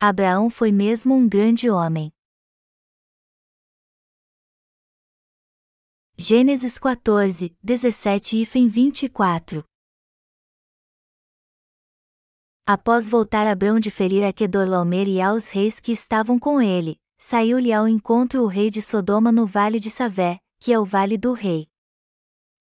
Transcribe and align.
Abraão 0.00 0.48
foi 0.48 0.70
mesmo 0.70 1.12
um 1.12 1.28
grande 1.28 1.68
homem. 1.68 2.12
Gênesis 6.16 6.78
14, 6.78 7.56
17 7.60 8.36
e 8.36 8.44
24 8.68 9.64
Após 12.64 13.08
voltar 13.08 13.48
Abrão 13.48 13.80
de 13.80 13.90
ferir 13.90 14.24
a 14.24 14.32
Kedorlaomer 14.32 15.08
e 15.08 15.20
aos 15.20 15.50
reis 15.50 15.80
que 15.80 15.90
estavam 15.90 16.38
com 16.38 16.62
ele, 16.62 16.96
saiu-lhe 17.18 17.72
ao 17.72 17.88
encontro 17.88 18.44
o 18.44 18.46
rei 18.46 18.70
de 18.70 18.80
Sodoma 18.80 19.32
no 19.32 19.48
vale 19.48 19.80
de 19.80 19.90
Savé, 19.90 20.38
que 20.60 20.72
é 20.72 20.78
o 20.78 20.84
vale 20.84 21.18
do 21.18 21.32
rei. 21.32 21.66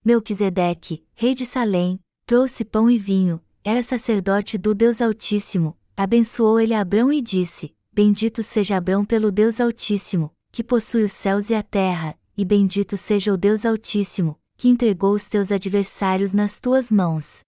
Melquisedeque, 0.04 1.06
rei 1.14 1.36
de 1.36 1.46
Salém, 1.46 2.00
trouxe 2.26 2.66
pão 2.66 2.90
e 2.90 2.98
vinho, 2.98 3.40
era 3.64 3.84
sacerdote 3.84 4.58
do 4.58 4.74
Deus 4.74 5.04
Altíssimo, 5.04 5.78
abençoou 5.98 6.60
ele 6.60 6.76
Abrão 6.76 7.12
e 7.12 7.22
disse: 7.22 7.76
Bendito 7.92 8.44
seja 8.44 8.78
Abrão 8.78 9.04
pelo 9.04 9.32
Deus 9.32 9.60
Altíssimo, 9.60 10.32
que 10.52 10.64
possui 10.64 11.04
os 11.04 11.12
céus 11.12 11.50
e 11.50 11.56
a 11.56 11.64
terra, 11.64 12.18
e 12.38 12.46
bendito 12.46 12.96
seja 12.96 13.34
o 13.34 13.38
Deus 13.38 13.66
Altíssimo, 13.66 14.40
que 14.56 14.70
entregou 14.70 15.14
os 15.14 15.28
teus 15.28 15.52
adversários 15.52 16.32
nas 16.32 16.60
tuas 16.60 16.92
mãos. 16.92 17.42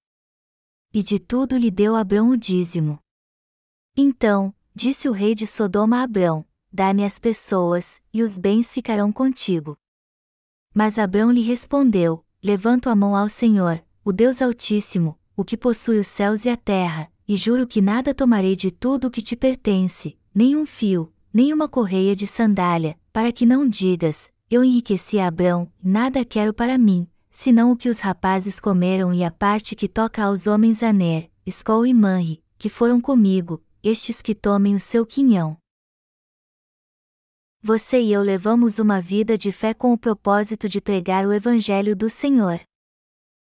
E 0.91 1.03
de 1.03 1.19
tudo 1.19 1.55
lhe 1.55 1.69
deu 1.69 1.95
Abrão 1.95 2.31
o 2.31 2.37
dízimo. 2.37 2.97
Então, 3.95 4.53
disse 4.73 5.07
o 5.07 5.11
rei 5.11 5.35
de 5.35 5.45
Sodoma 5.45 5.97
a 5.99 6.03
Abrão: 6.03 6.43
Dá-me 6.73 7.05
as 7.05 7.19
pessoas, 7.19 8.01
e 8.11 8.23
os 8.23 8.39
bens 8.39 8.73
ficarão 8.73 9.11
contigo. 9.11 9.77
Mas 10.73 10.97
Abrão 10.97 11.31
lhe 11.31 11.41
respondeu: 11.41 12.25
Levanto 12.43 12.89
a 12.89 12.95
mão 12.95 13.15
ao 13.15 13.29
Senhor, 13.29 13.83
o 14.03 14.11
Deus 14.11 14.41
Altíssimo, 14.41 15.19
o 15.37 15.43
que 15.43 15.55
possui 15.55 15.99
os 15.99 16.07
céus 16.07 16.45
e 16.45 16.49
a 16.49 16.57
terra, 16.57 17.11
e 17.29 17.37
juro 17.37 17.67
que 17.67 17.79
nada 17.79 18.11
tomarei 18.11 18.55
de 18.55 18.71
tudo 18.71 19.05
o 19.05 19.11
que 19.11 19.21
te 19.21 19.35
pertence, 19.35 20.17
nem 20.33 20.55
um 20.55 20.65
fio, 20.65 21.13
nem 21.31 21.53
uma 21.53 21.69
correia 21.69 22.15
de 22.15 22.25
sandália, 22.25 22.97
para 23.13 23.31
que 23.31 23.45
não 23.45 23.69
digas: 23.69 24.33
Eu 24.49 24.63
enriqueci 24.63 25.19
a 25.19 25.27
Abrão, 25.27 25.71
nada 25.81 26.25
quero 26.25 26.51
para 26.51 26.75
mim, 26.75 27.07
senão 27.29 27.71
o 27.71 27.77
que 27.77 27.87
os 27.87 27.99
rapazes 27.99 28.59
comeram 28.59 29.13
e 29.13 29.23
a 29.23 29.29
parte 29.29 29.75
que 29.75 29.87
toca 29.87 30.23
aos 30.23 30.47
homens 30.47 30.81
Aner, 30.81 31.29
Escol 31.45 31.85
e 31.85 31.93
Manri, 31.93 32.41
que 32.57 32.67
foram 32.67 32.99
comigo, 32.99 33.61
estes 33.83 34.23
que 34.23 34.33
tomem 34.33 34.73
o 34.73 34.79
seu 34.79 35.05
quinhão. 35.05 35.55
Você 37.61 38.01
e 38.01 38.11
eu 38.11 38.23
levamos 38.23 38.79
uma 38.79 38.99
vida 38.99 39.37
de 39.37 39.51
fé 39.51 39.71
com 39.75 39.93
o 39.93 39.97
propósito 39.97 40.67
de 40.67 40.81
pregar 40.81 41.27
o 41.27 41.33
Evangelho 41.33 41.95
do 41.95 42.09
Senhor. 42.09 42.59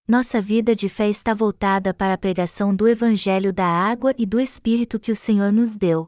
Nossa 0.07 0.39
vida 0.39 0.75
de 0.75 0.87
fé 0.87 1.09
está 1.09 1.33
voltada 1.33 1.91
para 1.91 2.13
a 2.13 2.17
pregação 2.17 2.75
do 2.75 2.87
Evangelho 2.87 3.51
da 3.51 3.65
água 3.65 4.13
e 4.19 4.23
do 4.23 4.39
Espírito 4.39 4.99
que 4.99 5.11
o 5.11 5.15
Senhor 5.15 5.51
nos 5.51 5.75
deu. 5.75 6.07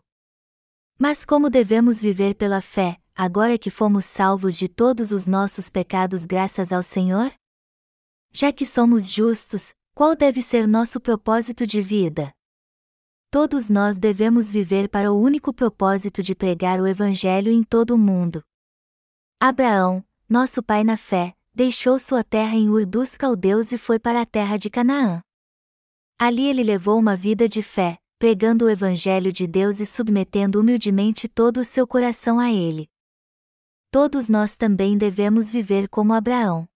Mas 1.00 1.26
como 1.26 1.50
devemos 1.50 2.00
viver 2.00 2.36
pela 2.36 2.62
fé, 2.62 3.02
agora 3.16 3.58
que 3.58 3.72
fomos 3.72 4.06
salvos 4.06 4.56
de 4.56 4.68
todos 4.68 5.12
os 5.12 5.26
nossos 5.26 5.68
pecados 5.68 6.26
graças 6.26 6.72
ao 6.72 6.84
Senhor? 6.84 7.34
Já 8.32 8.54
que 8.54 8.68
somos 8.68 9.10
justos, 9.12 9.74
qual 9.96 10.16
deve 10.16 10.44
ser 10.44 10.68
nosso 10.68 11.00
propósito 11.00 11.66
de 11.66 11.82
vida? 11.82 12.32
Todos 13.32 13.68
nós 13.68 13.98
devemos 13.98 14.52
viver 14.52 14.90
para 14.90 15.12
o 15.12 15.20
único 15.20 15.52
propósito 15.52 16.22
de 16.22 16.36
pregar 16.36 16.80
o 16.80 16.86
Evangelho 16.86 17.52
em 17.52 17.64
todo 17.64 17.96
o 17.96 17.98
mundo. 17.98 18.44
Abraão, 19.40 20.06
nosso 20.30 20.62
pai 20.62 20.84
na 20.84 20.98
fé, 20.98 21.37
deixou 21.58 21.98
sua 21.98 22.24
terra 22.24 22.56
em 22.56 22.70
Ur 22.70 22.86
dos 22.86 23.18
Caldeus 23.18 23.72
e 23.72 23.80
foi 23.80 23.98
para 23.98 24.22
a 24.22 24.26
terra 24.28 24.58
de 24.58 24.70
Canaã. 24.70 25.24
Ali 26.16 26.46
ele 26.46 26.62
levou 26.62 27.00
uma 27.00 27.16
vida 27.16 27.50
de 27.50 27.64
fé, 27.64 27.98
pregando 28.20 28.66
o 28.66 28.70
Evangelho 28.70 29.34
de 29.34 29.48
Deus 29.48 29.80
e 29.80 29.86
submetendo 29.88 30.60
humildemente 30.60 31.28
todo 31.28 31.62
o 31.62 31.66
seu 31.66 31.88
coração 31.88 32.38
a 32.38 32.52
ele. 32.52 32.88
Todos 33.90 34.30
nós 34.30 34.56
também 34.56 35.00
devemos 35.00 35.50
viver 35.50 35.90
como 35.90 36.14
Abraão. 36.14 36.70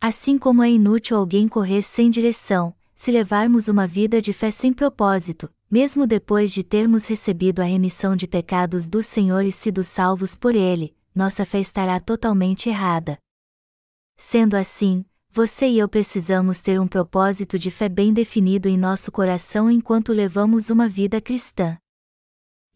Assim 0.00 0.38
como 0.38 0.62
é 0.62 0.70
inútil 0.70 1.18
alguém 1.18 1.46
correr 1.46 1.82
sem 1.82 2.10
direção, 2.10 2.74
se 2.94 3.10
levarmos 3.10 3.68
uma 3.68 3.86
vida 3.86 4.22
de 4.22 4.32
fé 4.32 4.50
sem 4.50 4.72
propósito, 4.72 5.52
mesmo 5.70 6.06
depois 6.06 6.50
de 6.50 6.62
termos 6.62 7.06
recebido 7.06 7.60
a 7.60 7.64
remissão 7.64 8.16
de 8.16 8.26
pecados 8.26 8.88
do 8.88 9.02
Senhor 9.02 9.44
e 9.44 9.52
sido 9.52 9.84
salvos 9.84 10.34
por 10.38 10.56
Ele, 10.56 10.96
nossa 11.14 11.44
fé 11.44 11.60
estará 11.60 12.00
totalmente 12.00 12.70
errada. 12.70 13.21
Sendo 14.16 14.54
assim, 14.54 15.04
você 15.30 15.66
e 15.66 15.78
eu 15.78 15.88
precisamos 15.88 16.60
ter 16.60 16.78
um 16.78 16.86
propósito 16.86 17.58
de 17.58 17.70
fé 17.70 17.88
bem 17.88 18.12
definido 18.12 18.68
em 18.68 18.76
nosso 18.76 19.10
coração 19.10 19.70
enquanto 19.70 20.12
levamos 20.12 20.68
uma 20.68 20.86
vida 20.86 21.20
cristã. 21.20 21.78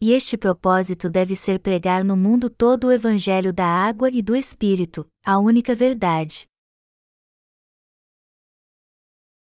E 0.01 0.11
este 0.11 0.37
propósito 0.37 1.09
deve 1.09 1.35
ser 1.35 1.59
pregar 1.59 2.03
no 2.03 2.17
mundo 2.17 2.49
todo 2.49 2.87
o 2.87 2.91
Evangelho 2.91 3.51
da 3.53 3.65
água 3.65 4.09
e 4.09 4.21
do 4.21 4.35
Espírito, 4.35 5.07
a 5.23 5.39
única 5.39 5.73
verdade. 5.73 6.47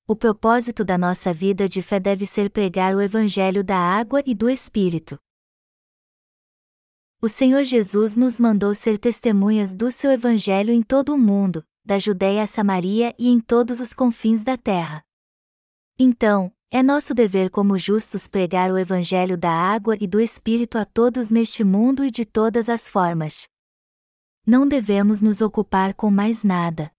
O 0.06 0.14
propósito 0.14 0.84
da 0.84 0.98
nossa 0.98 1.32
vida 1.32 1.68
de 1.68 1.80
fé 1.82 1.98
deve 1.98 2.26
ser 2.26 2.50
pregar 2.50 2.94
o 2.94 3.00
Evangelho 3.00 3.64
da 3.64 3.78
água 3.78 4.22
e 4.26 4.34
do 4.34 4.50
Espírito. 4.50 5.18
O 7.22 7.28
Senhor 7.28 7.64
Jesus 7.64 8.16
nos 8.16 8.38
mandou 8.38 8.74
ser 8.74 8.98
testemunhas 8.98 9.74
do 9.74 9.90
seu 9.90 10.10
Evangelho 10.10 10.72
em 10.72 10.82
todo 10.82 11.14
o 11.14 11.18
mundo, 11.18 11.64
da 11.84 11.98
Judéia 11.98 12.44
a 12.44 12.46
Samaria 12.46 13.14
e 13.18 13.28
em 13.28 13.38
todos 13.38 13.78
os 13.78 13.92
confins 13.92 14.42
da 14.42 14.56
terra. 14.56 15.04
Então, 15.98 16.52
é 16.70 16.82
nosso 16.82 17.14
dever 17.14 17.50
como 17.50 17.78
justos 17.78 18.26
pregar 18.26 18.72
o 18.72 18.78
Evangelho 18.78 19.36
da 19.36 19.50
água 19.50 19.96
e 20.00 20.06
do 20.06 20.20
Espírito 20.20 20.76
a 20.76 20.84
todos 20.84 21.30
neste 21.30 21.62
mundo 21.62 22.04
e 22.04 22.10
de 22.10 22.24
todas 22.24 22.68
as 22.68 22.88
formas. 22.88 23.46
Não 24.46 24.66
devemos 24.66 25.20
nos 25.20 25.40
ocupar 25.40 25.94
com 25.94 26.10
mais 26.10 26.42
nada. 26.42 26.90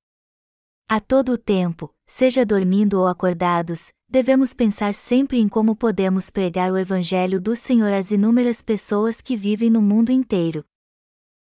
A 0.88 1.00
todo 1.00 1.34
o 1.34 1.38
tempo, 1.38 1.94
seja 2.06 2.46
dormindo 2.46 3.00
ou 3.00 3.08
acordados, 3.08 3.92
devemos 4.08 4.54
pensar 4.54 4.94
sempre 4.94 5.40
em 5.40 5.50
como 5.50 5.76
podemos 5.76 6.30
pregar 6.30 6.72
o 6.72 6.78
Evangelho 6.78 7.42
do 7.42 7.56
Senhor 7.56 7.92
às 7.92 8.12
inúmeras 8.12 8.62
pessoas 8.62 9.20
que 9.20 9.36
vivem 9.36 9.70
no 9.70 9.82
mundo 9.82 10.12
inteiro. 10.12 10.64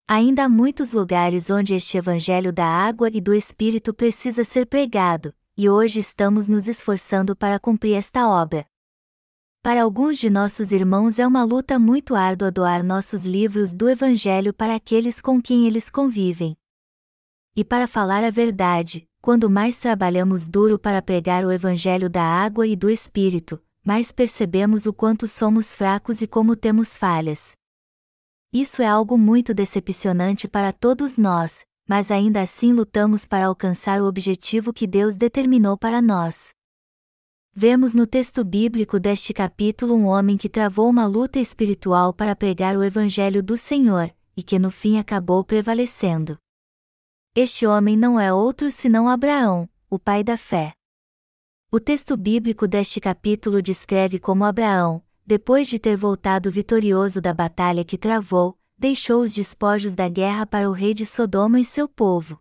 Ainda 0.09 0.45
há 0.45 0.49
muitos 0.49 0.93
lugares 0.93 1.49
onde 1.49 1.75
este 1.75 1.97
Evangelho 1.97 2.53
da 2.53 2.67
água 2.67 3.09
e 3.13 3.21
do 3.21 3.33
Espírito 3.33 3.95
precisa 3.95 4.45
ser 4.45 4.67
pregado, 4.67 5.35
e 5.57 5.69
hoje 5.69 6.01
estamos 6.01 6.49
nos 6.49 6.67
esforçando 6.67 7.37
para 7.37 7.59
cumprir 7.59 7.95
esta 7.95 8.29
obra. 8.29 8.67
Para 9.63 9.85
alguns 9.85 10.19
de 10.19 10.29
nossos 10.29 10.73
irmãos 10.73 11.21
é 11.21 11.27
uma 11.27 11.45
luta 11.45 11.79
muito 11.79 12.17
árdua 12.17 12.51
doar 12.51 12.83
nossos 12.83 13.25
livros 13.25 13.75
do 13.75 13.89
Evangelho 13.89 14.53
para 14.53 14.75
aqueles 14.75 15.21
com 15.21 15.41
quem 15.41 15.67
eles 15.67 15.89
convivem. 15.89 16.57
E 17.55 17.63
para 17.63 17.87
falar 17.87 18.25
a 18.25 18.31
verdade, 18.31 19.09
quando 19.21 19.49
mais 19.49 19.77
trabalhamos 19.77 20.49
duro 20.49 20.81
para 20.81 21.01
pregar 21.01 21.45
o 21.45 21.53
Evangelho 21.53 22.11
da 22.11 22.25
água 22.25 22.67
e 22.67 22.75
do 22.75 22.91
Espírito, 22.91 23.63
mais 23.85 24.11
percebemos 24.11 24.85
o 24.85 24.93
quanto 24.93 25.29
somos 25.29 25.77
fracos 25.77 26.23
e 26.23 26.27
como 26.27 26.57
temos 26.57 26.99
falhas. 26.99 27.53
Isso 28.53 28.83
é 28.83 28.87
algo 28.87 29.17
muito 29.17 29.55
decepcionante 29.55 30.47
para 30.47 30.75
todos 30.75 31.17
nós, 31.17 31.65
mas 31.89 32.11
ainda 32.11 32.43
assim 32.43 32.71
lutamos 32.71 33.27
para 33.27 33.47
alcançar 33.47 34.03
o 34.03 34.05
objetivo 34.05 34.75
que 34.75 34.87
Deus 34.87 35.17
determinou 35.17 35.79
para 35.79 36.03
nós. 36.03 36.51
Vemos 37.55 37.95
no 37.95 38.07
texto 38.07 38.45
bíblico 38.45 39.01
deste 39.01 39.33
capítulo 39.33 39.95
um 39.95 40.05
homem 40.05 40.37
que 40.37 40.51
travou 40.51 40.91
uma 40.91 41.07
luta 41.07 41.39
espiritual 41.39 42.13
para 42.13 42.37
pregar 42.37 42.77
o 42.77 42.85
Evangelho 42.85 43.43
do 43.43 43.57
Senhor, 43.57 44.15
e 44.37 44.43
que 44.43 44.59
no 44.59 44.71
fim 44.71 44.99
acabou 44.99 45.43
prevalecendo. 45.43 46.37
Este 47.35 47.67
homem 47.67 47.97
não 47.97 48.21
é 48.21 48.31
outro 48.35 48.71
senão 48.71 49.09
Abraão, 49.09 49.67
o 49.89 49.99
pai 49.99 50.23
da 50.23 50.37
fé. 50.37 50.75
O 51.71 51.81
texto 51.81 52.19
bíblico 52.19 52.69
deste 52.69 53.01
capítulo 53.01 53.63
descreve 53.63 54.19
como 54.19 54.45
Abraão, 54.45 55.03
depois 55.25 55.69
de 55.69 55.79
ter 55.79 55.97
voltado 55.97 56.51
vitorioso 56.51 57.21
da 57.21 57.33
batalha 57.33 57.85
que 57.85 57.97
travou, 57.97 58.59
deixou 58.77 59.23
os 59.23 59.33
despojos 59.33 59.95
da 59.95 60.09
guerra 60.09 60.45
para 60.45 60.69
o 60.69 60.73
rei 60.73 60.93
de 60.93 61.07
Sodoma 61.07 61.61
e 61.61 61.65
seu 61.65 61.89
povo. 61.89 62.39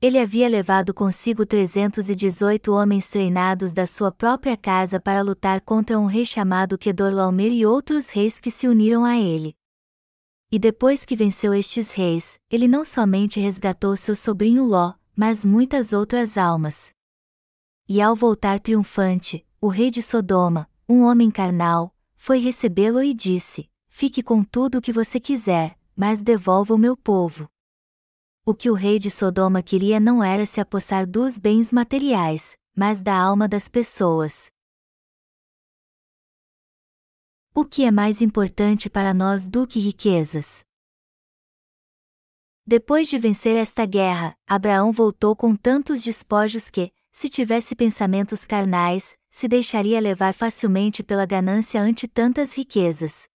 Ele 0.00 0.18
havia 0.18 0.48
levado 0.48 0.94
consigo 0.94 1.44
318 1.44 2.72
homens 2.72 3.08
treinados 3.08 3.72
da 3.74 3.84
sua 3.84 4.12
própria 4.12 4.56
casa 4.56 5.00
para 5.00 5.22
lutar 5.22 5.60
contra 5.60 5.98
um 5.98 6.06
rei 6.06 6.24
chamado 6.24 6.78
Kedorlaomer 6.78 7.50
e 7.50 7.66
outros 7.66 8.10
reis 8.10 8.38
que 8.38 8.50
se 8.50 8.68
uniram 8.68 9.04
a 9.04 9.16
ele. 9.16 9.56
E 10.52 10.58
depois 10.58 11.04
que 11.04 11.16
venceu 11.16 11.52
estes 11.52 11.92
reis, 11.94 12.38
ele 12.48 12.68
não 12.68 12.84
somente 12.84 13.40
resgatou 13.40 13.96
seu 13.96 14.14
sobrinho 14.14 14.64
Ló, 14.64 14.94
mas 15.16 15.44
muitas 15.44 15.92
outras 15.92 16.38
almas. 16.38 16.92
E 17.88 18.00
ao 18.00 18.14
voltar 18.14 18.60
triunfante, 18.60 19.44
o 19.60 19.66
rei 19.66 19.90
de 19.90 20.00
Sodoma, 20.00 20.67
um 20.88 21.02
homem 21.02 21.30
carnal, 21.30 21.94
foi 22.16 22.38
recebê-lo 22.38 23.02
e 23.02 23.12
disse: 23.12 23.70
Fique 23.88 24.22
com 24.22 24.42
tudo 24.42 24.78
o 24.78 24.80
que 24.80 24.92
você 24.92 25.20
quiser, 25.20 25.78
mas 25.94 26.22
devolva 26.22 26.74
o 26.74 26.78
meu 26.78 26.96
povo. 26.96 27.48
O 28.44 28.54
que 28.54 28.70
o 28.70 28.74
rei 28.74 28.98
de 28.98 29.10
Sodoma 29.10 29.62
queria 29.62 30.00
não 30.00 30.24
era 30.24 30.46
se 30.46 30.60
apossar 30.60 31.06
dos 31.06 31.38
bens 31.38 31.70
materiais, 31.70 32.56
mas 32.74 33.02
da 33.02 33.14
alma 33.14 33.46
das 33.46 33.68
pessoas. 33.68 34.50
O 37.54 37.64
que 37.64 37.84
é 37.84 37.90
mais 37.90 38.22
importante 38.22 38.88
para 38.88 39.12
nós 39.12 39.48
do 39.48 39.66
que 39.66 39.80
riquezas? 39.80 40.64
Depois 42.64 43.08
de 43.08 43.18
vencer 43.18 43.56
esta 43.56 43.84
guerra, 43.84 44.34
Abraão 44.46 44.92
voltou 44.92 45.34
com 45.34 45.56
tantos 45.56 46.02
despojos 46.02 46.70
que, 46.70 46.92
se 47.10 47.28
tivesse 47.28 47.74
pensamentos 47.74 48.46
carnais, 48.46 49.16
se 49.38 49.46
deixaria 49.46 50.00
levar 50.00 50.34
facilmente 50.34 51.00
pela 51.00 51.24
ganância 51.24 51.80
ante 51.80 52.08
tantas 52.08 52.54
riquezas. 52.54 53.28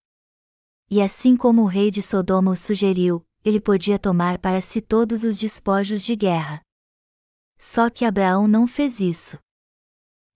E 0.91 1.01
assim 1.01 1.37
como 1.37 1.61
o 1.61 1.65
rei 1.65 1.89
de 1.89 2.01
Sodoma 2.01 2.51
o 2.51 2.57
sugeriu, 2.57 3.25
ele 3.41 3.57
podia 3.57 3.97
tomar 3.97 4.37
para 4.37 4.59
si 4.59 4.81
todos 4.81 5.23
os 5.23 5.39
despojos 5.39 6.03
de 6.03 6.13
guerra. 6.13 6.61
Só 7.57 7.89
que 7.89 8.03
Abraão 8.03 8.49
não 8.49 8.67
fez 8.67 8.99
isso. 8.99 9.39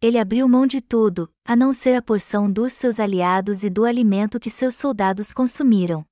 Ele 0.02 0.18
abriu 0.18 0.48
mão 0.48 0.66
de 0.66 0.80
tudo, 0.80 1.30
a 1.44 1.54
não 1.54 1.74
ser 1.74 1.98
a 1.98 2.02
porção 2.02 2.50
dos 2.50 2.72
seus 2.72 2.98
aliados 2.98 3.66
e 3.66 3.70
do 3.70 3.84
alimento 3.84 4.40
que 4.40 4.50
seus 4.50 4.74
soldados 4.74 5.34
consumiram. 5.34 6.06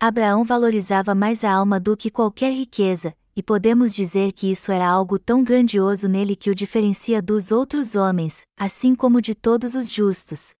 Abraão 0.00 0.42
valorizava 0.42 1.14
mais 1.14 1.44
a 1.44 1.52
alma 1.52 1.78
do 1.78 1.94
que 1.94 2.10
qualquer 2.10 2.54
riqueza, 2.54 3.14
e 3.36 3.42
podemos 3.42 3.94
dizer 3.94 4.32
que 4.32 4.50
isso 4.50 4.70
era 4.70 4.88
algo 4.88 5.18
tão 5.18 5.42
grandioso 5.42 6.08
nele 6.08 6.36
que 6.36 6.50
o 6.50 6.54
diferencia 6.54 7.20
dos 7.20 7.50
outros 7.50 7.94
homens, 7.94 8.46
assim 8.56 8.94
como 8.94 9.20
de 9.20 9.34
todos 9.34 9.74
os 9.74 9.90
justos. 9.90 10.54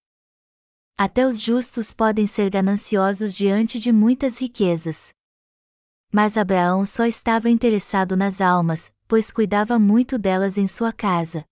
Até 0.96 1.26
os 1.26 1.40
justos 1.40 1.92
podem 1.92 2.26
ser 2.26 2.50
gananciosos 2.50 3.34
diante 3.34 3.80
de 3.80 3.90
muitas 3.92 4.38
riquezas. 4.38 5.12
Mas 6.12 6.36
Abraão 6.36 6.86
só 6.86 7.06
estava 7.06 7.50
interessado 7.50 8.16
nas 8.16 8.40
almas, 8.40 8.92
pois 9.08 9.32
cuidava 9.32 9.78
muito 9.78 10.16
delas 10.18 10.56
em 10.56 10.68
sua 10.68 10.92
casa. 10.92 11.44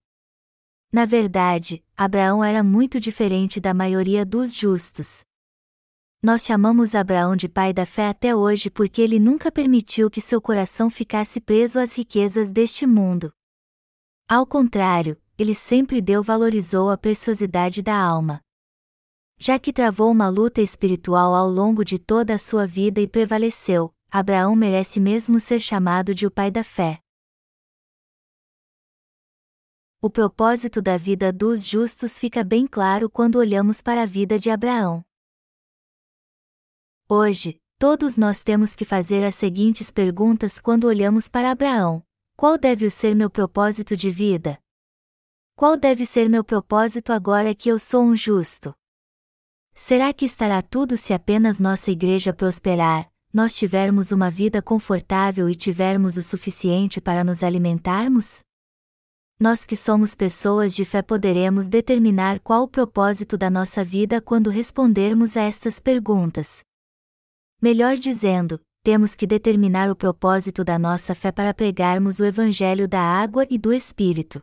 Na 0.93 1.05
verdade, 1.05 1.83
Abraão 1.97 2.45
era 2.45 2.63
muito 2.63 3.01
diferente 3.01 3.59
da 3.59 3.73
maioria 3.73 4.25
dos 4.25 4.55
justos. 4.55 5.25
Nós 6.25 6.45
chamamos 6.45 6.95
Abraão 6.95 7.35
de 7.35 7.49
pai 7.49 7.73
da 7.73 7.85
fé 7.85 8.07
até 8.07 8.33
hoje 8.33 8.71
porque 8.71 9.03
ele 9.03 9.19
nunca 9.19 9.51
permitiu 9.51 10.09
que 10.09 10.21
seu 10.21 10.41
coração 10.41 10.89
ficasse 10.89 11.41
preso 11.41 11.81
às 11.81 11.97
riquezas 11.97 12.53
deste 12.53 12.87
mundo. 12.87 13.33
Ao 14.29 14.47
contrário, 14.47 15.21
ele 15.37 15.53
sempre 15.53 16.01
deu 16.01 16.23
valorizou 16.23 16.91
a 16.91 16.97
preciosidade 16.97 17.83
da 17.83 17.97
alma. 17.97 18.41
Já 19.37 19.59
que 19.59 19.73
travou 19.73 20.13
uma 20.13 20.29
luta 20.29 20.61
espiritual 20.61 21.35
ao 21.35 21.51
longo 21.51 21.85
de 21.85 21.99
toda 21.99 22.35
a 22.35 22.39
sua 22.39 22.69
vida 22.69 23.01
e 23.01 23.09
prevaleceu, 23.09 23.93
Abraão 24.09 24.55
merece 24.55 25.01
mesmo 25.01 25.41
ser 25.41 25.59
chamado 25.59 26.15
de 26.15 26.25
o 26.25 26.31
pai 26.31 26.53
da 26.53 26.63
fé. 26.63 27.01
O 30.01 30.09
propósito 30.09 30.81
da 30.81 30.97
vida 30.97 31.33
dos 31.33 31.67
justos 31.67 32.17
fica 32.17 32.45
bem 32.45 32.69
claro 32.69 33.11
quando 33.11 33.41
olhamos 33.41 33.83
para 33.83 34.05
a 34.05 34.07
vida 34.07 34.39
de 34.39 34.51
Abraão. 34.51 35.05
Hoje, 37.15 37.61
todos 37.79 38.17
nós 38.17 38.43
temos 38.43 38.75
que 38.75 38.87
fazer 38.87 39.23
as 39.23 39.35
seguintes 39.35 39.91
perguntas 39.91 40.59
quando 40.59 40.85
olhamos 40.85 41.29
para 41.29 41.51
Abraão: 41.51 42.03
Qual 42.35 42.57
deve 42.57 42.89
ser 42.89 43.15
meu 43.15 43.29
propósito 43.29 43.95
de 43.95 44.11
vida? 44.11 44.59
Qual 45.55 45.77
deve 45.77 46.07
ser 46.07 46.31
meu 46.31 46.43
propósito 46.43 47.13
agora 47.13 47.55
que 47.55 47.69
eu 47.69 47.79
sou 47.79 48.03
um 48.03 48.17
justo? 48.17 48.73
Será 49.75 50.11
que 50.15 50.25
estará 50.25 50.63
tudo 50.63 50.97
se 50.97 51.13
apenas 51.13 51.61
nossa 51.61 51.91
igreja 51.91 52.33
prosperar, 52.33 53.13
nós 53.31 53.55
tivermos 53.55 54.11
uma 54.11 54.31
vida 54.31 54.63
confortável 54.63 55.51
e 55.51 55.55
tivermos 55.55 56.17
o 56.17 56.23
suficiente 56.23 56.99
para 56.99 57.23
nos 57.23 57.43
alimentarmos? 57.43 58.41
Nós 59.39 59.67
que 59.67 59.77
somos 59.77 60.15
pessoas 60.15 60.75
de 60.75 60.87
fé 60.87 61.03
poderemos 61.03 61.69
determinar 61.69 62.41
qual 62.41 62.63
o 62.63 62.69
propósito 62.69 63.37
da 63.37 63.51
nossa 63.51 63.85
vida 63.85 64.19
quando 64.19 64.49
respondermos 64.49 65.37
a 65.37 65.43
estas 65.43 65.79
perguntas. 65.79 66.65
Melhor 67.63 67.97
dizendo, 67.97 68.59
temos 68.83 69.15
que 69.15 69.25
determinar 69.25 69.89
o 69.89 69.95
propósito 69.95 70.65
da 70.65 70.81
nossa 70.81 71.15
fé 71.15 71.31
para 71.31 71.55
pregarmos 71.55 72.19
o 72.19 72.25
Evangelho 72.25 72.89
da 72.89 73.01
água 73.01 73.47
e 73.49 73.57
do 73.57 73.73
Espírito. 73.73 74.43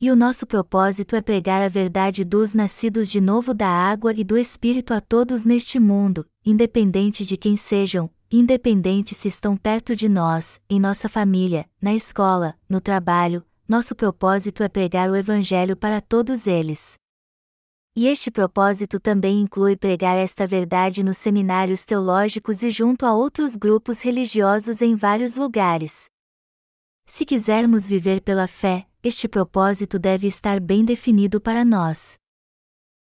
E 0.00 0.10
o 0.10 0.16
nosso 0.16 0.44
propósito 0.44 1.14
é 1.14 1.22
pregar 1.22 1.62
a 1.62 1.68
verdade 1.68 2.24
dos 2.24 2.54
nascidos 2.54 3.08
de 3.08 3.20
novo 3.20 3.54
da 3.54 3.68
água 3.68 4.12
e 4.12 4.24
do 4.24 4.36
Espírito 4.36 4.92
a 4.92 5.00
todos 5.00 5.44
neste 5.44 5.78
mundo, 5.78 6.26
independente 6.44 7.24
de 7.24 7.36
quem 7.36 7.56
sejam, 7.56 8.10
independente 8.32 9.14
se 9.14 9.28
estão 9.28 9.56
perto 9.56 9.94
de 9.94 10.08
nós, 10.08 10.60
em 10.68 10.80
nossa 10.80 11.08
família, 11.08 11.70
na 11.80 11.94
escola, 11.94 12.56
no 12.68 12.80
trabalho, 12.80 13.46
nosso 13.68 13.94
propósito 13.94 14.64
é 14.64 14.68
pregar 14.68 15.08
o 15.08 15.14
Evangelho 15.14 15.76
para 15.76 16.00
todos 16.00 16.48
eles. 16.48 16.98
E 18.00 18.06
este 18.06 18.30
propósito 18.30 19.00
também 19.00 19.40
inclui 19.40 19.76
pregar 19.76 20.16
esta 20.16 20.46
verdade 20.46 21.02
nos 21.02 21.16
seminários 21.16 21.84
teológicos 21.84 22.62
e 22.62 22.70
junto 22.70 23.04
a 23.04 23.12
outros 23.12 23.56
grupos 23.56 24.00
religiosos 24.00 24.80
em 24.80 24.94
vários 24.94 25.34
lugares. 25.34 26.04
Se 27.06 27.24
quisermos 27.24 27.88
viver 27.88 28.20
pela 28.20 28.46
fé, 28.46 28.86
este 29.02 29.26
propósito 29.26 29.98
deve 29.98 30.28
estar 30.28 30.60
bem 30.60 30.84
definido 30.84 31.40
para 31.40 31.64
nós. 31.64 32.16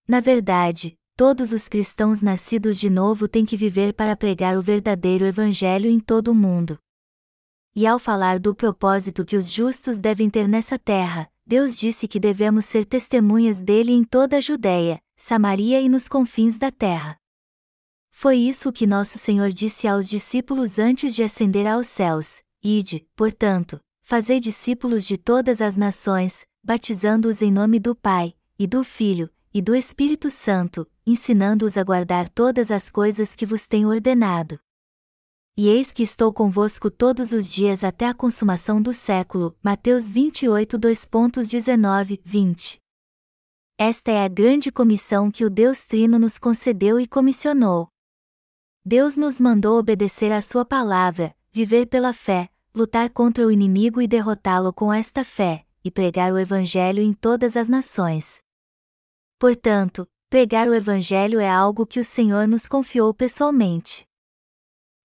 Na 0.07 0.19
verdade, 0.19 0.95
todos 1.17 1.51
os 1.51 1.67
cristãos 1.67 2.21
nascidos 2.21 2.79
de 2.79 2.87
novo 2.87 3.27
têm 3.27 3.43
que 3.43 3.57
viver 3.57 3.91
para 3.91 4.15
pregar 4.15 4.55
o 4.55 4.61
verdadeiro 4.61 5.25
Evangelho 5.25 5.89
em 5.89 5.99
todo 5.99 6.27
o 6.27 6.35
mundo. 6.35 6.77
E 7.75 7.87
ao 7.87 7.97
falar 7.97 8.37
do 8.37 8.53
propósito 8.53 9.25
que 9.25 9.35
os 9.35 9.51
justos 9.51 9.97
devem 9.97 10.29
ter 10.29 10.47
nessa 10.47 10.77
terra, 10.77 11.27
Deus 11.47 11.75
disse 11.77 12.07
que 12.07 12.19
devemos 12.19 12.65
ser 12.65 12.85
testemunhas 12.85 13.61
dele 13.61 13.91
em 13.91 14.03
toda 14.03 14.37
a 14.37 14.41
Judéia, 14.41 14.99
Samaria 15.15 15.79
e 15.79 15.87
nos 15.87 16.07
confins 16.07 16.57
da 16.57 16.71
terra. 16.71 17.17
Foi 18.09 18.35
isso 18.37 18.71
que 18.71 18.87
nosso 18.87 19.19
Senhor 19.19 19.49
disse 19.49 19.87
aos 19.87 20.09
discípulos 20.09 20.79
antes 20.79 21.13
de 21.13 21.21
ascender 21.21 21.67
aos 21.67 21.85
céus: 21.85 22.41
Ide, 22.63 23.07
portanto, 23.15 23.79
fazei 24.01 24.39
discípulos 24.39 25.05
de 25.05 25.17
todas 25.17 25.61
as 25.61 25.77
nações, 25.77 26.47
batizando-os 26.63 27.43
em 27.43 27.51
nome 27.51 27.79
do 27.79 27.95
Pai, 27.95 28.33
e 28.57 28.65
do 28.65 28.83
Filho, 28.83 29.29
e 29.53 29.61
do 29.61 29.75
Espírito 29.75 30.31
Santo, 30.31 30.87
ensinando-os 31.05 31.77
a 31.77 31.83
guardar 31.83 32.27
todas 32.27 32.71
as 32.71 32.89
coisas 32.89 33.35
que 33.35 33.45
vos 33.45 33.67
tenho 33.67 33.89
ordenado. 33.89 34.59
E 35.57 35.69
eis 35.69 35.93
que 35.93 36.03
estou 36.03 36.33
convosco 36.33 36.91
todos 36.91 37.31
os 37.31 37.49
dias 37.49 37.81
até 37.81 38.09
a 38.09 38.13
consumação 38.13 38.81
do 38.81 38.91
século. 38.91 39.57
Mateus 39.63 40.09
28, 40.09 40.77
2.19, 40.77 42.19
20. 42.25 42.77
Esta 43.77 44.11
é 44.11 44.25
a 44.25 44.27
grande 44.27 44.69
comissão 44.69 45.31
que 45.31 45.45
o 45.45 45.49
Deus 45.49 45.85
Trino 45.85 46.19
nos 46.19 46.37
concedeu 46.37 46.99
e 46.99 47.07
comissionou. 47.07 47.87
Deus 48.83 49.15
nos 49.15 49.39
mandou 49.39 49.79
obedecer 49.79 50.29
à 50.33 50.41
Sua 50.41 50.65
palavra, 50.65 51.33
viver 51.53 51.85
pela 51.85 52.11
fé, 52.11 52.49
lutar 52.75 53.09
contra 53.09 53.47
o 53.47 53.51
inimigo 53.51 54.01
e 54.01 54.07
derrotá-lo 54.07 54.73
com 54.73 54.91
esta 54.91 55.23
fé, 55.23 55.65
e 55.85 55.89
pregar 55.89 56.33
o 56.33 56.37
Evangelho 56.37 57.01
em 57.01 57.13
todas 57.13 57.55
as 57.55 57.69
nações. 57.69 58.41
Portanto, 59.39 60.05
pregar 60.29 60.67
o 60.67 60.73
Evangelho 60.73 61.39
é 61.39 61.49
algo 61.49 61.85
que 61.85 61.99
o 62.01 62.03
Senhor 62.03 62.45
nos 62.45 62.67
confiou 62.67 63.13
pessoalmente. 63.13 64.04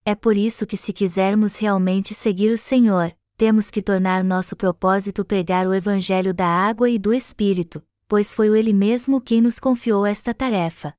É 0.04 0.14
por 0.14 0.36
isso 0.36 0.66
que, 0.66 0.76
se 0.76 0.92
quisermos 0.92 1.56
realmente 1.56 2.14
seguir 2.14 2.50
o 2.50 2.58
Senhor, 2.58 3.14
temos 3.36 3.70
que 3.70 3.82
tornar 3.82 4.24
nosso 4.24 4.56
propósito 4.56 5.24
pregar 5.24 5.66
o 5.66 5.74
Evangelho 5.74 6.32
da 6.32 6.46
água 6.46 6.88
e 6.88 6.98
do 6.98 7.12
Espírito, 7.12 7.82
pois 8.08 8.34
foi 8.34 8.48
Ele 8.58 8.72
mesmo 8.72 9.20
quem 9.20 9.40
nos 9.40 9.58
confiou 9.58 10.04
esta 10.06 10.34
tarefa. 10.34 10.94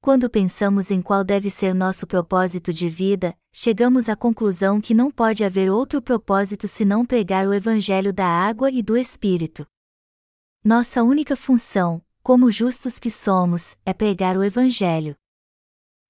Quando 0.00 0.30
pensamos 0.30 0.90
em 0.90 1.02
qual 1.02 1.22
deve 1.22 1.50
ser 1.50 1.74
nosso 1.74 2.06
propósito 2.06 2.72
de 2.72 2.88
vida, 2.88 3.36
chegamos 3.52 4.08
à 4.08 4.16
conclusão 4.16 4.80
que 4.80 4.94
não 4.94 5.10
pode 5.10 5.44
haver 5.44 5.70
outro 5.70 6.00
propósito 6.00 6.66
senão 6.66 7.04
pregar 7.04 7.46
o 7.46 7.52
Evangelho 7.52 8.12
da 8.12 8.26
água 8.26 8.70
e 8.70 8.82
do 8.82 8.96
Espírito. 8.96 9.66
Nossa 10.64 11.02
única 11.02 11.36
função, 11.36 12.02
como 12.22 12.50
justos 12.50 12.98
que 12.98 13.10
somos, 13.10 13.76
é 13.84 13.92
pregar 13.92 14.36
o 14.36 14.44
Evangelho. 14.44 15.16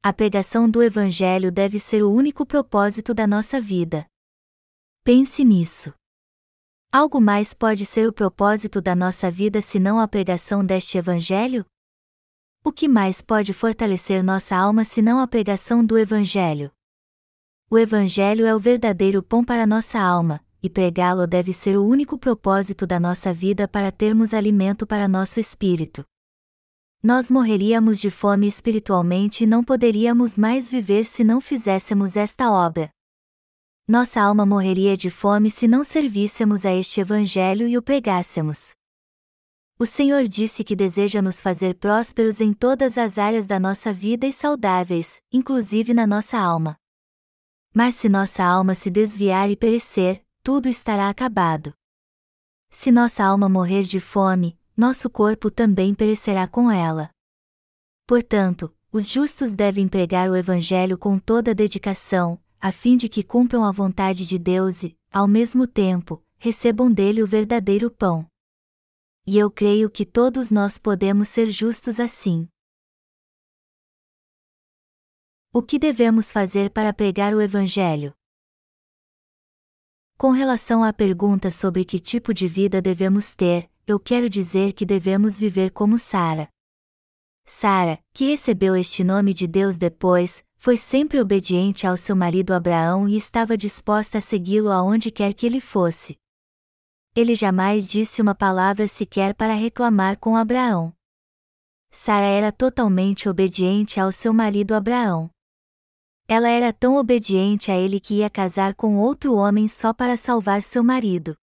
A 0.03 0.15
pregação 0.15 0.67
do 0.67 0.83
Evangelho 0.83 1.53
deve 1.53 1.79
ser 1.79 2.03
o 2.03 2.11
único 2.11 2.47
propósito 2.47 3.13
da 3.13 3.27
nossa 3.27 3.61
vida. 3.61 4.07
Pense 5.05 5.45
nisso. 5.45 5.93
Algo 6.91 7.21
mais 7.21 7.53
pode 7.53 7.85
ser 7.85 8.09
o 8.09 8.13
propósito 8.13 8.81
da 8.81 8.97
nossa 8.97 9.31
vida 9.31 9.61
senão 9.61 10.01
a 10.01 10.09
pregação 10.09 10.65
deste 10.65 10.97
Evangelho? 10.97 11.67
O 12.65 12.73
que 12.73 12.89
mais 12.89 13.21
pode 13.21 13.53
fortalecer 13.53 14.25
nossa 14.25 14.57
alma 14.57 14.85
senão 14.85 15.21
a 15.21 15.29
pregação 15.29 15.85
do 15.85 15.99
Evangelho? 15.99 16.73
O 17.69 17.79
Evangelho 17.79 18.47
é 18.47 18.55
o 18.55 18.59
verdadeiro 18.59 19.23
pão 19.23 19.45
para 19.45 19.67
nossa 19.67 20.01
alma, 20.01 20.43
e 20.63 20.71
pregá-lo 20.71 21.27
deve 21.27 21.53
ser 21.53 21.77
o 21.77 21.85
único 21.85 22.19
propósito 22.19 22.87
da 22.87 22.99
nossa 22.99 23.35
vida 23.35 23.69
para 23.69 23.93
termos 23.93 24.33
alimento 24.33 24.87
para 24.87 25.07
nosso 25.07 25.39
espírito 25.39 26.07
nós 27.03 27.31
morreríamos 27.31 27.99
de 27.99 28.11
fome 28.11 28.47
espiritualmente 28.47 29.45
e 29.45 29.47
não 29.47 29.65
poderíamos 29.65 30.37
mais 30.37 30.71
viver 30.71 31.05
se 31.05 31.25
não 31.25 31.41
fizéssemos 31.41 32.15
esta 32.15 32.51
obra. 32.51 32.91
Nossa 33.89 34.21
alma 34.21 34.45
morreria 34.45 34.97
de 34.97 35.09
fome 35.09 35.51
se 35.51 35.67
não 35.67 35.83
servíssemos 35.83 36.67
a 36.67 36.73
este 36.73 37.01
Evangelho 37.01 37.67
e 37.67 37.79
o 37.79 37.83
pregássemos. 37.83 38.75
O 39.79 39.87
Senhor 39.87 40.29
disse 40.29 40.63
que 40.63 40.77
deseja 40.77 41.23
nos 41.23 41.41
fazer 41.41 41.75
prósperos 41.77 42.39
em 42.39 42.53
todas 42.53 42.99
as 42.99 43.17
áreas 43.17 43.47
da 43.47 43.59
nossa 43.59 43.95
vida 43.95 44.27
e 44.27 44.33
saudáveis, 44.33 45.23
inclusive 45.33 45.95
na 45.95 46.07
nossa 46.07 46.39
alma. 46.39 46.77
Mas 47.73 47.95
se 47.95 48.07
nossa 48.07 48.45
alma 48.45 48.75
se 48.75 48.91
desviar 48.91 49.49
e 49.49 49.57
perecer, 49.57 50.23
tudo 50.43 50.69
estará 50.69 51.09
acabado. 51.09 51.73
Se 52.69 52.93
nossa 52.93 53.25
alma 53.25 53.49
morrer 53.49 53.85
de 53.85 53.99
fome, 53.99 54.60
nosso 54.81 55.11
corpo 55.11 55.51
também 55.51 55.95
perecerá 55.95 56.49
com 56.49 56.71
ela. 56.71 57.11
Portanto, 58.07 58.75
os 58.91 59.07
justos 59.11 59.55
devem 59.55 59.87
pregar 59.87 60.31
o 60.31 60.35
Evangelho 60.35 60.97
com 60.97 61.19
toda 61.19 61.55
dedicação, 61.55 62.43
a 62.59 62.73
fim 62.73 62.97
de 62.97 63.07
que 63.07 63.23
cumpram 63.23 63.63
a 63.63 63.71
vontade 63.71 64.27
de 64.27 64.39
Deus 64.39 64.83
e, 64.83 64.99
ao 65.13 65.29
mesmo 65.29 65.67
tempo, 65.67 66.25
recebam 66.39 66.91
dele 66.91 67.23
o 67.23 67.27
verdadeiro 67.27 67.91
pão. 67.91 68.27
E 69.27 69.37
eu 69.37 69.51
creio 69.51 69.91
que 69.91 70.07
todos 70.07 70.51
nós 70.51 70.79
podemos 70.79 71.29
ser 71.29 71.51
justos 71.51 72.01
assim. 72.01 72.49
O 75.53 75.63
que 75.63 75.79
devemos 75.79 76.33
fazer 76.33 76.71
para 76.71 76.95
pregar 76.95 77.35
o 77.35 77.41
Evangelho? 77.43 78.15
Com 80.17 80.31
relação 80.31 80.83
à 80.83 80.91
pergunta 80.91 81.51
sobre 81.51 81.85
que 81.85 81.99
tipo 81.99 82.33
de 82.33 82.49
vida 82.49 82.81
devemos 82.81 83.35
ter, 83.35 83.71
eu 83.91 83.99
quero 83.99 84.31
dizer 84.31 84.73
que 84.73 84.87
devemos 84.87 85.39
viver 85.39 85.71
como 85.71 85.99
Sara. 85.99 86.49
Sara, 87.45 87.99
que 88.15 88.31
recebeu 88.31 88.77
este 88.77 89.03
nome 89.03 89.35
de 89.35 89.47
Deus 89.47 89.77
depois, 89.77 90.45
foi 90.57 90.77
sempre 90.77 91.19
obediente 91.19 91.87
ao 91.87 91.97
seu 91.97 92.15
marido 92.15 92.53
Abraão 92.53 93.09
e 93.09 93.17
estava 93.17 93.57
disposta 93.57 94.19
a 94.19 94.21
segui-lo 94.21 94.71
aonde 94.71 95.11
quer 95.11 95.35
que 95.35 95.45
ele 95.45 95.61
fosse. 95.61 96.17
Ele 97.17 97.35
jamais 97.35 97.89
disse 97.89 98.23
uma 98.23 98.35
palavra 98.35 98.87
sequer 98.87 99.35
para 99.35 99.55
reclamar 99.55 100.17
com 100.19 100.37
Abraão. 100.37 100.93
Sara 101.91 102.27
era 102.27 102.53
totalmente 102.53 103.29
obediente 103.29 103.99
ao 103.99 104.13
seu 104.13 104.33
marido 104.33 104.75
Abraão. 104.75 105.29
Ela 106.29 106.49
era 106.49 106.73
tão 106.73 106.95
obediente 106.95 107.73
a 107.73 107.77
ele 107.77 107.99
que 107.99 108.19
ia 108.19 108.31
casar 108.31 108.77
com 108.77 108.99
outro 108.99 109.35
homem 109.35 109.67
só 109.67 109.93
para 109.93 110.17
salvar 110.17 110.63
seu 110.63 110.85
marido. 110.85 111.37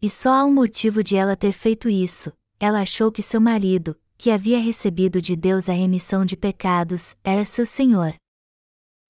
E 0.00 0.08
só 0.08 0.30
há 0.30 0.44
um 0.44 0.52
motivo 0.52 1.02
de 1.02 1.16
ela 1.16 1.36
ter 1.36 1.52
feito 1.52 1.88
isso: 1.88 2.32
ela 2.60 2.82
achou 2.82 3.10
que 3.10 3.22
seu 3.22 3.40
marido, 3.40 3.98
que 4.16 4.30
havia 4.30 4.60
recebido 4.60 5.20
de 5.20 5.34
Deus 5.34 5.68
a 5.68 5.72
remissão 5.72 6.24
de 6.24 6.36
pecados, 6.36 7.16
era 7.24 7.44
seu 7.44 7.66
senhor. 7.66 8.14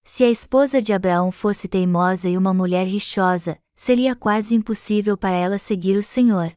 Se 0.03 0.25
a 0.25 0.31
esposa 0.31 0.81
de 0.81 0.93
Abraão 0.93 1.31
fosse 1.31 1.69
teimosa 1.69 2.29
e 2.31 2.39
uma 2.39 2.55
mulher 2.55 2.87
rixosa, 2.87 3.59
seria 3.77 4.17
quase 4.17 4.55
impossível 4.55 5.19
para 5.19 5.37
ela 5.37 5.59
seguir 5.59 5.99
o 5.99 6.03
Senhor. 6.03 6.53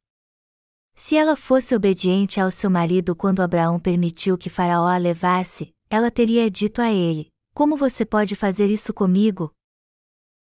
Se 0.95 1.17
ela 1.17 1.35
fosse 1.35 1.75
obediente 1.75 2.39
ao 2.39 2.49
seu 2.49 2.69
marido 2.69 3.13
quando 3.15 3.41
Abraão 3.41 3.79
permitiu 3.79 4.37
que 4.37 4.49
Faraó 4.49 4.87
a 4.87 4.97
levasse, 4.97 5.73
ela 5.89 6.09
teria 6.09 6.49
dito 6.49 6.81
a 6.81 6.91
ele: 6.91 7.27
como 7.53 7.75
você 7.75 8.05
pode 8.05 8.35
fazer 8.35 8.67
isso 8.67 8.93
comigo? 8.93 9.51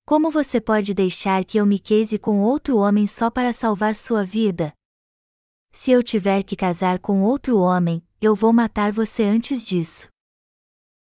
Como 0.08 0.30
você 0.30 0.58
pode 0.58 0.94
deixar 0.94 1.44
que 1.44 1.58
eu 1.58 1.66
me 1.66 1.78
case 1.78 2.18
com 2.18 2.40
outro 2.40 2.78
homem 2.78 3.06
só 3.06 3.30
para 3.30 3.52
salvar 3.52 3.94
sua 3.94 4.24
vida? 4.24 4.72
Se 5.70 5.90
eu 5.90 6.02
tiver 6.02 6.42
que 6.44 6.56
casar 6.56 6.98
com 6.98 7.20
outro 7.20 7.58
homem, 7.58 8.02
eu 8.18 8.34
vou 8.34 8.50
matar 8.50 8.90
você 8.90 9.22
antes 9.22 9.66
disso. 9.66 10.08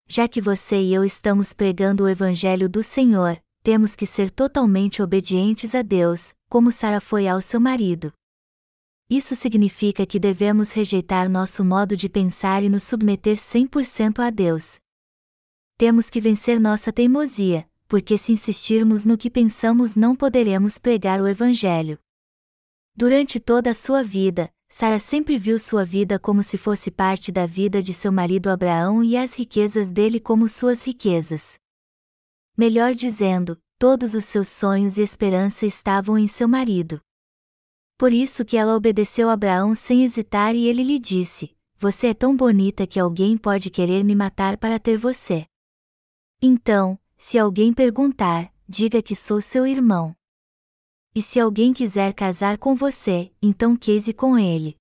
Já 0.08 0.26
que 0.26 0.40
você 0.40 0.80
e 0.80 0.94
eu 0.94 1.04
estamos 1.04 1.52
pregando 1.52 2.04
o 2.04 2.08
Evangelho 2.08 2.66
do 2.66 2.82
Senhor, 2.82 3.38
temos 3.62 3.94
que 3.94 4.06
ser 4.06 4.30
totalmente 4.30 5.02
obedientes 5.02 5.75
a 5.75 5.82
Deus, 5.82 6.32
como 6.49 6.73
Sara 6.73 6.99
foi 6.99 7.28
ao 7.28 7.42
seu 7.42 7.61
marido. 7.61 8.11
Isso 9.11 9.37
significa 9.37 10.06
que 10.06 10.18
devemos 10.18 10.73
rejeitar 10.73 11.28
nosso 11.28 11.62
modo 11.62 11.94
de 11.94 12.08
pensar 12.08 12.62
e 12.62 12.70
nos 12.70 12.84
submeter 12.84 13.37
100% 13.37 14.20
a 14.20 14.30
Deus, 14.30 14.78
temos 15.76 16.08
que 16.08 16.20
vencer 16.20 16.61
nossa 16.61 16.92
teimosia, 16.92 17.68
porque 17.86 18.16
se 18.16 18.32
insistirmos 18.32 19.04
no 19.04 19.16
que 19.16 19.30
pensamos 19.30 19.94
não 19.94 20.16
poderemos 20.16 20.78
pregar 20.78 21.20
o 21.20 21.28
Evangelho. 21.28 21.98
Durante 22.96 23.40
toda 23.40 23.70
a 23.70 23.74
sua 23.74 24.02
vida, 24.02 24.52
Sara 24.68 24.98
sempre 24.98 25.38
viu 25.38 25.58
sua 25.58 25.84
vida 25.84 26.18
como 26.18 26.42
se 26.42 26.58
fosse 26.58 26.90
parte 26.90 27.30
da 27.30 27.46
vida 27.46 27.82
de 27.82 27.92
seu 27.94 28.10
marido 28.10 28.48
Abraão 28.48 29.04
e 29.04 29.16
as 29.16 29.34
riquezas 29.34 29.92
dele 29.92 30.18
como 30.18 30.48
suas 30.48 30.84
riquezas. 30.84 31.58
Melhor 32.56 32.94
dizendo, 32.94 33.56
todos 33.78 34.14
os 34.14 34.24
seus 34.24 34.48
sonhos 34.48 34.98
e 34.98 35.02
esperança 35.02 35.66
estavam 35.66 36.18
em 36.18 36.26
seu 36.26 36.48
marido. 36.48 37.00
Por 37.96 38.12
isso 38.12 38.44
que 38.44 38.56
ela 38.56 38.74
obedeceu 38.74 39.30
Abraão 39.30 39.74
sem 39.74 40.04
hesitar 40.04 40.54
e 40.54 40.66
ele 40.66 40.82
lhe 40.82 40.98
disse: 40.98 41.56
Você 41.78 42.08
é 42.08 42.14
tão 42.14 42.36
bonita 42.36 42.86
que 42.86 42.98
alguém 42.98 43.36
pode 43.36 43.70
querer 43.70 44.02
me 44.02 44.14
matar 44.14 44.56
para 44.56 44.80
ter 44.80 44.98
você. 44.98 45.46
Então, 46.42 46.98
se 47.16 47.38
alguém 47.38 47.73
perguntar, 47.73 48.52
diga 48.68 49.02
que 49.02 49.14
sou 49.14 49.40
seu 49.40 49.66
irmão. 49.66 50.14
E 51.14 51.23
se 51.23 51.38
alguém 51.38 51.73
quiser 51.73 52.12
casar 52.12 52.59
com 52.59 52.75
você, 52.75 53.33
então 53.40 53.76
case 53.76 54.12
com 54.12 54.38
ele. 54.38 54.76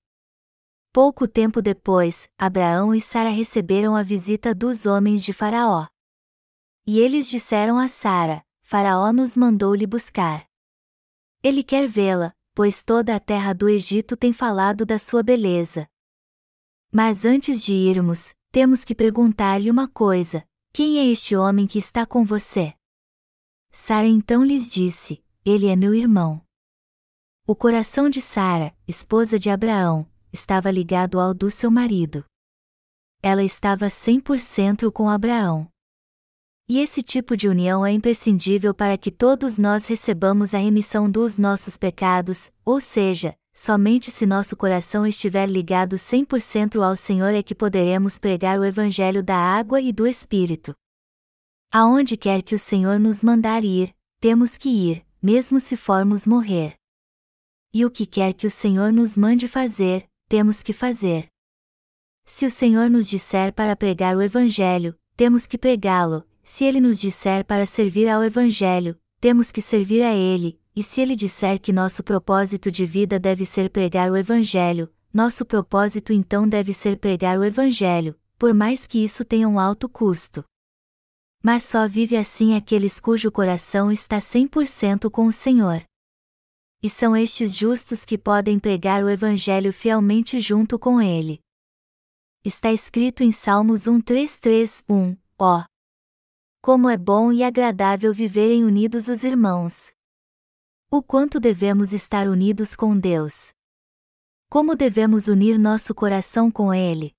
Pouco 0.92 1.26
tempo 1.26 1.60
depois, 1.60 2.28
Abraão 2.38 2.94
e 2.94 3.00
Sara 3.00 3.30
receberam 3.30 3.96
a 3.96 4.02
visita 4.02 4.54
dos 4.54 4.86
homens 4.86 5.24
de 5.24 5.32
Faraó. 5.32 5.86
E 6.86 7.00
eles 7.00 7.28
disseram 7.28 7.78
a 7.78 7.88
Sara: 7.88 8.44
Faraó 8.62 9.12
nos 9.12 9.36
mandou 9.36 9.74
lhe 9.74 9.86
buscar. 9.86 10.46
Ele 11.42 11.62
quer 11.62 11.88
vê-la, 11.88 12.32
pois 12.54 12.82
toda 12.82 13.14
a 13.14 13.20
terra 13.20 13.52
do 13.52 13.68
Egito 13.68 14.16
tem 14.16 14.32
falado 14.32 14.86
da 14.86 14.98
sua 14.98 15.22
beleza. 15.22 15.88
Mas 16.92 17.24
antes 17.24 17.62
de 17.64 17.72
irmos, 17.72 18.34
temos 18.52 18.84
que 18.84 18.94
perguntar-lhe 18.94 19.70
uma 19.70 19.88
coisa: 19.88 20.46
quem 20.76 20.98
é 20.98 21.06
este 21.06 21.36
homem 21.36 21.68
que 21.68 21.78
está 21.78 22.04
com 22.04 22.24
você? 22.24 22.74
Sara 23.70 24.08
então 24.08 24.42
lhes 24.42 24.68
disse: 24.68 25.22
Ele 25.44 25.68
é 25.68 25.76
meu 25.76 25.94
irmão. 25.94 26.44
O 27.46 27.54
coração 27.54 28.10
de 28.10 28.20
Sara, 28.20 28.76
esposa 28.88 29.38
de 29.38 29.48
Abraão, 29.48 30.04
estava 30.32 30.72
ligado 30.72 31.20
ao 31.20 31.32
do 31.32 31.48
seu 31.48 31.70
marido. 31.70 32.24
Ela 33.22 33.44
estava 33.44 33.86
100% 33.86 34.90
com 34.90 35.08
Abraão. 35.08 35.68
E 36.68 36.80
esse 36.80 37.04
tipo 37.04 37.36
de 37.36 37.46
união 37.46 37.86
é 37.86 37.92
imprescindível 37.92 38.74
para 38.74 38.98
que 38.98 39.12
todos 39.12 39.56
nós 39.56 39.86
recebamos 39.86 40.54
a 40.54 40.58
remissão 40.58 41.08
dos 41.08 41.38
nossos 41.38 41.76
pecados, 41.76 42.50
ou 42.64 42.80
seja, 42.80 43.36
Somente 43.56 44.10
se 44.10 44.26
nosso 44.26 44.56
coração 44.56 45.06
estiver 45.06 45.48
ligado 45.48 45.94
100% 45.94 46.84
ao 46.84 46.96
Senhor 46.96 47.32
é 47.32 47.40
que 47.40 47.54
poderemos 47.54 48.18
pregar 48.18 48.58
o 48.58 48.64
Evangelho 48.64 49.22
da 49.22 49.36
água 49.36 49.80
e 49.80 49.92
do 49.92 50.08
Espírito. 50.08 50.74
Aonde 51.70 52.16
quer 52.16 52.42
que 52.42 52.56
o 52.56 52.58
Senhor 52.58 52.98
nos 52.98 53.22
mandar 53.22 53.62
ir, 53.64 53.94
temos 54.18 54.56
que 54.56 54.68
ir, 54.68 55.06
mesmo 55.22 55.60
se 55.60 55.76
formos 55.76 56.26
morrer. 56.26 56.74
E 57.72 57.84
o 57.84 57.90
que 57.92 58.04
quer 58.06 58.34
que 58.34 58.46
o 58.46 58.50
Senhor 58.50 58.92
nos 58.92 59.16
mande 59.16 59.46
fazer, 59.46 60.08
temos 60.28 60.60
que 60.60 60.72
fazer. 60.72 61.28
Se 62.24 62.44
o 62.44 62.50
Senhor 62.50 62.90
nos 62.90 63.08
disser 63.08 63.52
para 63.52 63.76
pregar 63.76 64.16
o 64.16 64.22
Evangelho, 64.22 64.98
temos 65.16 65.46
que 65.46 65.56
pregá-lo, 65.56 66.26
se 66.42 66.64
ele 66.64 66.80
nos 66.80 66.98
disser 66.98 67.44
para 67.44 67.66
servir 67.66 68.08
ao 68.08 68.24
Evangelho, 68.24 68.98
temos 69.20 69.52
que 69.52 69.62
servir 69.62 70.02
a 70.02 70.12
ele, 70.12 70.60
e 70.76 70.82
se 70.82 71.00
ele 71.00 71.14
disser 71.14 71.60
que 71.60 71.72
nosso 71.72 72.02
propósito 72.02 72.70
de 72.70 72.84
vida 72.84 73.18
deve 73.18 73.46
ser 73.46 73.70
pregar 73.70 74.10
o 74.10 74.16
Evangelho, 74.16 74.92
nosso 75.12 75.44
propósito 75.44 76.12
então 76.12 76.48
deve 76.48 76.72
ser 76.72 76.98
pregar 76.98 77.38
o 77.38 77.44
Evangelho, 77.44 78.18
por 78.36 78.52
mais 78.52 78.84
que 78.86 79.04
isso 79.04 79.24
tenha 79.24 79.48
um 79.48 79.60
alto 79.60 79.88
custo. 79.88 80.44
Mas 81.40 81.62
só 81.62 81.86
vive 81.86 82.16
assim 82.16 82.56
aqueles 82.56 82.98
cujo 82.98 83.30
coração 83.30 83.92
está 83.92 84.18
100% 84.18 85.08
com 85.10 85.26
o 85.26 85.32
Senhor. 85.32 85.84
E 86.82 86.90
são 86.90 87.16
estes 87.16 87.56
justos 87.56 88.04
que 88.04 88.18
podem 88.18 88.58
pregar 88.58 89.04
o 89.04 89.08
Evangelho 89.08 89.72
fielmente 89.72 90.40
junto 90.40 90.78
com 90.78 91.00
ele. 91.00 91.38
Está 92.44 92.72
escrito 92.72 93.22
em 93.22 93.30
Salmos 93.30 93.82
133:1, 93.86 95.16
ó. 95.38 95.64
Como 96.60 96.90
é 96.90 96.96
bom 96.96 97.32
e 97.32 97.44
agradável 97.44 98.12
viverem 98.12 98.64
unidos 98.64 99.08
os 99.08 99.22
irmãos. 99.22 99.92
O 100.96 101.02
quanto 101.02 101.40
devemos 101.40 101.92
estar 101.92 102.28
unidos 102.28 102.76
com 102.76 102.96
Deus. 102.96 103.50
Como 104.48 104.76
devemos 104.76 105.26
unir 105.26 105.58
nosso 105.58 105.92
coração 105.92 106.52
com 106.52 106.72
Ele? 106.72 107.12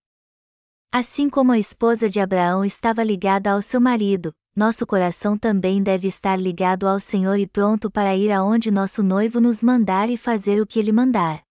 Assim 0.94 1.30
como 1.30 1.52
a 1.52 1.60
esposa 1.60 2.10
de 2.10 2.22
Abraão 2.22 2.64
estava 2.64 3.04
ligada 3.04 3.52
ao 3.52 3.62
seu 3.62 3.82
marido, 3.82 4.32
nosso 4.56 4.88
coração 4.88 5.38
também 5.38 5.84
deve 5.84 6.08
estar 6.08 6.40
ligado 6.40 6.88
ao 6.88 7.02
Senhor 7.02 7.38
e 7.38 7.46
pronto 7.46 7.92
para 7.92 8.16
ir 8.16 8.32
aonde 8.32 8.72
nosso 8.72 9.04
noivo 9.04 9.42
nos 9.42 9.62
mandar 9.62 10.10
e 10.10 10.16
fazer 10.16 10.62
o 10.62 10.66
que 10.66 10.80
ele 10.80 10.94
mandar. 10.94 11.44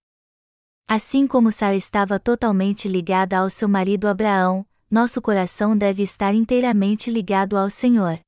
Assim 0.89 1.27
como 1.27 1.53
Sara 1.53 1.77
estava 1.77 2.19
totalmente 2.19 2.89
ligada 2.89 3.37
ao 3.37 3.51
seu 3.51 3.69
marido 3.69 4.09
Abraão, 4.09 4.67
nosso 4.91 5.21
coração 5.21 5.77
deve 5.77 6.03
estar 6.03 6.35
inteiramente 6.35 7.11
ligado 7.11 7.59
ao 7.59 7.69
Senhor. 7.69 8.19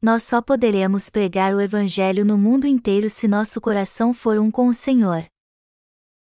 Nós 0.00 0.22
só 0.22 0.42
poderemos 0.42 1.08
pregar 1.08 1.54
o 1.54 1.60
Evangelho 1.60 2.24
no 2.24 2.36
mundo 2.36 2.66
inteiro 2.66 3.08
se 3.08 3.26
nosso 3.26 3.60
coração 3.60 4.12
for 4.12 4.38
um 4.38 4.50
com 4.50 4.68
o 4.68 4.74
Senhor. 4.74 5.26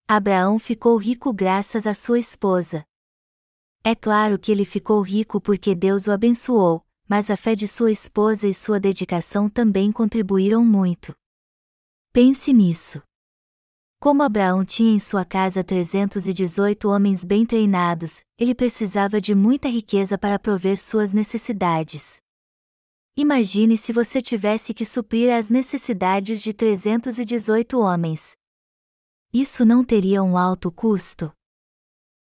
Abraão 0.06 0.58
ficou 0.58 0.96
rico 0.96 1.32
graças 1.32 1.86
à 1.86 1.94
sua 1.94 2.18
esposa. 2.18 2.84
É 3.82 3.94
claro 3.94 4.38
que 4.38 4.52
ele 4.52 4.64
ficou 4.64 5.00
rico 5.00 5.40
porque 5.40 5.74
Deus 5.74 6.06
o 6.06 6.12
abençoou, 6.12 6.84
mas 7.08 7.30
a 7.30 7.36
fé 7.36 7.54
de 7.54 7.66
sua 7.66 7.90
esposa 7.90 8.46
e 8.46 8.54
sua 8.54 8.78
dedicação 8.78 9.48
também 9.48 9.90
contribuíram 9.90 10.64
muito. 10.64 11.14
Pense 12.12 12.52
nisso. 12.52 13.02
Como 13.98 14.22
Abraão 14.22 14.64
tinha 14.64 14.92
em 14.92 14.98
sua 14.98 15.24
casa 15.24 15.64
318 15.64 16.88
homens 16.88 17.24
bem 17.24 17.46
treinados, 17.46 18.22
ele 18.38 18.54
precisava 18.54 19.20
de 19.20 19.34
muita 19.34 19.68
riqueza 19.68 20.18
para 20.18 20.38
prover 20.38 20.76
suas 20.78 21.12
necessidades. 21.12 22.21
Imagine 23.14 23.76
se 23.76 23.92
você 23.92 24.22
tivesse 24.22 24.72
que 24.72 24.86
suprir 24.86 25.30
as 25.30 25.50
necessidades 25.50 26.42
de 26.42 26.54
318 26.54 27.78
homens. 27.78 28.32
Isso 29.30 29.66
não 29.66 29.84
teria 29.84 30.22
um 30.22 30.38
alto 30.38 30.72
custo? 30.72 31.30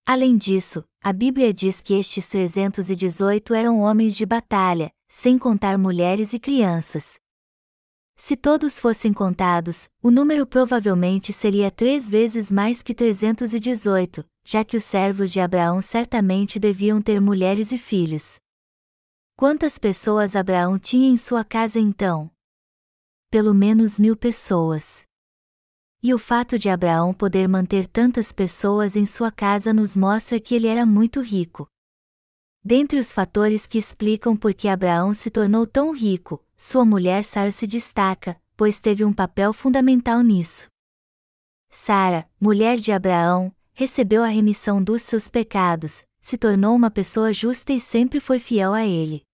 Além 0.05 0.37
disso, 0.37 0.85
a 1.03 1.11
Bíblia 1.11 1.53
diz 1.53 1.81
que 1.81 1.93
estes 1.93 2.25
318 2.27 3.53
eram 3.53 3.81
homens 3.81 4.15
de 4.15 4.25
batalha, 4.25 4.89
sem 5.09 5.37
contar 5.37 5.77
mulheres 5.77 6.31
e 6.31 6.39
crianças. 6.39 7.19
Se 8.15 8.37
todos 8.37 8.79
fossem 8.79 9.11
contados, 9.11 9.89
o 10.01 10.09
número 10.09 10.47
provavelmente 10.47 11.33
seria 11.33 11.69
três 11.69 12.09
vezes 12.09 12.49
mais 12.49 12.81
que 12.81 12.93
318, 12.93 14.23
já 14.45 14.63
que 14.63 14.77
os 14.77 14.85
servos 14.85 15.33
de 15.33 15.41
Abraão 15.41 15.81
certamente 15.81 16.57
deviam 16.57 17.01
ter 17.01 17.19
mulheres 17.19 17.73
e 17.73 17.77
filhos. 17.77 18.39
Quantas 19.39 19.77
pessoas 19.77 20.35
Abraão 20.35 20.79
tinha 20.79 21.07
em 21.07 21.15
sua 21.15 21.45
casa 21.45 21.79
então? 21.79 22.31
Pelo 23.29 23.53
menos 23.53 23.99
mil 23.99 24.17
pessoas. 24.17 25.03
E 26.01 26.11
o 26.11 26.17
fato 26.17 26.57
de 26.57 26.69
Abraão 26.69 27.13
poder 27.13 27.47
manter 27.47 27.85
tantas 27.85 28.31
pessoas 28.31 28.95
em 28.95 29.05
sua 29.05 29.31
casa 29.31 29.71
nos 29.71 29.95
mostra 29.95 30.39
que 30.39 30.55
ele 30.55 30.65
era 30.65 30.87
muito 30.87 31.21
rico. 31.21 31.67
Dentre 32.63 32.97
os 32.97 33.13
fatores 33.13 33.67
que 33.67 33.77
explicam 33.77 34.35
por 34.35 34.55
que 34.55 34.67
Abraão 34.67 35.13
se 35.13 35.29
tornou 35.29 35.67
tão 35.67 35.95
rico, 35.95 36.43
sua 36.57 36.83
mulher 36.83 37.23
Sara 37.23 37.51
se 37.51 37.67
destaca, 37.67 38.41
pois 38.55 38.79
teve 38.79 39.05
um 39.05 39.13
papel 39.13 39.53
fundamental 39.53 40.21
nisso. 40.23 40.67
Sara, 41.69 42.27
mulher 42.41 42.77
de 42.77 42.91
Abraão, 42.91 43.55
recebeu 43.71 44.23
a 44.23 44.27
remissão 44.29 44.83
dos 44.83 45.03
seus 45.03 45.29
pecados, 45.29 46.03
se 46.19 46.39
tornou 46.39 46.75
uma 46.75 46.89
pessoa 46.89 47.31
justa 47.31 47.71
e 47.71 47.79
sempre 47.79 48.19
foi 48.19 48.39
fiel 48.39 48.73
a 48.73 48.83
ele. 48.83 49.26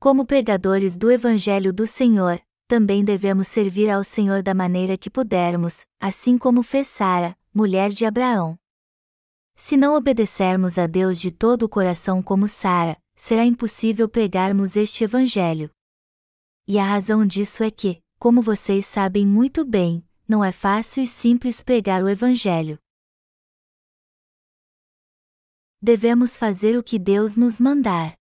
Como 0.00 0.24
pregadores 0.24 0.96
do 0.96 1.10
Evangelho 1.10 1.72
do 1.72 1.84
Senhor, 1.84 2.40
também 2.68 3.04
devemos 3.04 3.48
servir 3.48 3.90
ao 3.90 4.04
Senhor 4.04 4.44
da 4.44 4.54
maneira 4.54 4.96
que 4.96 5.10
pudermos, 5.10 5.84
assim 5.98 6.38
como 6.38 6.62
fez 6.62 6.86
Sara, 6.86 7.36
mulher 7.52 7.90
de 7.90 8.04
Abraão. 8.04 8.56
Se 9.56 9.76
não 9.76 9.96
obedecermos 9.96 10.78
a 10.78 10.86
Deus 10.86 11.18
de 11.18 11.32
todo 11.32 11.64
o 11.64 11.68
coração 11.68 12.22
como 12.22 12.46
Sara, 12.46 12.96
será 13.16 13.44
impossível 13.44 14.08
pregarmos 14.08 14.76
este 14.76 15.02
Evangelho. 15.02 15.68
E 16.68 16.78
a 16.78 16.84
razão 16.84 17.26
disso 17.26 17.64
é 17.64 17.70
que, 17.70 18.00
como 18.20 18.40
vocês 18.40 18.86
sabem 18.86 19.26
muito 19.26 19.64
bem, 19.64 20.06
não 20.28 20.44
é 20.44 20.52
fácil 20.52 21.02
e 21.02 21.08
simples 21.08 21.60
pregar 21.60 22.04
o 22.04 22.08
Evangelho. 22.08 22.78
Devemos 25.82 26.36
fazer 26.36 26.78
o 26.78 26.84
que 26.84 27.00
Deus 27.00 27.36
nos 27.36 27.60
mandar. 27.60 28.17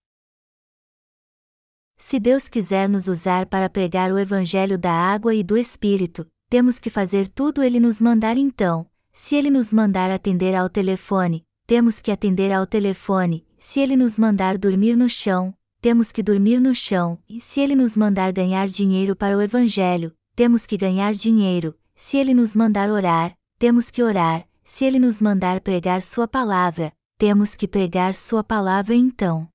Se 1.97 2.19
Deus 2.19 2.47
quiser 2.47 2.87
nos 2.87 3.07
usar 3.07 3.45
para 3.47 3.69
pregar 3.69 4.11
o 4.11 4.19
Evangelho 4.19 4.77
da 4.77 4.91
água 4.91 5.33
e 5.33 5.43
do 5.43 5.57
Espírito, 5.57 6.25
temos 6.49 6.79
que 6.79 6.89
fazer 6.89 7.27
tudo 7.27 7.63
Ele 7.63 7.79
nos 7.79 7.99
mandar 7.99 8.37
então. 8.37 8.85
Se 9.11 9.35
Ele 9.35 9.49
nos 9.49 9.73
mandar 9.73 10.11
atender 10.11 10.55
ao 10.55 10.69
telefone, 10.69 11.43
temos 11.65 11.99
que 11.99 12.11
atender 12.11 12.51
ao 12.51 12.65
telefone. 12.65 13.45
Se 13.57 13.79
Ele 13.79 13.95
nos 13.95 14.17
mandar 14.17 14.57
dormir 14.57 14.95
no 14.95 15.09
chão, 15.09 15.53
temos 15.81 16.11
que 16.11 16.23
dormir 16.23 16.59
no 16.59 16.73
chão, 16.73 17.19
e 17.29 17.39
se 17.39 17.61
ele 17.61 17.75
nos 17.75 17.95
mandar 17.95 18.31
ganhar 18.33 18.67
dinheiro 18.67 19.15
para 19.15 19.37
o 19.37 19.41
Evangelho, 19.41 20.13
temos 20.35 20.65
que 20.65 20.75
ganhar 20.75 21.13
dinheiro, 21.13 21.75
se 21.95 22.17
ele 22.17 22.33
nos 22.33 22.55
mandar 22.55 22.89
orar, 22.89 23.35
temos 23.59 23.91
que 23.91 24.01
orar, 24.03 24.47
se 24.63 24.85
ele 24.85 24.99
nos 24.99 25.21
mandar 25.21 25.61
pregar 25.61 26.01
Sua 26.01 26.27
palavra, 26.27 26.91
temos 27.17 27.55
que 27.55 27.67
pregar 27.67 28.13
Sua 28.15 28.43
palavra 28.43 28.95
então. 28.95 29.47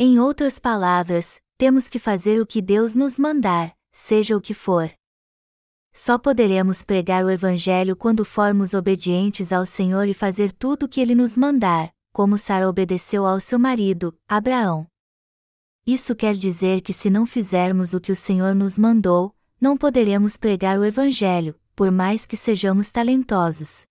Em 0.00 0.20
outras 0.20 0.60
palavras, 0.60 1.40
temos 1.56 1.88
que 1.88 1.98
fazer 1.98 2.40
o 2.40 2.46
que 2.46 2.62
Deus 2.62 2.94
nos 2.94 3.18
mandar, 3.18 3.76
seja 3.90 4.36
o 4.36 4.40
que 4.40 4.54
for. 4.54 4.88
Só 5.92 6.16
poderemos 6.16 6.84
pregar 6.84 7.24
o 7.24 7.30
Evangelho 7.30 7.96
quando 7.96 8.24
formos 8.24 8.74
obedientes 8.74 9.52
ao 9.52 9.66
Senhor 9.66 10.06
e 10.06 10.14
fazer 10.14 10.52
tudo 10.52 10.84
o 10.84 10.88
que 10.88 11.00
Ele 11.00 11.16
nos 11.16 11.36
mandar, 11.36 11.92
como 12.12 12.38
Sara 12.38 12.68
obedeceu 12.68 13.26
ao 13.26 13.40
seu 13.40 13.58
marido, 13.58 14.16
Abraão. 14.28 14.86
Isso 15.84 16.14
quer 16.14 16.34
dizer 16.34 16.80
que 16.80 16.92
se 16.92 17.10
não 17.10 17.26
fizermos 17.26 17.92
o 17.92 18.00
que 18.00 18.12
o 18.12 18.16
Senhor 18.16 18.54
nos 18.54 18.78
mandou, 18.78 19.34
não 19.60 19.76
poderemos 19.76 20.36
pregar 20.36 20.78
o 20.78 20.84
Evangelho, 20.84 21.58
por 21.74 21.90
mais 21.90 22.24
que 22.24 22.36
sejamos 22.36 22.92
talentosos. 22.92 23.84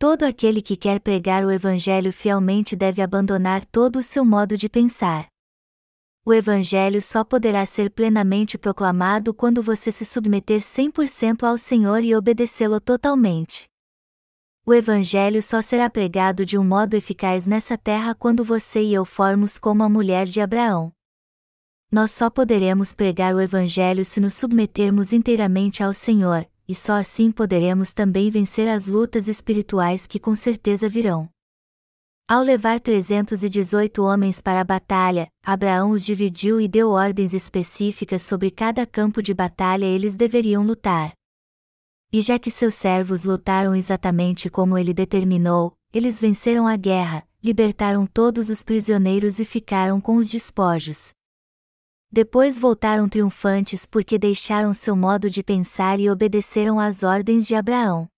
Todo 0.00 0.22
aquele 0.22 0.62
que 0.62 0.76
quer 0.76 1.00
pregar 1.00 1.44
o 1.44 1.50
Evangelho 1.50 2.12
fielmente 2.12 2.76
deve 2.76 3.02
abandonar 3.02 3.64
todo 3.66 3.98
o 3.98 4.02
seu 4.02 4.24
modo 4.24 4.56
de 4.56 4.68
pensar. 4.68 5.26
O 6.24 6.32
Evangelho 6.32 7.02
só 7.02 7.24
poderá 7.24 7.66
ser 7.66 7.90
plenamente 7.90 8.56
proclamado 8.56 9.34
quando 9.34 9.60
você 9.60 9.90
se 9.90 10.04
submeter 10.04 10.60
100% 10.60 11.42
ao 11.42 11.58
Senhor 11.58 12.04
e 12.04 12.14
obedecê-lo 12.14 12.80
totalmente. 12.80 13.66
O 14.64 14.72
Evangelho 14.72 15.42
só 15.42 15.60
será 15.60 15.90
pregado 15.90 16.46
de 16.46 16.56
um 16.56 16.62
modo 16.62 16.94
eficaz 16.94 17.44
nessa 17.44 17.76
terra 17.76 18.14
quando 18.14 18.44
você 18.44 18.80
e 18.80 18.94
eu 18.94 19.04
formos 19.04 19.58
como 19.58 19.82
a 19.82 19.88
mulher 19.88 20.26
de 20.26 20.40
Abraão. 20.40 20.92
Nós 21.90 22.12
só 22.12 22.30
poderemos 22.30 22.94
pregar 22.94 23.34
o 23.34 23.40
Evangelho 23.40 24.04
se 24.04 24.20
nos 24.20 24.34
submetermos 24.34 25.12
inteiramente 25.12 25.82
ao 25.82 25.92
Senhor, 25.92 26.46
e 26.68 26.74
só 26.74 26.92
assim 26.92 27.32
poderemos 27.32 27.94
também 27.94 28.30
vencer 28.30 28.68
as 28.68 28.86
lutas 28.86 29.26
espirituais 29.26 30.06
que 30.06 30.18
com 30.18 30.36
certeza 30.36 30.88
virão. 30.88 31.28
Ao 32.28 32.42
levar 32.42 32.78
318 32.78 34.02
homens 34.02 34.42
para 34.42 34.60
a 34.60 34.64
batalha, 34.64 35.28
Abraão 35.42 35.92
os 35.92 36.04
dividiu 36.04 36.60
e 36.60 36.68
deu 36.68 36.90
ordens 36.90 37.32
específicas 37.32 38.20
sobre 38.20 38.50
cada 38.50 38.84
campo 38.84 39.22
de 39.22 39.32
batalha 39.32 39.86
eles 39.86 40.14
deveriam 40.14 40.62
lutar. 40.62 41.14
E 42.12 42.20
já 42.20 42.38
que 42.38 42.50
seus 42.50 42.74
servos 42.74 43.24
lutaram 43.24 43.74
exatamente 43.74 44.50
como 44.50 44.76
ele 44.76 44.92
determinou, 44.92 45.74
eles 45.90 46.20
venceram 46.20 46.66
a 46.66 46.76
guerra, 46.76 47.26
libertaram 47.42 48.06
todos 48.06 48.50
os 48.50 48.62
prisioneiros 48.62 49.38
e 49.38 49.44
ficaram 49.46 49.98
com 49.98 50.16
os 50.16 50.28
despojos. 50.28 51.14
Depois 52.10 52.58
voltaram 52.58 53.06
triunfantes 53.06 53.84
porque 53.84 54.18
deixaram 54.18 54.72
seu 54.72 54.96
modo 54.96 55.28
de 55.28 55.42
pensar 55.42 56.00
e 56.00 56.08
obedeceram 56.08 56.80
às 56.80 57.02
ordens 57.02 57.46
de 57.46 57.54
Abraão. 57.54 58.08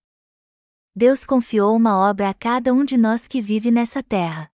Deus 0.94 1.24
confiou 1.24 1.74
uma 1.74 1.98
obra 1.98 2.29
a 2.29 2.35
cada 2.35 2.72
um 2.72 2.85
de 2.85 2.96
nós 2.96 3.26
que 3.26 3.40
vive 3.40 3.70
nessa 3.70 4.00
terra. 4.03 4.48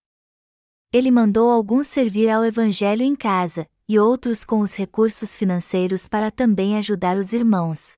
Ele 0.91 1.11
mandou 1.11 1.51
alguns 1.51 1.85
servir 1.85 2.29
ao 2.29 2.43
Evangelho 2.43 3.03
em 3.03 3.15
casa, 3.15 3.69
e 3.87 3.99
outros 3.99 4.43
com 4.43 4.59
os 4.59 4.75
recursos 4.75 5.37
financeiros 5.37 6.09
para 6.09 6.31
também 6.31 6.77
ajudar 6.77 7.15
os 7.17 7.31
irmãos. 7.31 7.93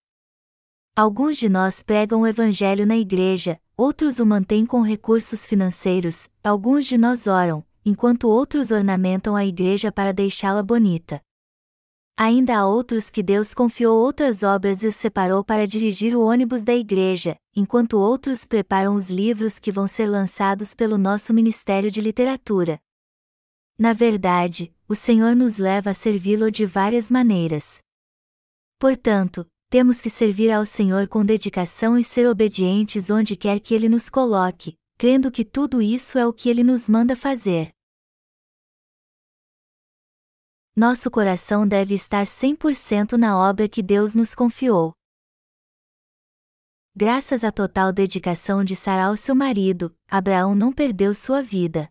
Alguns 0.96 1.38
de 1.38 1.48
nós 1.48 1.82
pregam 1.82 2.22
o 2.22 2.28
Evangelho 2.28 2.86
na 2.86 2.98
igreja, 2.98 3.60
outros 3.78 4.20
o 4.20 4.26
mantêm 4.26 4.66
com 4.66 4.82
recursos 4.82 5.46
financeiros, 5.46 6.30
alguns 6.44 6.86
de 6.86 6.98
nós 6.98 7.28
oram, 7.28 7.66
enquanto 7.86 8.28
outros 8.28 8.72
ornamentam 8.72 9.36
a 9.36 9.46
igreja 9.46 9.92
para 9.92 10.12
deixá-la 10.12 10.62
bonita. 10.62 11.22
Ainda 12.22 12.58
há 12.58 12.68
outros 12.68 13.10
que 13.10 13.24
Deus 13.24 13.54
confiou 13.54 13.98
outras 13.98 14.44
obras 14.44 14.84
e 14.84 14.88
os 14.88 14.96
separou 14.98 15.42
para 15.42 15.66
dirigir 15.66 16.14
o 16.14 16.22
ônibus 16.22 16.64
da 16.64 16.76
igreja, 16.76 17.38
enquanto 17.56 17.98
outros 17.98 18.44
preparam 18.44 18.94
os 18.94 19.10
livros 19.10 19.58
que 19.58 19.72
vão 19.72 19.88
ser 19.88 20.08
lançados 20.08 20.76
pelo 20.76 20.98
nosso 20.98 21.34
Ministério 21.34 21.90
de 21.90 22.02
Literatura. 22.02 22.78
Na 23.78 23.94
verdade, 23.94 24.76
o 24.86 24.96
Senhor 24.96 25.34
nos 25.34 25.58
leva 25.58 25.92
a 25.92 25.94
servi-lo 25.94 26.52
de 26.52 26.66
várias 26.66 27.10
maneiras. 27.10 27.80
Portanto, 28.78 29.48
temos 29.70 30.02
que 30.02 30.10
servir 30.10 30.52
ao 30.52 30.66
Senhor 30.66 31.08
com 31.08 31.24
dedicação 31.24 31.98
e 31.98 32.04
ser 32.04 32.28
obedientes 32.28 33.10
onde 33.10 33.38
quer 33.38 33.62
que 33.62 33.74
Ele 33.74 33.88
nos 33.88 34.10
coloque, 34.10 34.76
crendo 34.98 35.32
que 35.32 35.46
tudo 35.46 35.82
isso 35.82 36.18
é 36.18 36.28
o 36.28 36.34
que 36.34 36.50
Ele 36.50 36.66
nos 36.66 36.90
manda 36.90 37.16
fazer. 37.16 37.72
Nosso 40.76 41.12
coração 41.12 41.68
deve 41.68 41.94
estar 41.94 42.26
100% 42.26 43.14
na 43.14 43.38
obra 43.38 43.68
que 43.68 43.84
Deus 43.84 44.16
nos 44.16 44.34
confiou. 44.34 44.94
Graças 46.96 47.44
à 47.44 47.52
total 47.52 47.92
dedicação 47.92 48.64
de 48.64 48.76
Sara 48.76 49.06
ao 49.06 49.18
seu 49.18 49.36
marido, 49.36 49.96
Abraão 50.10 50.54
não 50.54 50.72
perdeu 50.72 51.14
sua 51.14 51.42
vida. 51.42 51.90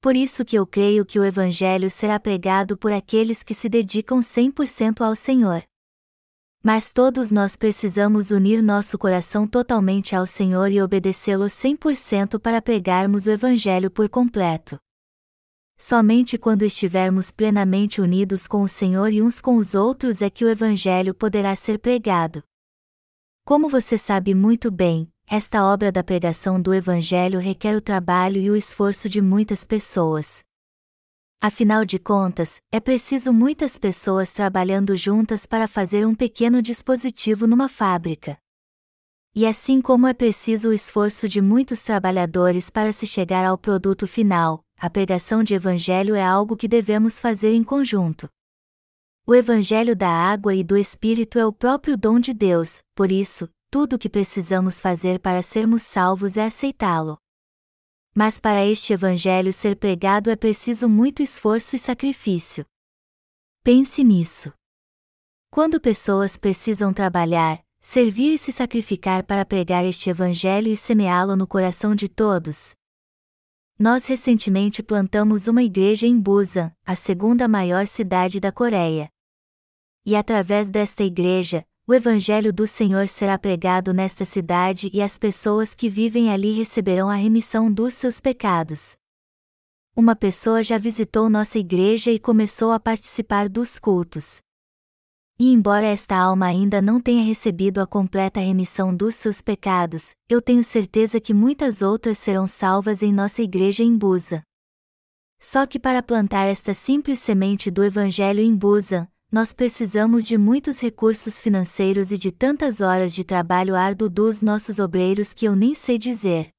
Por 0.00 0.14
isso 0.14 0.44
que 0.44 0.56
eu 0.56 0.66
creio 0.66 1.04
que 1.04 1.18
o 1.18 1.24
Evangelho 1.24 1.90
será 1.90 2.20
pregado 2.20 2.76
por 2.76 2.92
aqueles 2.92 3.42
que 3.42 3.54
se 3.54 3.68
dedicam 3.68 4.20
100% 4.20 5.00
ao 5.00 5.14
Senhor. 5.14 5.64
Mas 6.62 6.92
todos 6.92 7.30
nós 7.30 7.56
precisamos 7.56 8.30
unir 8.30 8.62
nosso 8.62 8.98
coração 8.98 9.46
totalmente 9.46 10.14
ao 10.14 10.26
Senhor 10.26 10.70
e 10.70 10.80
obedecê-lo 10.80 11.46
100% 11.46 12.38
para 12.38 12.60
pregarmos 12.60 13.26
o 13.26 13.30
Evangelho 13.30 13.90
por 13.90 14.08
completo. 14.08 14.78
Somente 15.86 16.38
quando 16.38 16.62
estivermos 16.62 17.30
plenamente 17.30 18.00
unidos 18.00 18.46
com 18.46 18.62
o 18.62 18.68
Senhor 18.68 19.12
e 19.12 19.20
uns 19.20 19.38
com 19.38 19.56
os 19.56 19.74
outros 19.74 20.22
é 20.22 20.30
que 20.30 20.42
o 20.42 20.48
Evangelho 20.48 21.12
poderá 21.12 21.54
ser 21.54 21.78
pregado. 21.78 22.42
Como 23.44 23.68
você 23.68 23.98
sabe 23.98 24.34
muito 24.34 24.70
bem, 24.70 25.12
esta 25.26 25.62
obra 25.62 25.92
da 25.92 26.02
pregação 26.02 26.58
do 26.58 26.72
Evangelho 26.72 27.38
requer 27.38 27.76
o 27.76 27.82
trabalho 27.82 28.40
e 28.40 28.50
o 28.50 28.56
esforço 28.56 29.10
de 29.10 29.20
muitas 29.20 29.66
pessoas. 29.66 30.42
Afinal 31.38 31.84
de 31.84 31.98
contas, 31.98 32.62
é 32.72 32.80
preciso 32.80 33.30
muitas 33.30 33.78
pessoas 33.78 34.32
trabalhando 34.32 34.96
juntas 34.96 35.44
para 35.44 35.68
fazer 35.68 36.06
um 36.06 36.14
pequeno 36.14 36.62
dispositivo 36.62 37.46
numa 37.46 37.68
fábrica. 37.68 38.38
E 39.34 39.46
assim 39.46 39.82
como 39.82 40.06
é 40.06 40.14
preciso 40.14 40.70
o 40.70 40.72
esforço 40.72 41.28
de 41.28 41.42
muitos 41.42 41.82
trabalhadores 41.82 42.70
para 42.70 42.90
se 42.90 43.06
chegar 43.06 43.44
ao 43.44 43.58
produto 43.58 44.06
final, 44.06 44.63
a 44.78 44.90
pregação 44.90 45.42
de 45.42 45.54
Evangelho 45.54 46.14
é 46.14 46.22
algo 46.22 46.56
que 46.56 46.68
devemos 46.68 47.18
fazer 47.18 47.54
em 47.54 47.64
conjunto. 47.64 48.28
O 49.26 49.34
Evangelho 49.34 49.96
da 49.96 50.08
água 50.08 50.54
e 50.54 50.62
do 50.62 50.76
Espírito 50.76 51.38
é 51.38 51.46
o 51.46 51.52
próprio 51.52 51.96
dom 51.96 52.20
de 52.20 52.34
Deus, 52.34 52.82
por 52.94 53.10
isso, 53.10 53.48
tudo 53.70 53.96
o 53.96 53.98
que 53.98 54.08
precisamos 54.08 54.80
fazer 54.80 55.18
para 55.18 55.40
sermos 55.40 55.82
salvos 55.82 56.36
é 56.36 56.44
aceitá-lo. 56.44 57.18
Mas 58.14 58.38
para 58.38 58.64
este 58.64 58.92
Evangelho 58.92 59.52
ser 59.52 59.76
pregado 59.76 60.30
é 60.30 60.36
preciso 60.36 60.88
muito 60.88 61.22
esforço 61.22 61.74
e 61.74 61.78
sacrifício. 61.78 62.64
Pense 63.62 64.04
nisso. 64.04 64.52
Quando 65.50 65.80
pessoas 65.80 66.36
precisam 66.36 66.92
trabalhar, 66.92 67.64
servir 67.80 68.34
e 68.34 68.38
se 68.38 68.52
sacrificar 68.52 69.24
para 69.24 69.44
pregar 69.44 69.84
este 69.84 70.10
Evangelho 70.10 70.68
e 70.68 70.76
semeá-lo 70.76 71.34
no 71.34 71.46
coração 71.46 71.94
de 71.94 72.08
todos. 72.08 72.74
Nós 73.76 74.06
recentemente 74.06 74.84
plantamos 74.84 75.48
uma 75.48 75.60
igreja 75.60 76.06
em 76.06 76.18
Busan, 76.18 76.70
a 76.86 76.94
segunda 76.94 77.48
maior 77.48 77.88
cidade 77.88 78.38
da 78.38 78.52
Coreia. 78.52 79.10
E 80.06 80.14
através 80.14 80.70
desta 80.70 81.02
igreja, 81.02 81.66
o 81.84 81.92
Evangelho 81.92 82.52
do 82.52 82.68
Senhor 82.68 83.08
será 83.08 83.36
pregado 83.36 83.92
nesta 83.92 84.24
cidade 84.24 84.90
e 84.94 85.02
as 85.02 85.18
pessoas 85.18 85.74
que 85.74 85.88
vivem 85.88 86.32
ali 86.32 86.52
receberão 86.52 87.10
a 87.10 87.16
remissão 87.16 87.70
dos 87.70 87.94
seus 87.94 88.20
pecados. 88.20 88.96
Uma 89.96 90.14
pessoa 90.14 90.62
já 90.62 90.78
visitou 90.78 91.28
nossa 91.28 91.58
igreja 91.58 92.12
e 92.12 92.18
começou 92.18 92.70
a 92.70 92.78
participar 92.78 93.48
dos 93.48 93.80
cultos. 93.80 94.43
E 95.36 95.52
embora 95.52 95.86
esta 95.86 96.16
alma 96.16 96.46
ainda 96.46 96.80
não 96.80 97.00
tenha 97.00 97.24
recebido 97.24 97.80
a 97.80 97.86
completa 97.86 98.38
remissão 98.38 98.94
dos 98.94 99.16
seus 99.16 99.42
pecados, 99.42 100.14
eu 100.28 100.40
tenho 100.40 100.62
certeza 100.62 101.20
que 101.20 101.34
muitas 101.34 101.82
outras 101.82 102.18
serão 102.18 102.46
salvas 102.46 103.02
em 103.02 103.12
nossa 103.12 103.42
igreja 103.42 103.82
em 103.82 103.96
Busa. 103.96 104.42
Só 105.40 105.66
que 105.66 105.78
para 105.78 106.02
plantar 106.02 106.44
esta 106.46 106.72
simples 106.72 107.18
semente 107.18 107.68
do 107.68 107.82
Evangelho 107.82 108.40
em 108.40 108.54
Busa, 108.54 109.08
nós 109.30 109.52
precisamos 109.52 110.24
de 110.24 110.38
muitos 110.38 110.78
recursos 110.80 111.40
financeiros 111.42 112.12
e 112.12 112.16
de 112.16 112.30
tantas 112.30 112.80
horas 112.80 113.12
de 113.12 113.24
trabalho 113.24 113.74
árduo 113.74 114.08
dos 114.08 114.40
nossos 114.40 114.78
obreiros 114.78 115.34
que 115.34 115.46
eu 115.46 115.56
nem 115.56 115.74
sei 115.74 115.98
dizer. 115.98 116.50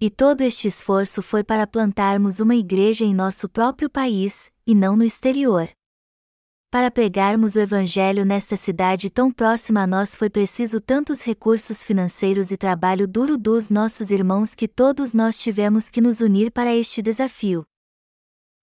E 0.00 0.10
todo 0.10 0.40
este 0.40 0.66
esforço 0.66 1.22
foi 1.22 1.44
para 1.44 1.66
plantarmos 1.68 2.40
uma 2.40 2.56
igreja 2.56 3.04
em 3.04 3.14
nosso 3.14 3.48
próprio 3.48 3.88
país, 3.88 4.50
e 4.66 4.74
não 4.74 4.96
no 4.96 5.04
exterior. 5.04 5.70
Para 6.70 6.90
pregarmos 6.90 7.54
o 7.54 7.60
Evangelho 7.60 8.24
nesta 8.24 8.56
cidade 8.56 9.08
tão 9.08 9.30
próxima 9.30 9.82
a 9.82 9.86
nós 9.86 10.16
foi 10.16 10.28
preciso 10.28 10.80
tantos 10.80 11.22
recursos 11.22 11.84
financeiros 11.84 12.50
e 12.50 12.56
trabalho 12.56 13.06
duro 13.06 13.38
dos 13.38 13.70
nossos 13.70 14.10
irmãos 14.10 14.54
que 14.54 14.66
todos 14.66 15.14
nós 15.14 15.38
tivemos 15.40 15.88
que 15.88 16.00
nos 16.00 16.20
unir 16.20 16.50
para 16.50 16.74
este 16.74 17.00
desafio. 17.00 17.64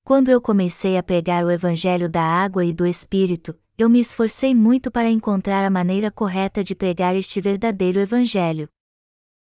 Quando 0.04 0.30
eu 0.30 0.42
comecei 0.42 0.98
a 0.98 1.04
pregar 1.04 1.46
o 1.46 1.50
Evangelho 1.50 2.10
da 2.10 2.22
água 2.22 2.66
e 2.66 2.74
do 2.74 2.86
Espírito, 2.86 3.58
eu 3.78 3.90
me 3.90 4.02
esforcei 4.02 4.54
muito 4.54 4.92
para 4.92 5.10
encontrar 5.10 5.66
a 5.66 5.70
maneira 5.70 6.12
correta 6.12 6.62
de 6.62 6.76
pregar 6.76 7.16
este 7.16 7.40
verdadeiro 7.40 8.02
Evangelho. 8.02 8.68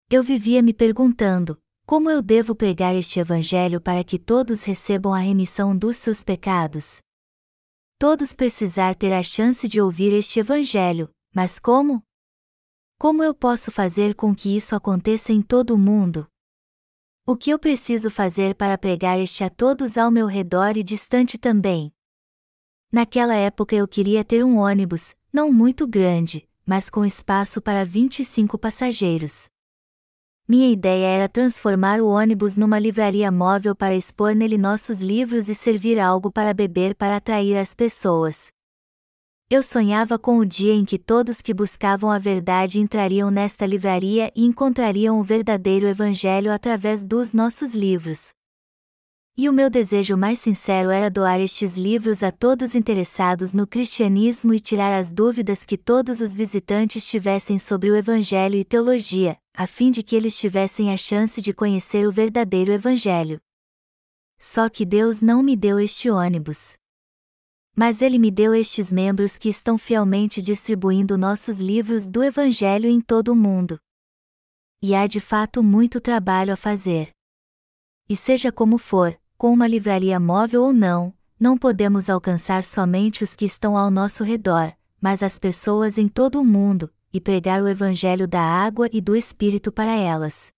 Eu 0.10 0.24
vivia 0.24 0.62
me 0.62 0.74
perguntando: 0.74 1.60
como 1.86 2.10
eu 2.10 2.22
devo 2.22 2.56
pregar 2.56 2.96
este 2.96 3.20
Evangelho 3.20 3.82
para 3.82 4.06
que 4.06 4.18
todos 4.18 4.64
recebam 4.64 5.14
a 5.14 5.20
remissão 5.20 5.78
dos 5.78 5.98
seus 5.98 6.24
pecados? 6.24 7.00
Todos 8.00 8.36
precisar 8.36 8.94
ter 8.94 9.12
a 9.12 9.24
chance 9.24 9.68
de 9.68 9.82
ouvir 9.82 10.14
este 10.14 10.40
Evangelho, 10.40 11.10
mas 11.34 11.58
como? 11.58 12.04
Como 13.00 13.24
eu 13.24 13.34
posso 13.34 13.72
fazer 13.72 14.14
com 14.14 14.36
que 14.36 14.56
isso 14.56 14.76
aconteça 14.76 15.34
em 15.34 15.42
todo 15.42 15.74
o 15.74 15.80
mundo? 15.80 16.28
O 17.26 17.36
que 17.36 17.50
eu 17.50 17.58
preciso 17.58 18.12
fazer 18.12 18.54
para 18.54 18.78
pregar 18.78 19.20
este 19.20 19.44
a 19.44 19.50
todos 19.50 19.98
ao 19.98 20.12
meu 20.12 20.28
redor 20.28 20.78
e 20.78 20.84
distante 20.84 21.40
também? 21.40 21.92
Naquela 22.92 23.34
época 23.34 23.76
eu 23.76 23.88
queria 23.88 24.24
ter 24.24 24.46
um 24.46 24.58
ônibus, 24.58 25.16
não 25.34 25.52
muito 25.52 25.88
grande, 25.88 26.48
mas 26.68 26.92
com 26.92 27.04
espaço 27.04 27.60
para 27.60 27.84
25 27.84 28.60
passageiros. 28.60 29.50
Minha 30.50 30.72
ideia 30.72 31.08
era 31.08 31.28
transformar 31.28 32.00
o 32.00 32.08
ônibus 32.08 32.56
numa 32.56 32.80
livraria 32.80 33.30
móvel 33.30 33.76
para 33.76 33.94
expor 33.94 34.34
nele 34.34 34.58
nossos 34.58 35.02
livros 35.02 35.50
e 35.50 35.56
servir 35.56 36.00
algo 36.00 36.32
para 36.32 36.54
beber 36.54 36.96
para 36.96 37.18
atrair 37.18 37.58
as 37.58 37.76
pessoas. 37.76 38.48
Eu 39.50 39.62
sonhava 39.62 40.18
com 40.18 40.38
o 40.38 40.46
dia 40.46 40.74
em 40.74 40.86
que 40.86 40.98
todos 40.98 41.42
que 41.42 41.54
buscavam 41.54 42.10
a 42.10 42.18
verdade 42.18 42.80
entrariam 42.80 43.30
nesta 43.30 43.66
livraria 43.66 44.32
e 44.34 44.46
encontrariam 44.46 45.20
o 45.20 45.24
verdadeiro 45.24 45.86
Evangelho 45.86 46.54
através 46.54 47.06
dos 47.06 47.34
nossos 47.34 47.74
livros. 47.74 48.30
E 49.40 49.48
o 49.48 49.54
meu 49.54 49.70
desejo 49.70 50.18
mais 50.18 50.40
sincero 50.40 50.90
era 50.90 51.12
doar 51.12 51.40
estes 51.40 51.78
livros 51.78 52.24
a 52.24 52.32
todos 52.32 52.74
interessados 52.74 53.54
no 53.54 53.68
cristianismo 53.68 54.52
e 54.52 54.60
tirar 54.60 54.98
as 54.98 55.14
dúvidas 55.14 55.64
que 55.64 55.78
todos 55.78 56.22
os 56.22 56.34
visitantes 56.34 57.08
tivessem 57.08 57.60
sobre 57.60 57.92
o 57.92 57.96
Evangelho 57.96 58.56
e 58.56 58.66
teologia, 58.66 59.38
a 59.54 59.68
fim 59.68 59.92
de 59.92 60.02
que 60.02 60.16
eles 60.16 60.36
tivessem 60.36 60.92
a 60.92 60.98
chance 60.98 61.40
de 61.40 61.54
conhecer 61.54 62.08
o 62.08 62.12
verdadeiro 62.12 62.72
Evangelho. 62.72 63.40
Só 64.40 64.70
que 64.70 64.84
Deus 64.84 65.22
não 65.22 65.44
me 65.44 65.56
deu 65.56 65.80
este 65.80 66.10
ônibus. 66.10 66.76
Mas 67.76 68.02
ele 68.02 68.18
me 68.18 68.32
deu 68.32 68.56
estes 68.56 68.92
membros 68.92 69.38
que 69.38 69.50
estão 69.50 69.78
fielmente 69.78 70.42
distribuindo 70.42 71.16
nossos 71.16 71.60
livros 71.60 72.10
do 72.10 72.24
Evangelho 72.24 72.90
em 72.90 73.00
todo 73.00 73.28
o 73.28 73.36
mundo. 73.36 73.78
E 74.82 74.96
há 74.96 75.06
de 75.06 75.20
fato 75.20 75.62
muito 75.62 76.02
trabalho 76.02 76.54
a 76.54 76.56
fazer. 76.56 77.12
E 78.10 78.16
seja 78.16 78.52
como 78.52 78.80
for, 78.80 79.20
com 79.38 79.54
uma 79.54 79.68
livraria 79.68 80.20
móvel 80.20 80.64
ou 80.64 80.74
não, 80.74 81.14
não 81.40 81.58
podemos 81.58 82.10
alcançar 82.10 82.64
somente 82.64 83.24
os 83.24 83.36
que 83.36 83.46
estão 83.46 83.78
ao 83.78 83.92
nosso 83.92 84.24
redor, 84.24 84.74
mas 85.00 85.22
as 85.22 85.38
pessoas 85.38 85.98
em 85.98 86.08
todo 86.08 86.42
o 86.42 86.46
mundo, 86.46 86.92
e 87.14 87.22
pregar 87.22 87.62
o 87.62 87.68
Evangelho 87.68 88.28
da 88.28 88.42
água 88.42 88.90
e 88.92 89.00
do 89.00 89.16
Espírito 89.16 89.72
para 89.72 89.96
elas. 89.96 90.52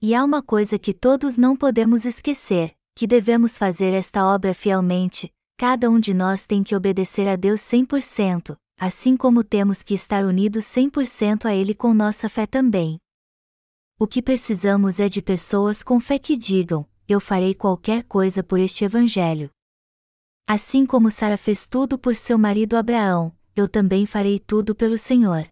E 0.00 0.14
há 0.14 0.24
uma 0.24 0.42
coisa 0.42 0.78
que 0.78 0.94
todos 0.94 1.36
não 1.36 1.56
podemos 1.56 2.04
esquecer: 2.04 2.72
que 2.94 3.06
devemos 3.06 3.58
fazer 3.58 3.92
esta 3.92 4.24
obra 4.24 4.54
fielmente, 4.54 5.32
Cada 5.60 5.90
um 5.90 6.00
de 6.00 6.14
nós 6.14 6.46
tem 6.46 6.62
que 6.62 6.74
obedecer 6.74 7.28
a 7.28 7.36
Deus 7.36 7.60
100%, 7.60 8.56
assim 8.78 9.14
como 9.14 9.44
temos 9.44 9.82
que 9.82 9.92
estar 9.92 10.24
unidos 10.24 10.64
100% 10.64 11.44
a 11.44 11.54
Ele 11.54 11.74
com 11.74 11.92
nossa 11.92 12.30
fé 12.30 12.46
também. 12.46 12.98
O 13.98 14.06
que 14.06 14.22
precisamos 14.22 14.98
é 14.98 15.06
de 15.06 15.20
pessoas 15.20 15.82
com 15.82 16.00
fé 16.00 16.18
que 16.18 16.34
digam: 16.34 16.86
Eu 17.12 17.18
farei 17.18 17.56
qualquer 17.56 18.04
coisa 18.04 18.40
por 18.40 18.60
este 18.60 18.84
Evangelho. 18.84 19.50
Assim 20.46 20.86
como 20.86 21.10
Sara 21.10 21.36
fez 21.36 21.66
tudo 21.66 21.98
por 21.98 22.14
seu 22.14 22.38
marido 22.38 22.76
Abraão, 22.76 23.36
eu 23.56 23.68
também 23.68 24.06
farei 24.06 24.38
tudo 24.38 24.76
pelo 24.76 24.96
Senhor. 24.96 25.48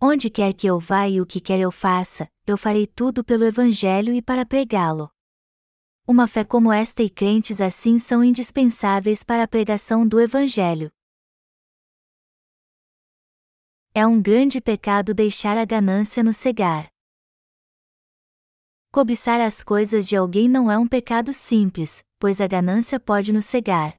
Onde 0.00 0.30
quer 0.30 0.54
que 0.54 0.66
eu 0.66 0.80
vá 0.80 1.06
e 1.06 1.20
o 1.20 1.26
que 1.26 1.38
quer 1.38 1.60
eu 1.60 1.70
faça, 1.70 2.26
eu 2.46 2.56
farei 2.56 2.86
tudo 2.86 3.22
pelo 3.22 3.44
Evangelho 3.44 4.14
e 4.14 4.22
para 4.22 4.46
pregá-lo. 4.46 5.10
Uma 6.08 6.26
fé 6.26 6.42
como 6.42 6.72
esta 6.72 7.02
e 7.02 7.10
crentes 7.10 7.60
assim 7.60 7.98
são 7.98 8.24
indispensáveis 8.24 9.22
para 9.22 9.42
a 9.42 9.46
pregação 9.46 10.08
do 10.08 10.18
Evangelho. 10.18 10.90
É 13.92 14.06
um 14.06 14.18
grande 14.18 14.62
pecado 14.62 15.12
deixar 15.12 15.58
a 15.58 15.66
ganância 15.66 16.22
nos 16.22 16.38
cegar. 16.38 16.93
Cobiçar 18.94 19.40
as 19.40 19.60
coisas 19.60 20.06
de 20.06 20.14
alguém 20.14 20.48
não 20.48 20.70
é 20.70 20.78
um 20.78 20.86
pecado 20.86 21.32
simples, 21.32 22.04
pois 22.16 22.40
a 22.40 22.46
ganância 22.46 23.00
pode 23.00 23.32
nos 23.32 23.44
cegar. 23.44 23.96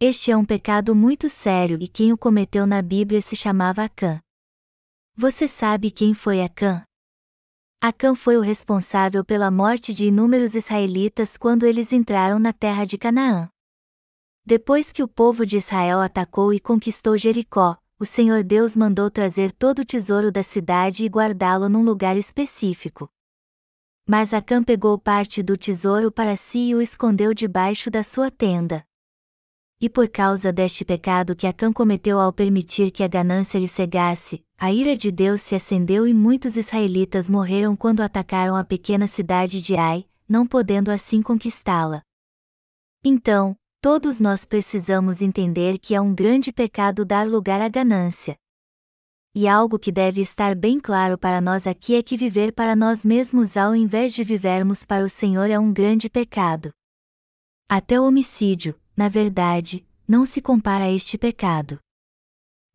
Este 0.00 0.30
é 0.30 0.36
um 0.38 0.42
pecado 0.42 0.94
muito 0.94 1.28
sério 1.28 1.76
e 1.82 1.86
quem 1.86 2.10
o 2.10 2.16
cometeu 2.16 2.66
na 2.66 2.80
Bíblia 2.80 3.20
se 3.20 3.36
chamava 3.36 3.84
Acã. 3.84 4.18
Você 5.14 5.46
sabe 5.46 5.90
quem 5.90 6.14
foi 6.14 6.40
Acã? 6.40 6.82
Acã 7.78 8.14
foi 8.14 8.38
o 8.38 8.40
responsável 8.40 9.22
pela 9.22 9.50
morte 9.50 9.92
de 9.92 10.06
inúmeros 10.06 10.54
israelitas 10.54 11.36
quando 11.36 11.66
eles 11.66 11.92
entraram 11.92 12.38
na 12.38 12.54
terra 12.54 12.86
de 12.86 12.96
Canaã. 12.96 13.50
Depois 14.46 14.92
que 14.92 15.02
o 15.02 15.08
povo 15.08 15.44
de 15.44 15.58
Israel 15.58 16.00
atacou 16.00 16.54
e 16.54 16.58
conquistou 16.58 17.18
Jericó, 17.18 17.76
o 17.98 18.06
Senhor 18.06 18.42
Deus 18.44 18.74
mandou 18.74 19.10
trazer 19.10 19.52
todo 19.52 19.80
o 19.80 19.84
tesouro 19.84 20.32
da 20.32 20.42
cidade 20.42 21.04
e 21.04 21.06
guardá-lo 21.06 21.68
num 21.68 21.84
lugar 21.84 22.16
específico. 22.16 23.10
Mas 24.12 24.34
Acã 24.34 24.60
pegou 24.60 24.98
parte 24.98 25.40
do 25.40 25.56
tesouro 25.56 26.10
para 26.10 26.34
si 26.34 26.70
e 26.70 26.74
o 26.74 26.82
escondeu 26.82 27.32
debaixo 27.32 27.88
da 27.92 28.02
sua 28.02 28.28
tenda. 28.28 28.84
E 29.80 29.88
por 29.88 30.08
causa 30.08 30.52
deste 30.52 30.84
pecado 30.84 31.36
que 31.36 31.46
Acã 31.46 31.72
cometeu 31.72 32.18
ao 32.18 32.32
permitir 32.32 32.90
que 32.90 33.04
a 33.04 33.06
ganância 33.06 33.56
lhe 33.56 33.68
cegasse, 33.68 34.44
a 34.58 34.72
ira 34.72 34.96
de 34.96 35.12
Deus 35.12 35.42
se 35.42 35.54
acendeu 35.54 36.08
e 36.08 36.12
muitos 36.12 36.56
israelitas 36.56 37.28
morreram 37.28 37.76
quando 37.76 38.00
atacaram 38.00 38.56
a 38.56 38.64
pequena 38.64 39.06
cidade 39.06 39.62
de 39.62 39.76
Ai, 39.76 40.04
não 40.28 40.44
podendo 40.44 40.90
assim 40.90 41.22
conquistá-la. 41.22 42.02
Então, 43.04 43.56
todos 43.80 44.18
nós 44.18 44.44
precisamos 44.44 45.22
entender 45.22 45.78
que 45.78 45.94
é 45.94 46.00
um 46.00 46.12
grande 46.12 46.50
pecado 46.52 47.04
dar 47.04 47.28
lugar 47.28 47.60
à 47.60 47.68
ganância. 47.68 48.36
E 49.32 49.46
algo 49.46 49.78
que 49.78 49.92
deve 49.92 50.20
estar 50.20 50.56
bem 50.56 50.80
claro 50.80 51.16
para 51.16 51.40
nós 51.40 51.64
aqui 51.64 51.94
é 51.94 52.02
que 52.02 52.16
viver 52.16 52.52
para 52.52 52.74
nós 52.74 53.04
mesmos 53.04 53.56
ao 53.56 53.76
invés 53.76 54.12
de 54.12 54.24
vivermos 54.24 54.84
para 54.84 55.04
o 55.04 55.08
Senhor 55.08 55.48
é 55.48 55.56
um 55.56 55.72
grande 55.72 56.10
pecado. 56.10 56.72
Até 57.68 58.00
o 58.00 58.04
homicídio, 58.04 58.74
na 58.96 59.08
verdade, 59.08 59.86
não 60.06 60.26
se 60.26 60.40
compara 60.40 60.86
a 60.86 60.90
este 60.90 61.16
pecado. 61.16 61.78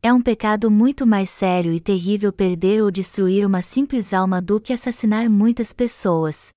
É 0.01 0.13
um 0.13 0.21
pecado 0.21 0.71
muito 0.71 1.05
mais 1.05 1.29
sério 1.29 1.73
e 1.73 1.79
terrível 1.81 2.31
perder 2.31 2.81
ou 2.81 2.89
destruir 2.89 3.45
uma 3.45 3.61
simples 3.61 4.13
alma 4.13 4.41
do 4.41 4.57
que 4.61 4.71
assassinar 4.71 5.29
muitas 5.29 5.73
pessoas. 5.73 6.54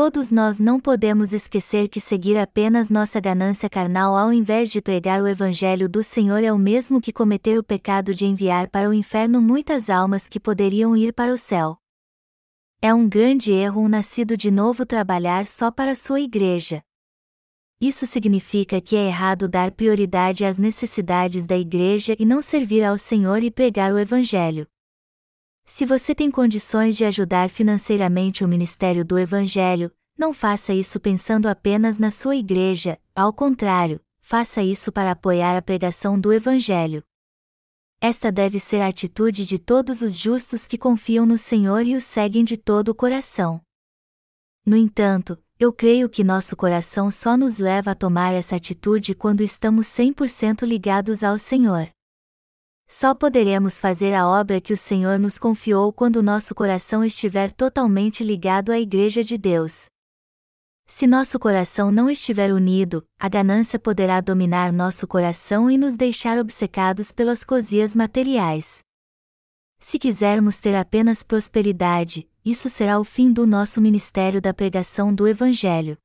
Todos 0.00 0.30
nós 0.30 0.60
não 0.60 0.78
podemos 0.78 1.32
esquecer 1.32 1.88
que 1.88 2.00
seguir 2.00 2.38
apenas 2.38 2.88
nossa 2.88 3.18
ganância 3.18 3.68
carnal 3.68 4.16
ao 4.16 4.32
invés 4.32 4.70
de 4.70 4.80
pregar 4.80 5.20
o 5.20 5.26
Evangelho 5.26 5.88
do 5.88 6.04
Senhor 6.04 6.44
é 6.44 6.52
o 6.52 6.56
mesmo 6.56 7.00
que 7.00 7.12
cometer 7.12 7.58
o 7.58 7.64
pecado 7.64 8.14
de 8.14 8.24
enviar 8.24 8.68
para 8.68 8.88
o 8.88 8.94
inferno 8.94 9.42
muitas 9.42 9.90
almas 9.90 10.28
que 10.28 10.38
poderiam 10.38 10.96
ir 10.96 11.12
para 11.12 11.32
o 11.32 11.36
céu. 11.36 11.76
É 12.80 12.94
um 12.94 13.08
grande 13.08 13.50
erro 13.50 13.80
um 13.80 13.88
nascido 13.88 14.36
de 14.36 14.52
novo 14.52 14.86
trabalhar 14.86 15.44
só 15.46 15.68
para 15.68 15.96
sua 15.96 16.20
igreja. 16.20 16.80
Isso 17.80 18.06
significa 18.06 18.80
que 18.80 18.94
é 18.94 19.08
errado 19.08 19.48
dar 19.48 19.72
prioridade 19.72 20.44
às 20.44 20.58
necessidades 20.58 21.44
da 21.44 21.58
igreja 21.58 22.14
e 22.20 22.24
não 22.24 22.40
servir 22.40 22.84
ao 22.84 22.96
Senhor 22.96 23.42
e 23.42 23.50
pregar 23.50 23.92
o 23.92 23.98
Evangelho. 23.98 24.64
Se 25.70 25.84
você 25.84 26.14
tem 26.14 26.30
condições 26.30 26.96
de 26.96 27.04
ajudar 27.04 27.50
financeiramente 27.50 28.42
o 28.42 28.48
ministério 28.48 29.04
do 29.04 29.18
Evangelho, 29.18 29.92
não 30.16 30.32
faça 30.32 30.72
isso 30.72 30.98
pensando 30.98 31.46
apenas 31.46 31.98
na 31.98 32.10
sua 32.10 32.34
igreja, 32.36 32.98
ao 33.14 33.34
contrário, 33.34 34.00
faça 34.18 34.62
isso 34.62 34.90
para 34.90 35.10
apoiar 35.10 35.58
a 35.58 35.62
pregação 35.62 36.18
do 36.18 36.32
Evangelho. 36.32 37.04
Esta 38.00 38.32
deve 38.32 38.58
ser 38.58 38.80
a 38.80 38.88
atitude 38.88 39.44
de 39.44 39.58
todos 39.58 40.00
os 40.00 40.16
justos 40.16 40.66
que 40.66 40.78
confiam 40.78 41.26
no 41.26 41.36
Senhor 41.36 41.84
e 41.84 41.94
o 41.94 42.00
seguem 42.00 42.44
de 42.44 42.56
todo 42.56 42.88
o 42.88 42.94
coração. 42.94 43.60
No 44.64 44.74
entanto, 44.76 45.38
eu 45.60 45.70
creio 45.70 46.08
que 46.08 46.24
nosso 46.24 46.56
coração 46.56 47.10
só 47.10 47.36
nos 47.36 47.58
leva 47.58 47.90
a 47.90 47.94
tomar 47.94 48.32
essa 48.32 48.56
atitude 48.56 49.14
quando 49.14 49.42
estamos 49.42 49.86
100% 49.86 50.66
ligados 50.66 51.22
ao 51.22 51.38
Senhor. 51.38 51.90
Só 52.90 53.14
poderemos 53.14 53.82
fazer 53.82 54.14
a 54.14 54.26
obra 54.26 54.62
que 54.62 54.72
o 54.72 54.76
Senhor 54.76 55.18
nos 55.18 55.38
confiou 55.38 55.92
quando 55.92 56.22
nosso 56.22 56.54
coração 56.54 57.04
estiver 57.04 57.52
totalmente 57.52 58.24
ligado 58.24 58.72
à 58.72 58.80
Igreja 58.80 59.22
de 59.22 59.36
Deus. 59.36 59.90
Se 60.86 61.06
nosso 61.06 61.38
coração 61.38 61.90
não 61.90 62.08
estiver 62.08 62.50
unido, 62.50 63.06
a 63.18 63.28
ganância 63.28 63.78
poderá 63.78 64.22
dominar 64.22 64.72
nosso 64.72 65.06
coração 65.06 65.70
e 65.70 65.76
nos 65.76 65.98
deixar 65.98 66.38
obcecados 66.38 67.12
pelas 67.12 67.44
cozias 67.44 67.94
materiais. 67.94 68.78
Se 69.78 69.98
quisermos 69.98 70.56
ter 70.56 70.74
apenas 70.74 71.22
prosperidade, 71.22 72.26
isso 72.42 72.70
será 72.70 72.98
o 72.98 73.04
fim 73.04 73.30
do 73.30 73.46
nosso 73.46 73.82
ministério 73.82 74.40
da 74.40 74.54
pregação 74.54 75.14
do 75.14 75.28
Evangelho. 75.28 75.98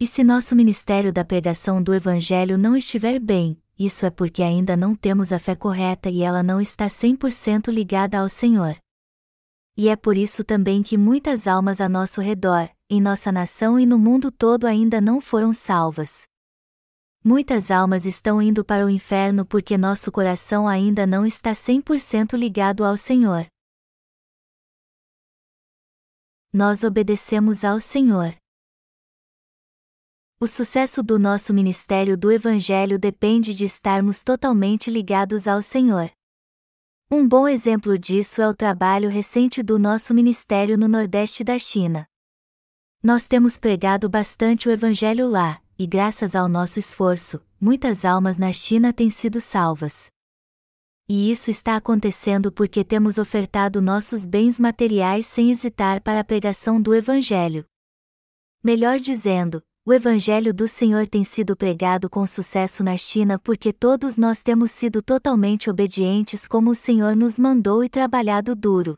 E 0.00 0.06
se 0.06 0.24
nosso 0.24 0.56
ministério 0.56 1.12
da 1.12 1.22
pregação 1.22 1.82
do 1.82 1.92
Evangelho 1.92 2.56
não 2.56 2.74
estiver 2.74 3.20
bem, 3.20 3.61
isso 3.84 4.06
é 4.06 4.10
porque 4.10 4.42
ainda 4.42 4.76
não 4.76 4.94
temos 4.94 5.32
a 5.32 5.38
fé 5.38 5.54
correta 5.54 6.10
e 6.10 6.22
ela 6.22 6.42
não 6.42 6.60
está 6.60 6.86
100% 6.86 7.72
ligada 7.72 8.18
ao 8.18 8.28
Senhor. 8.28 8.76
E 9.76 9.88
é 9.88 9.96
por 9.96 10.16
isso 10.16 10.44
também 10.44 10.82
que 10.82 10.98
muitas 10.98 11.46
almas 11.46 11.80
a 11.80 11.88
nosso 11.88 12.20
redor, 12.20 12.68
em 12.90 13.00
nossa 13.00 13.32
nação 13.32 13.80
e 13.80 13.86
no 13.86 13.98
mundo 13.98 14.30
todo 14.30 14.66
ainda 14.66 15.00
não 15.00 15.20
foram 15.20 15.52
salvas. 15.52 16.22
Muitas 17.24 17.70
almas 17.70 18.04
estão 18.04 18.42
indo 18.42 18.64
para 18.64 18.84
o 18.84 18.90
inferno 18.90 19.46
porque 19.46 19.78
nosso 19.78 20.10
coração 20.12 20.68
ainda 20.68 21.06
não 21.06 21.24
está 21.24 21.52
100% 21.52 22.36
ligado 22.36 22.84
ao 22.84 22.96
Senhor 22.96 23.46
nós 26.52 26.84
obedecemos 26.84 27.64
ao 27.64 27.80
Senhor. 27.80 28.36
O 30.42 30.46
sucesso 30.48 31.04
do 31.04 31.20
nosso 31.20 31.54
ministério 31.54 32.18
do 32.18 32.28
Evangelho 32.32 32.98
depende 32.98 33.54
de 33.54 33.64
estarmos 33.64 34.24
totalmente 34.24 34.90
ligados 34.90 35.46
ao 35.46 35.62
Senhor. 35.62 36.10
Um 37.08 37.28
bom 37.28 37.46
exemplo 37.46 37.96
disso 37.96 38.42
é 38.42 38.48
o 38.48 38.52
trabalho 38.52 39.08
recente 39.08 39.62
do 39.62 39.78
nosso 39.78 40.12
ministério 40.12 40.76
no 40.76 40.88
Nordeste 40.88 41.44
da 41.44 41.60
China. 41.60 42.08
Nós 43.00 43.24
temos 43.24 43.56
pregado 43.56 44.08
bastante 44.08 44.68
o 44.68 44.72
Evangelho 44.72 45.30
lá, 45.30 45.62
e 45.78 45.86
graças 45.86 46.34
ao 46.34 46.48
nosso 46.48 46.76
esforço, 46.76 47.40
muitas 47.60 48.04
almas 48.04 48.36
na 48.36 48.52
China 48.52 48.92
têm 48.92 49.10
sido 49.10 49.40
salvas. 49.40 50.10
E 51.08 51.30
isso 51.30 51.52
está 51.52 51.76
acontecendo 51.76 52.50
porque 52.50 52.82
temos 52.82 53.16
ofertado 53.16 53.80
nossos 53.80 54.26
bens 54.26 54.58
materiais 54.58 55.24
sem 55.24 55.52
hesitar 55.52 56.02
para 56.02 56.18
a 56.18 56.24
pregação 56.24 56.82
do 56.82 56.92
Evangelho. 56.92 57.64
Melhor 58.60 58.98
dizendo, 58.98 59.62
o 59.84 59.92
Evangelho 59.92 60.54
do 60.54 60.68
Senhor 60.68 61.08
tem 61.08 61.24
sido 61.24 61.56
pregado 61.56 62.08
com 62.08 62.24
sucesso 62.24 62.84
na 62.84 62.96
China 62.96 63.36
porque 63.36 63.72
todos 63.72 64.16
nós 64.16 64.40
temos 64.40 64.70
sido 64.70 65.02
totalmente 65.02 65.68
obedientes 65.68 66.46
como 66.46 66.70
o 66.70 66.74
Senhor 66.74 67.16
nos 67.16 67.36
mandou 67.36 67.82
e 67.82 67.88
trabalhado 67.88 68.54
duro. 68.54 68.96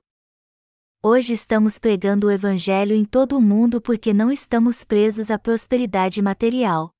Hoje 1.02 1.32
estamos 1.32 1.78
pregando 1.78 2.26
o 2.26 2.30
Evangelho 2.30 2.94
em 2.94 3.02
todo 3.02 3.38
o 3.38 3.40
mundo 3.40 3.80
porque 3.80 4.12
não 4.12 4.30
estamos 4.30 4.84
presos 4.84 5.30
à 5.30 5.38
prosperidade 5.38 6.20
material. 6.20 6.90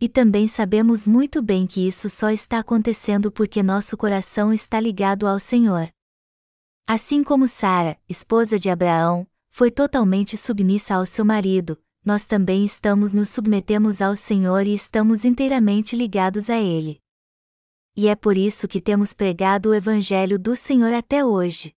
E 0.00 0.08
também 0.08 0.48
sabemos 0.48 1.06
muito 1.06 1.42
bem 1.42 1.66
que 1.66 1.86
isso 1.86 2.08
só 2.08 2.30
está 2.30 2.60
acontecendo 2.60 3.30
porque 3.30 3.62
nosso 3.62 3.94
coração 3.98 4.54
está 4.54 4.80
ligado 4.80 5.26
ao 5.26 5.38
Senhor. 5.38 5.90
Assim 6.86 7.22
como 7.22 7.46
Sara, 7.46 7.98
esposa 8.08 8.58
de 8.58 8.70
Abraão, 8.70 9.26
foi 9.50 9.70
totalmente 9.70 10.36
submissa 10.36 10.94
ao 10.94 11.04
seu 11.04 11.24
marido, 11.24 11.78
nós 12.06 12.24
também 12.24 12.64
estamos 12.64 13.12
nos 13.12 13.30
submetemos 13.30 14.00
ao 14.00 14.14
Senhor 14.14 14.64
e 14.64 14.72
estamos 14.72 15.24
inteiramente 15.24 15.96
ligados 15.96 16.48
a 16.48 16.56
Ele. 16.56 17.00
E 17.96 18.06
é 18.06 18.14
por 18.14 18.36
isso 18.36 18.68
que 18.68 18.80
temos 18.80 19.12
pregado 19.12 19.70
o 19.70 19.74
Evangelho 19.74 20.38
do 20.38 20.54
Senhor 20.54 20.92
até 20.94 21.24
hoje. 21.24 21.74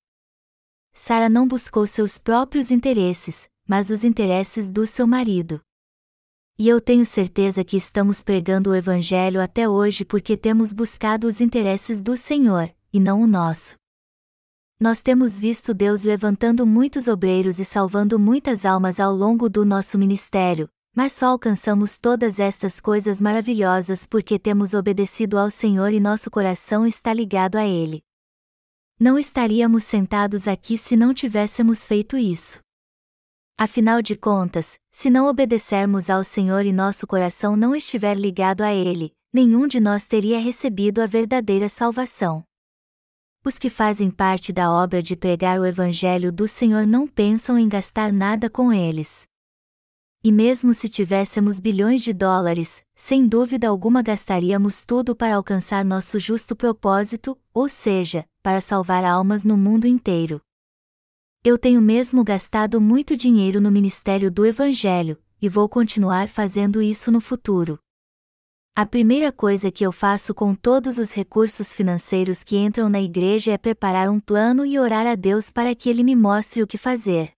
Sara 0.94 1.28
não 1.28 1.48
buscou 1.48 1.88
seus 1.88 2.20
próprios 2.20 2.70
interesses, 2.70 3.50
mas 3.68 3.90
os 3.90 4.04
interesses 4.04 4.72
do 4.72 4.86
seu 4.86 5.08
marido. 5.08 5.60
E 6.60 6.70
eu 6.70 6.80
tenho 6.80 7.06
certeza 7.08 7.64
que 7.64 7.78
estamos 7.78 8.22
pregando 8.22 8.70
o 8.70 8.76
Evangelho 8.76 9.42
até 9.42 9.68
hoje 9.68 10.06
porque 10.06 10.38
temos 10.38 10.72
buscado 10.72 11.26
os 11.26 11.42
interesses 11.42 12.04
do 12.04 12.16
Senhor, 12.16 12.72
e 12.94 13.00
não 13.00 13.20
o 13.20 13.26
nosso. 13.26 13.79
Nós 14.82 15.02
temos 15.02 15.38
visto 15.38 15.74
Deus 15.74 16.04
levantando 16.04 16.66
muitos 16.66 17.10
obreiros 17.10 17.60
e 17.60 17.66
salvando 17.66 18.18
muitas 18.18 18.66
almas 18.66 18.98
ao 18.98 19.14
longo 19.14 19.50
do 19.50 19.66
nosso 19.66 19.98
ministério, 19.98 20.70
mas 20.96 21.12
só 21.12 21.28
alcançamos 21.28 21.98
todas 21.98 22.40
estas 22.40 22.80
coisas 22.80 23.20
maravilhosas 23.20 24.08
porque 24.08 24.40
temos 24.40 24.74
obedecido 24.74 25.38
ao 25.38 25.52
Senhor 25.52 25.92
e 25.92 26.00
nosso 26.00 26.32
coração 26.32 26.88
está 26.88 27.14
ligado 27.14 27.58
a 27.58 27.66
Ele. 27.66 28.02
Não 28.98 29.20
estaríamos 29.20 29.84
sentados 29.84 30.48
aqui 30.48 30.78
se 30.78 30.96
não 30.96 31.14
tivéssemos 31.14 31.86
feito 31.86 32.18
isso. 32.18 32.62
Afinal 33.58 34.02
de 34.02 34.16
contas, 34.16 34.80
se 34.94 35.10
não 35.10 35.28
obedecermos 35.28 36.10
ao 36.10 36.24
Senhor 36.24 36.66
e 36.66 36.72
nosso 36.72 37.06
coração 37.06 37.58
não 37.58 37.76
estiver 37.76 38.18
ligado 38.18 38.62
a 38.62 38.74
Ele, 38.74 39.12
nenhum 39.34 39.68
de 39.68 39.82
nós 39.82 40.08
teria 40.08 40.40
recebido 40.40 41.02
a 41.02 41.06
verdadeira 41.06 41.68
salvação. 41.68 42.49
Os 43.44 43.58
que 43.58 43.70
fazem 43.70 44.12
parte 44.12 44.52
da 44.52 44.70
obra 44.70 45.02
de 45.02 45.16
pregar 45.16 45.62
o 45.62 45.66
Evangelho 45.66 46.30
do 46.30 46.46
Senhor 46.46 46.86
não 46.86 47.08
pensam 47.08 47.58
em 47.58 47.70
gastar 47.70 48.12
nada 48.12 48.50
com 48.50 48.74
eles. 48.74 49.26
E 50.22 50.30
mesmo 50.30 50.74
se 50.74 50.90
tivéssemos 50.90 51.62
bilhões 51.62 52.04
de 52.04 52.12
dólares, 52.12 52.84
sem 52.94 53.26
dúvida 53.26 53.70
alguma 53.70 54.02
gastaríamos 54.02 54.84
tudo 54.84 55.16
para 55.16 55.36
alcançar 55.36 55.86
nosso 55.86 56.20
justo 56.20 56.54
propósito, 56.54 57.38
ou 57.54 57.70
seja, 57.70 58.26
para 58.44 58.60
salvar 58.60 59.06
almas 59.06 59.46
no 59.46 59.56
mundo 59.56 59.88
inteiro. 59.88 60.42
Eu 61.42 61.58
tenho 61.58 61.82
mesmo 61.82 62.22
gastado 62.26 62.82
muito 62.82 63.16
dinheiro 63.16 63.62
no 63.62 63.72
ministério 63.72 64.30
do 64.30 64.46
Evangelho, 64.46 65.18
e 65.42 65.48
vou 65.48 65.70
continuar 65.70 66.28
fazendo 66.28 66.82
isso 66.82 67.10
no 67.10 67.22
futuro. 67.22 67.80
A 68.76 68.86
primeira 68.86 69.32
coisa 69.32 69.70
que 69.70 69.86
eu 69.86 69.92
faço 69.92 70.34
com 70.34 70.56
todos 70.56 70.98
os 70.98 71.12
recursos 71.12 71.74
financeiros 71.74 72.44
que 72.44 72.56
entram 72.56 72.88
na 72.88 73.02
igreja 73.02 73.52
é 73.52 73.58
preparar 73.58 74.10
um 74.10 74.20
plano 74.20 74.66
e 74.66 74.80
orar 74.80 75.06
a 75.06 75.16
Deus 75.16 75.52
para 75.52 75.76
que 75.76 75.90
Ele 75.90 76.04
me 76.04 76.16
mostre 76.16 76.64
o 76.64 76.68
que 76.68 76.78
fazer. 76.78 77.34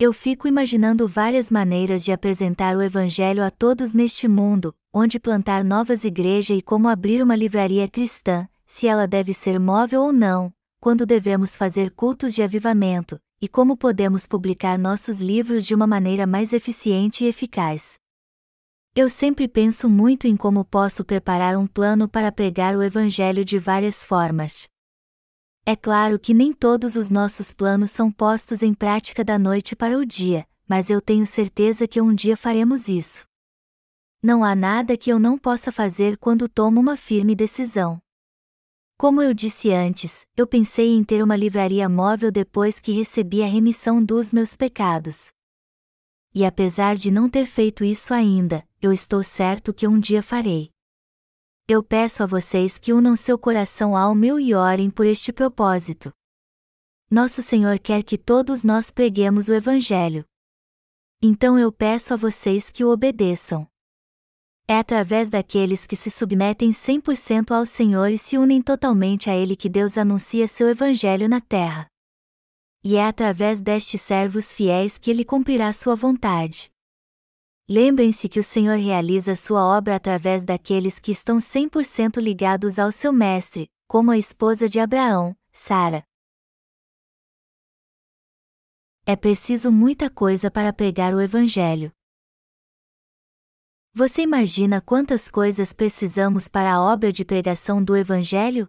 Eu 0.00 0.12
fico 0.12 0.48
imaginando 0.48 1.08
várias 1.08 1.50
maneiras 1.50 2.04
de 2.04 2.12
apresentar 2.12 2.76
o 2.76 2.82
Evangelho 2.82 3.44
a 3.44 3.50
todos 3.50 3.92
neste 3.92 4.28
mundo, 4.28 4.74
onde 4.94 5.20
plantar 5.20 5.64
novas 5.64 6.04
igrejas 6.04 6.56
e 6.56 6.62
como 6.62 6.88
abrir 6.88 7.22
uma 7.22 7.36
livraria 7.36 7.88
cristã, 7.88 8.48
se 8.64 8.86
ela 8.86 9.06
deve 9.06 9.34
ser 9.34 9.58
móvel 9.58 10.02
ou 10.02 10.12
não, 10.12 10.52
quando 10.80 11.04
devemos 11.04 11.56
fazer 11.56 11.90
cultos 11.90 12.34
de 12.34 12.42
avivamento, 12.42 13.20
e 13.40 13.48
como 13.48 13.76
podemos 13.76 14.26
publicar 14.26 14.78
nossos 14.78 15.20
livros 15.20 15.66
de 15.66 15.74
uma 15.74 15.86
maneira 15.86 16.26
mais 16.26 16.52
eficiente 16.52 17.24
e 17.24 17.26
eficaz. 17.26 17.98
Eu 19.00 19.08
sempre 19.08 19.46
penso 19.46 19.88
muito 19.88 20.26
em 20.26 20.36
como 20.36 20.64
posso 20.64 21.04
preparar 21.04 21.56
um 21.56 21.68
plano 21.68 22.08
para 22.08 22.32
pregar 22.32 22.76
o 22.76 22.82
Evangelho 22.82 23.44
de 23.44 23.56
várias 23.56 24.04
formas. 24.04 24.68
É 25.64 25.76
claro 25.76 26.18
que 26.18 26.34
nem 26.34 26.52
todos 26.52 26.96
os 26.96 27.08
nossos 27.08 27.54
planos 27.54 27.92
são 27.92 28.10
postos 28.10 28.60
em 28.60 28.74
prática 28.74 29.24
da 29.24 29.38
noite 29.38 29.76
para 29.76 29.96
o 29.96 30.04
dia, 30.04 30.44
mas 30.66 30.90
eu 30.90 31.00
tenho 31.00 31.24
certeza 31.24 31.86
que 31.86 32.00
um 32.00 32.12
dia 32.12 32.36
faremos 32.36 32.88
isso. 32.88 33.24
Não 34.20 34.42
há 34.42 34.56
nada 34.56 34.96
que 34.96 35.12
eu 35.12 35.20
não 35.20 35.38
possa 35.38 35.70
fazer 35.70 36.18
quando 36.18 36.48
tomo 36.48 36.80
uma 36.80 36.96
firme 36.96 37.36
decisão. 37.36 38.00
Como 38.98 39.22
eu 39.22 39.32
disse 39.32 39.70
antes, 39.70 40.26
eu 40.36 40.44
pensei 40.44 40.88
em 40.88 41.04
ter 41.04 41.22
uma 41.22 41.36
livraria 41.36 41.88
móvel 41.88 42.32
depois 42.32 42.80
que 42.80 42.90
recebi 42.90 43.44
a 43.44 43.46
remissão 43.46 44.04
dos 44.04 44.32
meus 44.32 44.56
pecados. 44.56 45.30
E 46.34 46.44
apesar 46.44 46.96
de 46.96 47.10
não 47.10 47.28
ter 47.28 47.46
feito 47.46 47.84
isso 47.84 48.14
ainda, 48.14 48.66
eu 48.80 48.92
estou 48.92 49.22
certo 49.22 49.72
que 49.72 49.86
um 49.86 49.98
dia 49.98 50.22
farei 50.22 50.70
eu 51.70 51.82
peço 51.82 52.22
a 52.22 52.26
vocês 52.26 52.78
que 52.78 52.94
unam 52.94 53.14
seu 53.14 53.38
coração 53.38 53.94
ao 53.94 54.14
meu 54.14 54.40
e 54.40 54.54
orem 54.54 54.88
por 54.88 55.04
este 55.04 55.30
propósito. 55.30 56.10
Nosso 57.10 57.42
Senhor 57.42 57.78
quer 57.78 58.02
que 58.02 58.16
todos 58.16 58.64
nós 58.64 58.90
preguemos 58.90 59.48
o 59.48 59.52
Evangelho. 59.52 60.24
Então 61.20 61.58
eu 61.58 61.70
peço 61.70 62.14
a 62.14 62.16
vocês 62.16 62.70
que 62.70 62.82
o 62.82 62.90
obedeçam. 62.90 63.68
É 64.66 64.78
através 64.78 65.28
daqueles 65.28 65.86
que 65.86 65.94
se 65.94 66.10
submetem 66.10 66.70
100% 66.70 67.50
ao 67.50 67.66
Senhor 67.66 68.08
e 68.10 68.16
se 68.16 68.38
unem 68.38 68.62
totalmente 68.62 69.28
a 69.28 69.36
Ele 69.36 69.54
que 69.54 69.68
Deus 69.68 69.98
anuncia 69.98 70.48
seu 70.48 70.70
Evangelho 70.70 71.28
na 71.28 71.40
terra. 71.40 71.86
E 72.82 72.96
é 72.96 73.04
através 73.04 73.60
destes 73.60 74.00
servos 74.00 74.52
fiéis 74.52 74.98
que 74.98 75.10
Ele 75.10 75.24
cumprirá 75.24 75.72
sua 75.72 75.96
vontade. 75.96 76.70
Lembrem-se 77.68 78.28
que 78.28 78.40
o 78.40 78.44
Senhor 78.44 78.78
realiza 78.78 79.36
sua 79.36 79.62
obra 79.62 79.96
através 79.96 80.42
daqueles 80.42 80.98
que 80.98 81.12
estão 81.12 81.38
100% 81.38 82.18
ligados 82.18 82.78
ao 82.78 82.90
seu 82.90 83.12
Mestre, 83.12 83.70
como 83.86 84.10
a 84.10 84.16
esposa 84.16 84.68
de 84.68 84.80
Abraão, 84.80 85.36
Sara. 85.52 86.02
É 89.04 89.16
preciso 89.16 89.72
muita 89.72 90.08
coisa 90.08 90.50
para 90.50 90.72
pregar 90.72 91.14
o 91.14 91.20
Evangelho. 91.20 91.92
Você 93.94 94.22
imagina 94.22 94.80
quantas 94.80 95.30
coisas 95.30 95.72
precisamos 95.72 96.48
para 96.48 96.74
a 96.74 96.80
obra 96.80 97.10
de 97.10 97.24
pregação 97.24 97.82
do 97.82 97.96
Evangelho? 97.96 98.68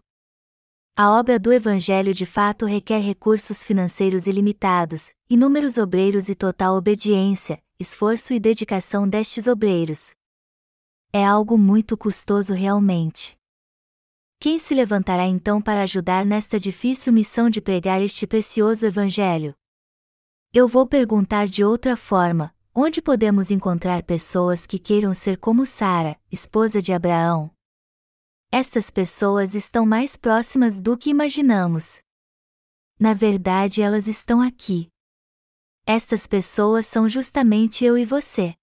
A 1.01 1.11
obra 1.11 1.39
do 1.39 1.53
Evangelho 1.53 2.13
de 2.13 2.25
fato 2.25 2.65
requer 2.65 2.99
recursos 2.99 3.63
financeiros 3.63 4.27
ilimitados, 4.27 5.13
inúmeros 5.29 5.77
obreiros 5.77 6.27
e 6.27 6.35
total 6.35 6.75
obediência, 6.75 7.57
esforço 7.79 8.33
e 8.33 8.39
dedicação 8.39 9.07
destes 9.07 9.47
obreiros. 9.47 10.11
É 11.13 11.25
algo 11.25 11.57
muito 11.57 11.95
custoso 11.95 12.53
realmente. 12.53 13.37
Quem 14.41 14.59
se 14.59 14.75
levantará 14.75 15.25
então 15.25 15.61
para 15.61 15.83
ajudar 15.83 16.25
nesta 16.25 16.59
difícil 16.59 17.13
missão 17.13 17.49
de 17.49 17.61
pregar 17.61 18.01
este 18.01 18.27
precioso 18.27 18.85
Evangelho? 18.85 19.55
Eu 20.53 20.67
vou 20.67 20.85
perguntar 20.85 21.47
de 21.47 21.63
outra 21.63 21.95
forma: 21.95 22.53
onde 22.75 23.01
podemos 23.01 23.51
encontrar 23.51 24.03
pessoas 24.03 24.67
que 24.67 24.77
queiram 24.77 25.13
ser 25.13 25.37
como 25.37 25.65
Sara, 25.65 26.19
esposa 26.29 26.81
de 26.81 26.91
Abraão? 26.91 27.49
Estas 28.51 28.89
pessoas 28.89 29.53
estão 29.53 29.85
mais 29.85 30.17
próximas 30.17 30.81
do 30.81 30.97
que 30.97 31.11
imaginamos. 31.11 32.01
Na 32.99 33.13
verdade, 33.13 33.79
elas 33.79 34.07
estão 34.07 34.41
aqui. 34.41 34.89
Estas 35.85 36.25
pessoas 36.25 36.87
são 36.87 37.07
justamente 37.07 37.85
eu 37.85 37.95
e 37.95 38.03
você. 38.03 38.55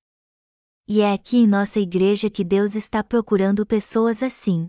E 0.88 1.00
é 1.00 1.12
aqui 1.12 1.36
em 1.36 1.46
nossa 1.46 1.78
igreja 1.78 2.28
que 2.28 2.42
Deus 2.42 2.74
está 2.74 3.04
procurando 3.04 3.64
pessoas 3.64 4.24
assim. 4.24 4.68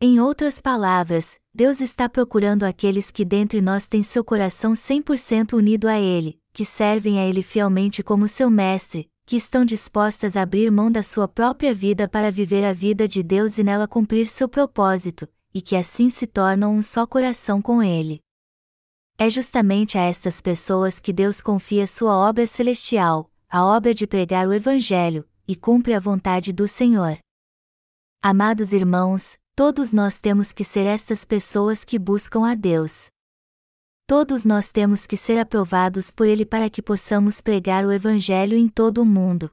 Em 0.00 0.18
outras 0.18 0.60
palavras, 0.60 1.40
Deus 1.54 1.80
está 1.80 2.08
procurando 2.08 2.64
aqueles 2.64 3.12
que 3.12 3.24
dentre 3.24 3.60
nós 3.60 3.86
têm 3.86 4.02
seu 4.02 4.24
coração 4.24 4.72
100% 4.72 5.52
unido 5.52 5.86
a 5.86 5.96
Ele, 5.96 6.40
que 6.52 6.64
servem 6.64 7.20
a 7.20 7.24
Ele 7.24 7.40
fielmente 7.40 8.02
como 8.02 8.26
seu 8.26 8.50
mestre, 8.50 9.08
que 9.28 9.36
estão 9.36 9.62
dispostas 9.62 10.38
a 10.38 10.40
abrir 10.40 10.70
mão 10.70 10.90
da 10.90 11.02
sua 11.02 11.28
própria 11.28 11.74
vida 11.74 12.08
para 12.08 12.32
viver 12.32 12.64
a 12.64 12.72
vida 12.72 13.06
de 13.06 13.22
Deus 13.22 13.58
e 13.58 13.62
nela 13.62 13.86
cumprir 13.86 14.26
seu 14.26 14.48
propósito, 14.48 15.28
e 15.52 15.60
que 15.60 15.76
assim 15.76 16.08
se 16.08 16.26
tornam 16.26 16.74
um 16.74 16.80
só 16.80 17.06
coração 17.06 17.60
com 17.60 17.82
Ele. 17.82 18.22
É 19.18 19.28
justamente 19.28 19.98
a 19.98 20.00
estas 20.00 20.40
pessoas 20.40 20.98
que 20.98 21.12
Deus 21.12 21.42
confia 21.42 21.86
sua 21.86 22.16
obra 22.16 22.46
celestial, 22.46 23.30
a 23.50 23.66
obra 23.66 23.92
de 23.92 24.06
pregar 24.06 24.48
o 24.48 24.52
Evangelho, 24.54 25.28
e 25.46 25.54
cumpre 25.54 25.92
a 25.92 26.00
vontade 26.00 26.50
do 26.50 26.66
Senhor. 26.66 27.18
Amados 28.22 28.72
irmãos, 28.72 29.36
todos 29.54 29.92
nós 29.92 30.18
temos 30.18 30.54
que 30.54 30.64
ser 30.64 30.86
estas 30.86 31.26
pessoas 31.26 31.84
que 31.84 31.98
buscam 31.98 32.50
a 32.50 32.54
Deus. 32.54 33.10
Todos 34.08 34.44
nós 34.44 34.72
temos 34.72 35.06
que 35.06 35.16
ser 35.16 35.38
aprovados 35.38 36.10
por 36.10 36.26
Ele 36.26 36.44
para 36.44 36.68
que 36.68 36.82
possamos 36.82 37.40
pregar 37.40 37.84
o 37.84 37.92
Evangelho 37.92 38.58
em 38.58 38.66
todo 38.66 39.02
o 39.02 39.06
mundo. 39.06 39.48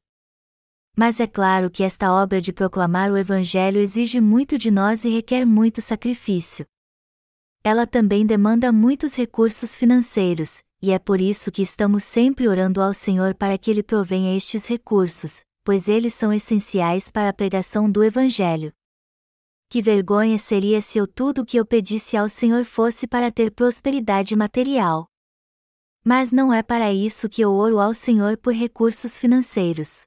Mas 0.97 1.19
é 1.19 1.27
claro 1.27 1.69
que 1.69 1.83
esta 1.83 2.11
obra 2.11 2.41
de 2.41 2.51
proclamar 2.51 3.11
o 3.11 3.17
Evangelho 3.17 3.79
exige 3.79 4.19
muito 4.19 4.57
de 4.57 4.71
nós 4.71 5.05
e 5.05 5.09
requer 5.09 5.45
muito 5.45 5.79
sacrifício 5.79 6.65
ela 7.65 7.87
também 7.87 8.27
demanda 8.27 8.71
muitos 8.71 9.15
recursos 9.15 9.75
financeiros, 9.75 10.61
e 10.83 10.91
é 10.91 10.99
por 10.99 11.19
isso 11.19 11.51
que 11.51 11.63
estamos 11.63 12.03
sempre 12.03 12.47
orando 12.47 12.79
ao 12.79 12.93
Senhor 12.93 13.33
para 13.33 13.57
que 13.57 13.71
Ele 13.71 13.81
provenha 13.81 14.37
estes 14.37 14.67
recursos, 14.67 15.41
pois 15.63 15.87
eles 15.87 16.13
são 16.13 16.31
essenciais 16.31 17.09
para 17.09 17.27
a 17.27 17.33
pregação 17.33 17.89
do 17.89 18.03
Evangelho. 18.03 18.71
Que 19.75 19.81
vergonha 19.81 20.37
seria 20.37 20.79
se 20.79 20.97
eu 20.97 21.05
tudo 21.05 21.41
o 21.41 21.45
que 21.45 21.57
eu 21.57 21.65
pedisse 21.65 22.15
ao 22.15 22.29
Senhor 22.29 22.63
fosse 22.63 23.05
para 23.05 23.29
ter 23.29 23.51
prosperidade 23.51 24.33
material. 24.33 25.05
Mas 26.01 26.31
não 26.31 26.53
é 26.53 26.63
para 26.63 26.93
isso 26.93 27.27
que 27.27 27.41
eu 27.41 27.51
oro 27.51 27.81
ao 27.81 27.93
Senhor 27.93 28.37
por 28.37 28.53
recursos 28.53 29.19
financeiros. 29.19 30.05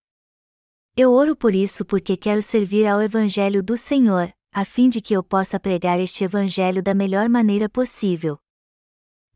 Eu 0.96 1.12
oro 1.12 1.36
por 1.36 1.54
isso 1.54 1.84
porque 1.84 2.16
quero 2.16 2.40
servir 2.40 2.86
ao 2.86 3.02
Evangelho 3.02 3.62
do 3.62 3.76
Senhor, 3.76 4.32
a 4.54 4.64
fim 4.64 4.88
de 4.88 5.02
que 5.02 5.12
eu 5.12 5.22
possa 5.22 5.60
pregar 5.60 6.00
este 6.00 6.24
Evangelho 6.24 6.82
da 6.82 6.94
melhor 6.94 7.28
maneira 7.28 7.68
possível. 7.68 8.38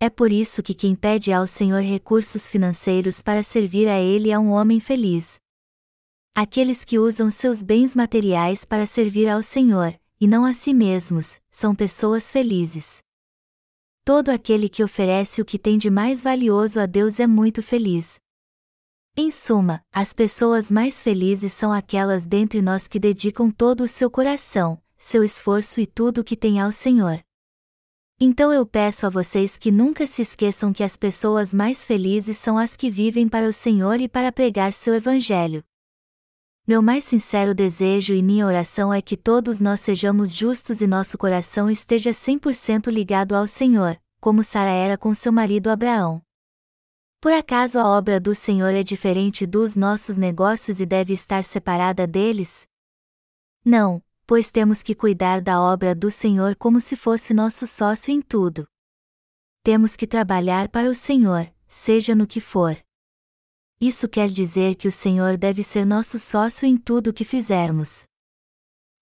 É 0.01 0.09
por 0.09 0.33
isso 0.33 0.63
que 0.63 0.73
quem 0.73 0.95
pede 0.95 1.31
ao 1.31 1.47
Senhor 1.47 1.83
recursos 1.83 2.49
financeiros 2.49 3.21
para 3.21 3.43
servir 3.43 3.87
a 3.87 4.01
Ele 4.01 4.31
é 4.31 4.39
um 4.39 4.49
homem 4.49 4.81
feliz. 4.81 5.39
Aqueles 6.35 6.87
que 6.87 6.99
usam 6.99 7.29
seus 7.29 7.63
bens 7.63 7.95
materiais 7.95 8.65
para 8.65 8.87
servir 8.87 9.29
ao 9.29 9.43
Senhor, 9.43 10.01
e 10.23 10.29
não 10.29 10.45
a 10.45 10.53
si 10.53 10.73
mesmos, 10.73 11.41
são 11.51 11.75
pessoas 11.75 12.31
felizes. 12.31 12.99
Todo 14.05 14.29
aquele 14.29 14.69
que 14.69 14.85
oferece 14.85 15.43
o 15.43 15.45
que 15.45 15.59
tem 15.59 15.77
de 15.77 15.91
mais 15.91 16.23
valioso 16.23 16.79
a 16.79 16.87
Deus 16.87 17.19
é 17.19 17.27
muito 17.27 17.61
feliz. 17.61 18.21
Em 19.17 19.33
suma, 19.33 19.85
as 19.91 20.13
pessoas 20.13 20.71
mais 20.71 21.03
felizes 21.03 21.53
são 21.53 21.73
aquelas 21.73 22.25
dentre 22.25 22.63
nós 22.63 22.87
que 22.87 23.01
dedicam 23.01 23.51
todo 23.51 23.83
o 23.83 23.89
seu 23.89 24.09
coração, 24.09 24.81
seu 24.97 25.25
esforço 25.25 25.81
e 25.81 25.89
tudo 25.89 26.21
o 26.21 26.25
que 26.25 26.37
tem 26.37 26.61
ao 26.61 26.71
Senhor. 26.71 27.21
Então 28.21 28.53
eu 28.53 28.65
peço 28.65 29.05
a 29.09 29.11
vocês 29.11 29.59
que 29.59 29.73
nunca 29.73 30.07
se 30.07 30.23
esqueçam 30.23 30.73
que 30.73 30.85
as 30.85 30.97
pessoas 30.97 31.53
mais 31.53 31.85
felizes 31.85 32.39
são 32.39 32.57
as 32.57 32.77
que 32.77 32.89
vivem 32.89 33.29
para 33.29 33.49
o 33.49 33.53
Senhor 33.53 34.01
e 34.01 34.07
para 34.07 34.31
pregar 34.31 34.73
seu 34.73 34.95
Evangelho. 34.95 35.65
Meu 36.65 36.81
mais 36.81 37.03
sincero 37.03 37.57
desejo 37.57 38.15
e 38.15 38.23
minha 38.23 38.47
oração 38.47 38.95
é 38.95 39.03
que 39.03 39.17
todos 39.17 39.59
nós 39.59 39.81
sejamos 39.81 40.33
justos 40.33 40.81
e 40.81 40.87
nosso 40.87 41.19
coração 41.19 41.69
esteja 41.69 42.13
100% 42.13 42.89
ligado 42.89 43.35
ao 43.35 43.49
Senhor, 43.49 44.01
como 44.21 44.45
Sara 44.45 44.71
era 44.71 44.97
com 44.97 45.13
seu 45.13 45.33
marido 45.33 45.69
Abraão. 45.69 46.23
Por 47.21 47.33
acaso 47.33 47.81
a 47.81 47.85
obra 47.85 48.21
do 48.21 48.33
Senhor 48.33 48.73
é 48.73 48.85
diferente 48.85 49.45
dos 49.45 49.75
nossos 49.75 50.17
negócios 50.17 50.81
e 50.81 50.87
deve 50.87 51.13
estar 51.13 51.43
separada 51.43 52.07
deles? 52.07 52.65
Não, 53.65 54.01
pois 54.25 54.49
temos 54.49 54.85
que 54.85 54.95
cuidar 54.95 55.41
da 55.41 55.61
obra 55.61 55.97
do 55.97 56.13
Senhor 56.13 56.55
como 56.55 56.79
se 56.79 56.95
fosse 56.95 57.35
nosso 57.35 57.67
sócio 57.67 58.13
em 58.13 58.23
tudo. 58.23 58.69
Temos 59.65 59.97
que 59.97 60.07
trabalhar 60.07 60.69
para 60.69 60.89
o 60.89 60.95
Senhor, 60.95 61.53
seja 61.67 62.15
no 62.15 62.25
que 62.25 62.41
for. 62.41 62.77
Isso 63.83 64.09
quer 64.09 64.29
dizer 64.29 64.77
que 64.77 64.87
o 64.87 64.93
Senhor 64.93 65.37
deve 65.37 65.65
ser 65.65 65.85
nosso 65.85 66.17
sócio 66.17 66.65
em 66.65 66.77
tudo 66.77 67.11
o 67.11 67.13
que 67.13 67.25
fizermos. 67.25 68.05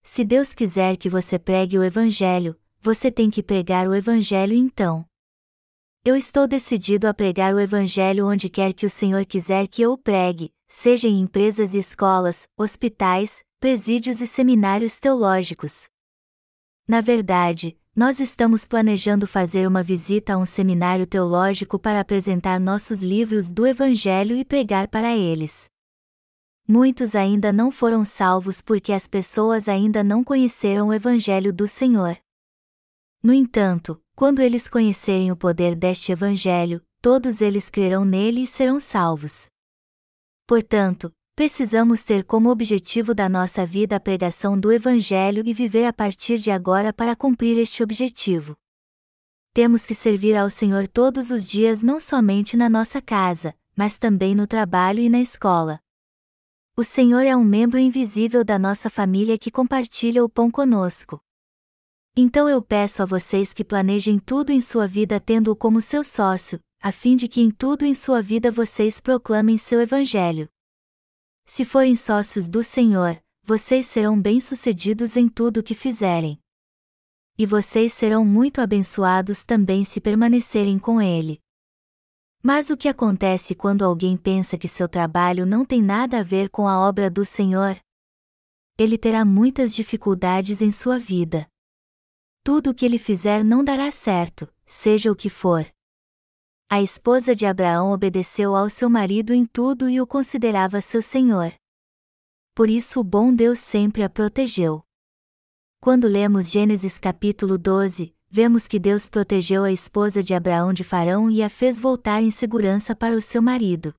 se 0.01 0.25
Deus 0.25 0.55
quiser 0.55 0.97
que 0.97 1.07
você 1.07 1.37
pregue 1.37 1.77
o 1.77 1.83
Evangelho, 1.83 2.59
você 2.79 3.11
tem 3.11 3.29
que 3.29 3.43
pregar 3.43 3.87
o 3.87 3.93
Evangelho 3.93 4.55
então. 4.55 5.05
Eu 6.03 6.15
estou 6.15 6.47
decidido 6.47 7.07
a 7.07 7.13
pregar 7.13 7.53
o 7.53 7.59
Evangelho 7.59 8.25
onde 8.25 8.49
quer 8.49 8.73
que 8.73 8.87
o 8.87 8.89
Senhor 8.89 9.23
quiser 9.23 9.67
que 9.67 9.83
eu 9.83 9.91
o 9.91 9.97
pregue, 9.99 10.51
seja 10.67 11.07
em 11.07 11.21
empresas 11.21 11.75
e 11.75 11.77
escolas, 11.77 12.49
hospitais, 12.57 13.43
presídios 13.59 14.19
e 14.19 14.25
seminários 14.25 14.99
teológicos. 14.99 15.89
Na 16.87 17.01
verdade, 17.01 17.77
nós 17.93 18.21
estamos 18.21 18.65
planejando 18.65 19.27
fazer 19.27 19.67
uma 19.67 19.83
visita 19.83 20.33
a 20.33 20.37
um 20.37 20.45
seminário 20.45 21.05
teológico 21.05 21.77
para 21.77 21.99
apresentar 21.99 22.59
nossos 22.59 23.01
livros 23.01 23.51
do 23.51 23.67
Evangelho 23.67 24.37
e 24.37 24.45
pregar 24.45 24.87
para 24.87 25.15
eles. 25.15 25.65
Muitos 26.65 27.15
ainda 27.15 27.51
não 27.51 27.69
foram 27.69 28.05
salvos 28.05 28.61
porque 28.61 28.93
as 28.93 29.07
pessoas 29.07 29.67
ainda 29.67 30.03
não 30.03 30.23
conheceram 30.23 30.87
o 30.87 30.93
Evangelho 30.93 31.51
do 31.51 31.67
Senhor. 31.67 32.17
No 33.21 33.33
entanto, 33.33 34.01
quando 34.15 34.39
eles 34.39 34.69
conhecerem 34.69 35.29
o 35.29 35.35
poder 35.35 35.75
deste 35.75 36.13
Evangelho, 36.13 36.81
todos 37.01 37.41
eles 37.41 37.69
crerão 37.69 38.05
nele 38.05 38.43
e 38.43 38.47
serão 38.47 38.79
salvos. 38.79 39.47
Portanto, 40.47 41.11
precisamos 41.41 42.03
ter 42.03 42.23
como 42.23 42.51
objetivo 42.51 43.15
da 43.15 43.27
nossa 43.27 43.65
vida 43.65 43.95
a 43.95 43.99
pregação 43.99 44.59
do 44.59 44.71
Evangelho 44.71 45.41
e 45.43 45.51
viver 45.51 45.87
a 45.87 45.91
partir 45.91 46.37
de 46.37 46.51
agora 46.51 46.93
para 46.93 47.15
cumprir 47.15 47.57
este 47.57 47.81
objetivo. 47.81 48.55
Temos 49.51 49.83
que 49.83 49.95
servir 49.95 50.35
ao 50.35 50.51
Senhor 50.51 50.87
todos 50.87 51.31
os 51.31 51.49
dias 51.49 51.81
não 51.81 51.99
somente 51.99 52.55
na 52.55 52.69
nossa 52.69 53.01
casa, 53.01 53.55
mas 53.75 53.97
também 53.97 54.35
no 54.35 54.45
trabalho 54.45 54.99
e 54.99 55.09
na 55.09 55.19
escola. 55.19 55.79
O 56.77 56.83
Senhor 56.83 57.25
é 57.25 57.35
um 57.35 57.43
membro 57.43 57.79
invisível 57.79 58.43
da 58.43 58.59
nossa 58.59 58.87
família 58.87 59.35
que 59.35 59.49
compartilha 59.49 60.23
o 60.23 60.29
pão 60.29 60.51
conosco. 60.51 61.19
Então 62.15 62.47
eu 62.47 62.61
peço 62.61 63.01
a 63.01 63.05
vocês 63.07 63.51
que 63.51 63.65
planejem 63.65 64.19
tudo 64.19 64.51
em 64.51 64.61
sua 64.61 64.87
vida 64.87 65.19
tendo-o 65.19 65.55
como 65.55 65.81
seu 65.81 66.03
sócio, 66.03 66.59
a 66.79 66.91
fim 66.91 67.15
de 67.15 67.27
que 67.27 67.41
em 67.41 67.49
tudo 67.49 67.83
em 67.83 67.95
sua 67.95 68.21
vida 68.21 68.51
vocês 68.51 69.01
proclamem 69.01 69.57
seu 69.57 69.81
Evangelho. 69.81 70.47
Se 71.45 71.65
forem 71.65 71.95
sócios 71.95 72.49
do 72.49 72.63
Senhor, 72.63 73.21
vocês 73.43 73.85
serão 73.85 74.19
bem-sucedidos 74.19 75.17
em 75.17 75.27
tudo 75.27 75.59
o 75.59 75.63
que 75.63 75.73
fizerem. 75.73 76.39
E 77.37 77.45
vocês 77.45 77.91
serão 77.93 78.23
muito 78.23 78.61
abençoados 78.61 79.43
também 79.43 79.83
se 79.83 79.99
permanecerem 79.99 80.77
com 80.77 81.01
Ele. 81.01 81.41
Mas 82.43 82.69
o 82.69 82.77
que 82.77 82.87
acontece 82.87 83.53
quando 83.53 83.83
alguém 83.83 84.17
pensa 84.17 84.57
que 84.57 84.67
seu 84.67 84.87
trabalho 84.87 85.45
não 85.45 85.63
tem 85.63 85.81
nada 85.81 86.19
a 86.19 86.23
ver 86.23 86.49
com 86.49 86.67
a 86.67 86.79
obra 86.79 87.09
do 87.09 87.23
Senhor? 87.23 87.79
Ele 88.77 88.97
terá 88.97 89.23
muitas 89.23 89.75
dificuldades 89.75 90.61
em 90.61 90.71
sua 90.71 90.97
vida. 90.97 91.47
Tudo 92.43 92.71
o 92.71 92.73
que 92.73 92.83
ele 92.83 92.97
fizer 92.97 93.43
não 93.43 93.63
dará 93.63 93.91
certo, 93.91 94.51
seja 94.65 95.11
o 95.11 95.15
que 95.15 95.29
for. 95.29 95.71
A 96.73 96.81
esposa 96.81 97.35
de 97.35 97.45
Abraão 97.45 97.91
obedeceu 97.91 98.55
ao 98.55 98.69
seu 98.69 98.89
marido 98.89 99.33
em 99.33 99.45
tudo 99.45 99.89
e 99.89 99.99
o 99.99 100.07
considerava 100.07 100.79
seu 100.79 101.01
senhor. 101.01 101.53
Por 102.55 102.69
isso 102.69 103.01
o 103.01 103.03
bom 103.03 103.35
Deus 103.35 103.59
sempre 103.59 104.03
a 104.03 104.09
protegeu. 104.09 104.81
Quando 105.81 106.07
lemos 106.07 106.49
Gênesis 106.49 106.97
capítulo 106.97 107.57
12, 107.57 108.15
vemos 108.29 108.69
que 108.69 108.79
Deus 108.79 109.09
protegeu 109.09 109.65
a 109.65 109.71
esposa 109.73 110.23
de 110.23 110.33
Abraão 110.33 110.71
de 110.71 110.81
Farão 110.81 111.29
e 111.29 111.43
a 111.43 111.49
fez 111.49 111.77
voltar 111.77 112.23
em 112.23 112.31
segurança 112.31 112.95
para 112.95 113.17
o 113.17 113.21
seu 113.21 113.41
marido. 113.41 113.93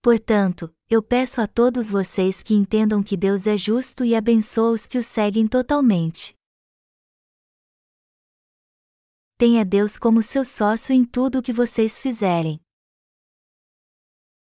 Portanto, 0.00 0.72
eu 0.88 1.02
peço 1.02 1.40
a 1.40 1.48
todos 1.48 1.90
vocês 1.90 2.44
que 2.44 2.54
entendam 2.54 3.02
que 3.02 3.16
Deus 3.16 3.44
é 3.48 3.56
justo 3.56 4.04
e 4.04 4.14
abençoa 4.14 4.70
os 4.70 4.86
que 4.86 4.98
o 4.98 5.02
seguem 5.02 5.48
totalmente. 5.48 6.32
Tenha 9.42 9.64
Deus 9.64 9.98
como 9.98 10.22
seu 10.22 10.44
sócio 10.44 10.92
em 10.92 11.04
tudo 11.04 11.40
o 11.40 11.42
que 11.42 11.52
vocês 11.52 12.00
fizerem. 12.00 12.60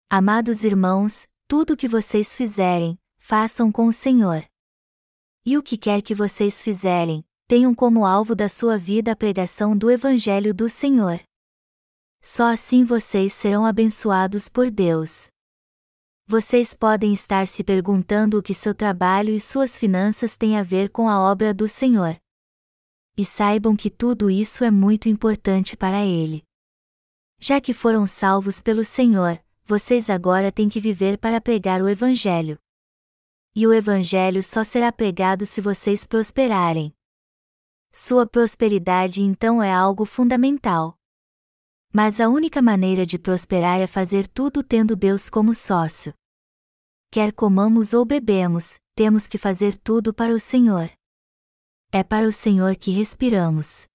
Amados 0.09 0.65
irmãos, 0.65 1.27
tudo 1.47 1.75
o 1.75 1.77
que 1.77 1.87
vocês 1.87 2.35
fizerem, 2.35 2.99
façam 3.19 3.71
com 3.71 3.85
o 3.85 3.93
Senhor. 3.93 4.43
E 5.45 5.59
o 5.59 5.63
que 5.63 5.77
quer 5.77 6.01
que 6.01 6.15
vocês 6.15 6.63
fizerem, 6.63 7.23
tenham 7.47 7.75
como 7.75 8.07
alvo 8.07 8.35
da 8.35 8.49
sua 8.49 8.79
vida 8.79 9.13
a 9.13 9.15
pregação 9.15 9.77
do 9.77 9.91
Evangelho 9.91 10.55
do 10.55 10.71
Senhor. 10.71 11.21
Só 12.23 12.51
assim 12.51 12.83
vocês 12.83 13.35
serão 13.35 13.67
abençoados 13.67 14.49
por 14.49 14.71
Deus. 14.71 15.29
Vocês 16.27 16.73
podem 16.73 17.13
estar 17.13 17.47
se 17.47 17.63
perguntando 17.63 18.39
o 18.39 18.43
que 18.43 18.55
seu 18.55 18.75
trabalho 18.75 19.35
e 19.35 19.39
suas 19.39 19.79
finanças 19.79 20.35
têm 20.35 20.57
a 20.57 20.63
ver 20.63 20.89
com 20.89 21.11
a 21.11 21.21
obra 21.21 21.53
do 21.53 21.69
Senhor. 21.69 22.19
E 23.19 23.25
saibam 23.25 23.75
que 23.75 23.91
tudo 23.91 24.31
isso 24.31 24.63
é 24.63 24.71
muito 24.71 25.09
importante 25.09 25.77
para 25.77 26.05
Ele. 26.05 26.45
Já 27.41 27.61
que 27.61 27.75
foram 27.75 28.07
salvos 28.07 28.63
pelo 28.63 28.85
Senhor, 28.85 29.43
vocês 29.65 30.09
agora 30.09 30.53
têm 30.53 30.69
que 30.69 30.79
viver 30.79 31.19
para 31.19 31.41
pregar 31.41 31.83
o 31.83 31.89
Evangelho. 31.89 32.57
E 33.57 33.67
o 33.67 33.75
Evangelho 33.75 34.41
só 34.41 34.63
será 34.63 34.93
pregado 34.93 35.45
se 35.45 35.61
vocês 35.61 36.07
prosperarem. 36.07 36.95
Sua 37.93 38.25
prosperidade 38.25 39.21
então 39.21 39.61
é 39.61 39.73
algo 39.73 40.05
fundamental. 40.05 40.97
Mas 41.93 42.21
a 42.21 42.29
única 42.29 42.63
maneira 42.63 43.05
de 43.05 43.19
prosperar 43.19 43.81
é 43.81 43.89
fazer 43.89 44.29
tudo 44.29 44.63
tendo 44.63 44.95
Deus 44.95 45.29
como 45.29 45.57
sócio. 45.57 46.15
Quer 47.11 47.33
comamos 47.33 47.95
ou 47.95 48.05
bebemos, 48.05 48.79
temos 48.95 49.27
que 49.27 49.39
fazer 49.39 49.77
tudo 49.77 50.15
para 50.15 50.33
o 50.33 50.39
Senhor. 50.39 50.89
É 51.91 52.03
para 52.03 52.27
o 52.27 52.33
Senhor 52.33 52.77
que 52.77 52.91
respiramos. 52.91 53.87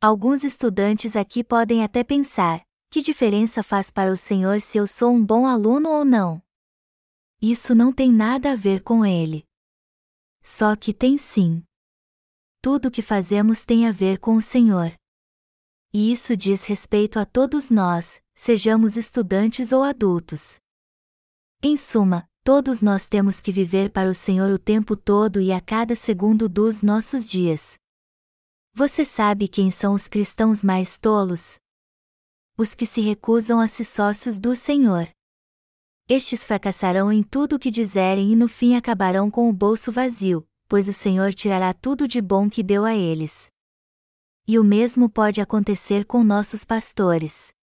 Alguns 0.00 0.42
estudantes 0.44 1.16
aqui 1.16 1.44
podem 1.44 1.84
até 1.84 2.02
pensar: 2.02 2.62
que 2.90 3.02
diferença 3.02 3.62
faz 3.62 3.90
para 3.90 4.10
o 4.10 4.16
Senhor 4.16 4.60
se 4.60 4.78
eu 4.78 4.86
sou 4.86 5.12
um 5.12 5.24
bom 5.24 5.46
aluno 5.46 5.90
ou 5.90 6.04
não? 6.04 6.42
Isso 7.40 7.74
não 7.74 7.92
tem 7.92 8.12
nada 8.12 8.52
a 8.52 8.56
ver 8.56 8.82
com 8.82 9.04
ele. 9.04 9.44
Só 10.42 10.74
que 10.76 10.94
tem 10.94 11.18
sim 11.18 11.62
tudo 12.64 12.88
o 12.88 12.90
que 12.90 13.02
fazemos 13.02 13.62
tem 13.62 13.86
a 13.86 13.92
ver 13.92 14.18
com 14.18 14.36
o 14.36 14.40
Senhor. 14.40 14.94
E 15.92 16.10
isso 16.10 16.34
diz 16.34 16.64
respeito 16.64 17.18
a 17.18 17.26
todos 17.26 17.68
nós, 17.68 18.22
sejamos 18.34 18.96
estudantes 18.96 19.70
ou 19.70 19.82
adultos. 19.82 20.56
Em 21.62 21.76
suma, 21.76 22.26
todos 22.44 22.82
nós 22.82 23.06
temos 23.06 23.40
que 23.40 23.50
viver 23.50 23.90
para 23.90 24.10
o 24.10 24.14
Senhor 24.14 24.52
o 24.52 24.58
tempo 24.58 24.94
todo 24.94 25.40
e 25.40 25.50
a 25.50 25.62
cada 25.62 25.96
segundo 25.96 26.46
dos 26.46 26.82
nossos 26.82 27.26
dias. 27.28 27.78
Você 28.74 29.02
sabe 29.02 29.48
quem 29.48 29.70
são 29.70 29.94
os 29.94 30.06
cristãos 30.06 30.62
mais 30.62 30.98
tolos? 30.98 31.56
Os 32.58 32.74
que 32.74 32.84
se 32.84 33.00
recusam 33.00 33.58
a 33.60 33.66
ser 33.66 33.84
sócios 33.84 34.38
do 34.38 34.54
Senhor. 34.54 35.08
Estes 36.06 36.44
fracassarão 36.44 37.10
em 37.10 37.22
tudo 37.22 37.56
o 37.56 37.58
que 37.58 37.70
dizerem 37.70 38.30
e 38.30 38.36
no 38.36 38.46
fim 38.46 38.76
acabarão 38.76 39.30
com 39.30 39.48
o 39.48 39.52
bolso 39.52 39.90
vazio, 39.90 40.46
pois 40.68 40.86
o 40.86 40.92
Senhor 40.92 41.32
tirará 41.32 41.72
tudo 41.72 42.06
de 42.06 42.20
bom 42.20 42.50
que 42.50 42.62
deu 42.62 42.84
a 42.84 42.94
eles. 42.94 43.46
E 44.46 44.58
o 44.58 44.64
mesmo 44.64 45.08
pode 45.08 45.40
acontecer 45.40 46.04
com 46.04 46.22
nossos 46.22 46.62
pastores. 46.62 47.54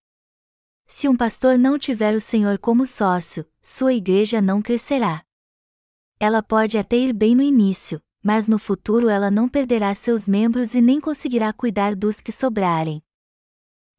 Se 0.94 1.08
um 1.08 1.16
pastor 1.16 1.58
não 1.58 1.80
tiver 1.80 2.14
o 2.14 2.20
Senhor 2.20 2.60
como 2.60 2.86
sócio, 2.86 3.46
sua 3.62 3.94
igreja 3.94 4.42
não 4.42 4.62
crescerá. 4.62 5.24
Ela 6.20 6.44
pode 6.44 6.78
até 6.78 6.98
ir 6.98 7.14
bem 7.14 7.34
no 7.34 7.42
início, 7.42 8.02
mas 8.22 8.50
no 8.50 8.60
futuro 8.60 9.08
ela 9.08 9.32
não 9.32 9.48
perderá 9.48 9.94
seus 9.94 10.28
membros 10.28 10.76
e 10.76 10.82
nem 10.82 11.00
conseguirá 11.00 11.54
cuidar 11.54 11.96
dos 11.96 12.20
que 12.20 12.30
sobrarem. 12.30 13.02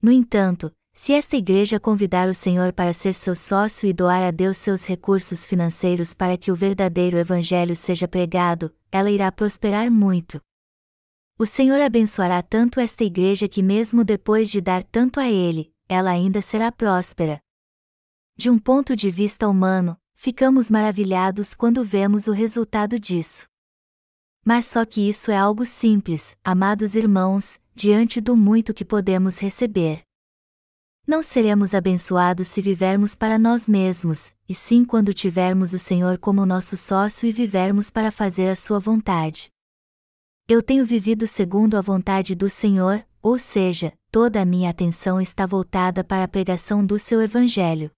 No 0.03 0.13
entanto, 0.13 0.71
se 0.93 1.15
esta 1.15 1.35
igreja 1.35 1.81
convidar 1.81 2.29
o 2.29 2.35
Senhor 2.35 2.75
para 2.75 2.93
ser 2.93 3.15
seu 3.15 3.35
sócio 3.35 3.89
e 3.89 3.93
doar 3.95 4.23
a 4.23 4.31
Deus 4.31 4.59
seus 4.59 4.85
recursos 4.85 5.47
financeiros 5.47 6.13
para 6.13 6.37
que 6.37 6.53
o 6.53 6.55
verdadeiro 6.55 7.17
Evangelho 7.17 7.75
seja 7.75 8.07
pregado, 8.07 8.71
ela 8.93 9.11
irá 9.11 9.33
prosperar 9.33 9.91
muito. 9.91 10.43
O 11.39 11.47
Senhor 11.47 11.81
abençoará 11.81 12.43
tanto 12.43 12.79
esta 12.79 13.03
igreja 13.03 13.49
que, 13.49 13.63
mesmo 13.63 14.05
depois 14.05 14.51
de 14.51 14.61
dar 14.61 14.85
tanto 14.85 15.19
a 15.19 15.27
Ele, 15.27 15.72
ela 15.89 16.11
ainda 16.11 16.41
será 16.41 16.71
próspera. 16.71 17.41
De 18.37 18.49
um 18.49 18.59
ponto 18.59 18.97
de 18.97 19.11
vista 19.11 19.49
humano, 19.49 19.97
ficamos 20.15 20.71
maravilhados 20.71 21.55
quando 21.55 21.85
vemos 21.85 22.27
o 22.27 22.33
resultado 22.33 22.99
disso. 22.99 23.47
Mas 24.45 24.67
só 24.67 24.85
que 24.85 25.09
isso 25.09 25.31
é 25.31 25.37
algo 25.37 25.65
simples, 25.65 26.37
amados 26.43 26.95
irmãos, 26.95 27.61
diante 27.75 28.21
do 28.21 28.37
muito 28.37 28.75
que 28.75 28.85
podemos 28.85 29.39
receber. 29.39 30.03
Não 31.07 31.23
seremos 31.23 31.75
abençoados 31.75 32.47
se 32.47 32.63
vivermos 32.63 33.17
para 33.17 33.39
nós 33.39 33.69
mesmos, 33.69 34.33
e 34.49 34.55
sim 34.55 34.85
quando 34.85 35.13
tivermos 35.13 35.73
o 35.73 35.79
Senhor 35.79 36.17
como 36.19 36.47
nosso 36.47 36.77
sócio 36.77 37.27
e 37.29 37.33
vivermos 37.33 37.91
para 37.91 38.13
fazer 38.13 38.49
a 38.49 38.57
Sua 38.57 38.79
vontade. 38.79 39.51
Eu 40.49 40.63
tenho 40.63 40.87
vivido 40.87 41.27
segundo 41.27 41.77
a 41.77 41.81
vontade 41.81 42.35
do 42.35 42.49
Senhor, 42.49 43.05
ou 43.23 43.39
seja, 43.39 43.93
toda 44.11 44.43
a 44.43 44.45
minha 44.45 44.69
atenção 44.69 45.21
está 45.21 45.47
voltada 45.47 46.03
para 46.03 46.25
a 46.25 46.29
pregação 46.29 46.85
do 46.85 46.99
seu 46.99 47.23
Evangelho. 47.23 47.91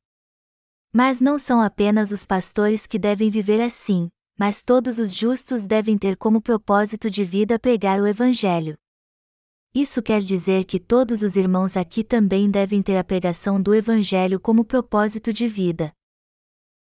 Mas 0.93 1.21
não 1.21 1.39
são 1.39 1.61
apenas 1.61 2.13
os 2.13 2.27
pastores 2.27 2.87
que 2.87 2.99
devem 2.99 3.31
viver 3.31 3.61
assim, 3.61 4.11
mas 4.39 4.63
todos 4.63 4.99
os 4.99 5.15
justos 5.15 5.67
devem 5.67 5.97
ter 5.97 6.17
como 6.17 6.41
propósito 6.41 7.11
de 7.11 7.25
vida 7.25 7.59
pregar 7.59 8.01
o 8.01 8.07
Evangelho. 8.07 8.77
Isso 9.75 10.03
quer 10.03 10.21
dizer 10.21 10.65
que 10.65 10.79
todos 10.79 11.23
os 11.23 11.35
irmãos 11.35 11.77
aqui 11.77 12.05
também 12.05 12.49
devem 12.49 12.81
ter 12.81 12.97
a 12.97 13.03
pregação 13.03 13.61
do 13.61 13.75
Evangelho 13.75 14.39
como 14.39 14.65
propósito 14.65 15.33
de 15.33 15.49
vida. 15.49 15.93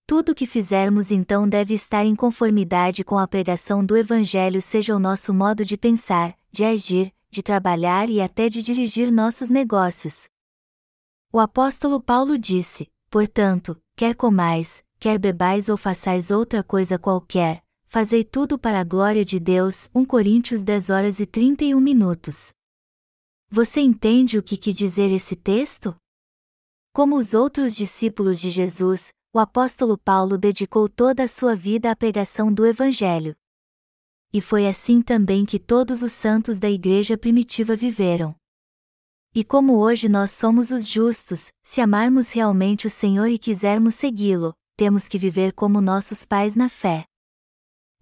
Tudo 0.07 0.33
o 0.33 0.35
que 0.35 0.47
fizermos 0.47 1.11
então 1.11 1.49
deve 1.49 1.73
estar 1.73 2.05
em 2.05 2.15
conformidade 2.15 3.03
com 3.03 3.19
a 3.19 3.27
pregação 3.27 3.83
do 3.83 3.97
Evangelho, 3.97 4.61
seja 4.61 4.95
o 4.95 4.99
nosso 4.99 5.33
modo 5.33 5.65
de 5.65 5.79
pensar, 5.79 6.37
de 6.51 6.65
agir, 6.65 7.15
de 7.33 7.43
trabalhar 7.43 8.11
e 8.11 8.21
até 8.21 8.51
de 8.51 8.63
dirigir 8.63 9.11
nossos 9.11 9.49
negócios. 9.49 10.29
O 11.33 11.41
apóstolo 11.41 11.99
Paulo 11.99 12.37
disse: 12.37 12.89
Portanto, 13.11 13.81
quer 13.97 14.15
comais, 14.15 14.85
quer 15.01 15.19
bebais 15.19 15.71
ou 15.71 15.79
façais 15.79 16.31
outra 16.31 16.63
coisa 16.63 16.99
qualquer, 16.99 17.65
fazei 17.87 18.23
tudo 18.23 18.59
para 18.59 18.81
a 18.81 18.85
glória 18.85 19.25
de 19.25 19.41
Deus. 19.41 19.89
1 19.95 20.05
Coríntios 20.05 20.63
10 20.63 20.91
horas 20.91 21.21
e 21.21 21.27
31 21.27 21.81
minutos. 21.81 22.53
Você 23.51 23.81
entende 23.81 24.37
o 24.37 24.43
que 24.43 24.59
quer 24.59 24.75
dizer 24.75 25.11
esse 25.11 25.35
texto? 25.35 25.97
Como 26.93 27.17
os 27.17 27.33
outros 27.33 27.75
discípulos 27.75 28.39
de 28.39 28.51
Jesus, 28.51 29.11
o 29.35 29.39
apóstolo 29.39 29.97
Paulo 29.97 30.37
dedicou 30.37 30.87
toda 30.87 31.25
a 31.25 31.29
sua 31.29 31.57
vida 31.57 31.91
à 31.91 31.97
pregação 31.97 32.53
do 32.53 32.67
Evangelho. 32.67 33.35
E 34.33 34.41
foi 34.41 34.67
assim 34.67 35.03
também 35.03 35.45
que 35.45 35.59
todos 35.59 36.03
os 36.03 36.13
santos 36.13 36.59
da 36.59 36.71
igreja 36.71 37.19
primitiva 37.19 37.77
viveram. 37.77 38.35
E 39.35 39.45
como 39.45 39.79
hoje 39.79 40.09
nós 40.09 40.31
somos 40.31 40.71
os 40.71 40.87
justos, 40.87 41.53
se 41.63 41.81
amarmos 41.81 42.33
realmente 42.33 42.87
o 42.87 42.91
Senhor 42.91 43.29
e 43.29 43.39
quisermos 43.39 43.95
segui-lo, 43.95 44.55
temos 44.77 45.09
que 45.09 45.19
viver 45.19 45.53
como 45.53 45.81
nossos 45.81 46.25
pais 46.25 46.55
na 46.55 46.69
fé. 46.69 47.05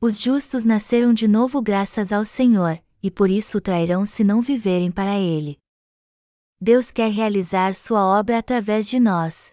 Os 0.01 0.21
justos 0.21 0.65
nasceram 0.65 1.13
de 1.13 1.29
novo 1.29 1.61
graças 1.61 2.13
ao 2.13 2.25
Senhor, 2.25 2.83
e 3.03 3.11
por 3.11 3.29
isso 3.29 3.59
o 3.59 3.61
trairão 3.61 4.07
se 4.07 4.25
não 4.25 4.41
viverem 4.41 4.91
para 4.91 5.19
ele. 5.19 5.59
Deus 6.61 6.91
quer 6.91 7.11
realizar 7.11 7.75
sua 7.75 8.05
obra 8.05 8.39
através 8.39 8.89
de 8.89 9.01
nós. 9.01 9.51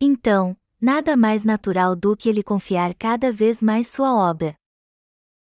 Então, 0.00 0.56
nada 0.80 1.16
mais 1.16 1.44
natural 1.44 1.94
do 1.94 2.16
que 2.16 2.28
ele 2.28 2.42
confiar 2.42 2.94
cada 2.94 3.32
vez 3.32 3.62
mais 3.62 3.86
sua 3.88 4.14
obra. 4.14 4.59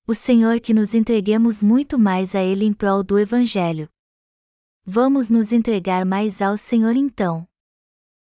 O 0.07 0.13
Senhor 0.13 0.59
que 0.59 0.71
nos 0.71 0.93
entreguemos 0.93 1.63
muito 1.63 1.97
mais 1.97 2.35
a 2.35 2.43
ele 2.43 2.63
em 2.63 2.71
prol 2.71 3.03
do 3.03 3.17
Evangelho. 3.17 3.89
Vamos 4.85 5.31
nos 5.31 5.51
entregar 5.51 6.05
mais 6.05 6.43
ao 6.43 6.57
Senhor 6.57 6.95
então. 6.95 7.47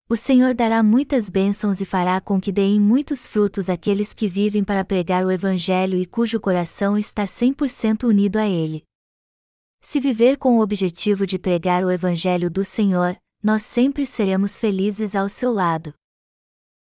O 0.09 0.17
Senhor 0.17 0.55
dará 0.55 0.83
muitas 0.83 1.29
bênçãos 1.29 1.83
e 1.83 1.85
fará 1.85 2.23
com 2.23 2.41
que 2.41 2.51
deem 2.51 2.81
muitos 2.81 3.27
frutos 3.27 3.69
aqueles 3.69 4.15
que 4.15 4.27
vivem 4.27 4.65
para 4.65 4.83
pregar 4.83 5.27
o 5.27 5.31
Evangelho 5.31 5.99
e 5.99 6.07
cujo 6.07 6.41
coração 6.41 6.97
está 6.97 7.27
100% 7.27 8.05
unido 8.05 8.39
a 8.39 8.49
Ele. 8.49 8.83
Se 9.83 10.01
viver 10.01 10.39
com 10.39 10.57
o 10.57 10.63
objetivo 10.63 11.27
de 11.27 11.39
pregar 11.39 11.85
o 11.85 11.91
Evangelho 11.91 12.51
do 12.51 12.65
Senhor, 12.65 13.15
nós 13.43 13.63
sempre 13.63 14.07
seremos 14.07 14.59
felizes 14.59 15.15
ao 15.15 15.29
seu 15.29 15.53
lado. 15.53 15.93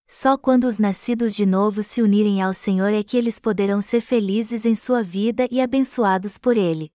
Só 0.08 0.38
quando 0.38 0.66
os 0.66 0.78
nascidos 0.78 1.36
de 1.36 1.46
novo 1.46 1.82
se 1.82 2.02
unirem 2.02 2.42
ao 2.42 2.54
Senhor 2.54 2.94
é 2.94 3.02
que 3.02 3.18
eles 3.18 3.40
poderão 3.40 3.82
ser 3.82 4.02
felizes 4.02 4.66
em 4.66 4.76
sua 4.76 5.02
vida 5.02 5.48
e 5.50 5.60
abençoados 5.60 6.38
por 6.38 6.56
Ele. 6.56 6.92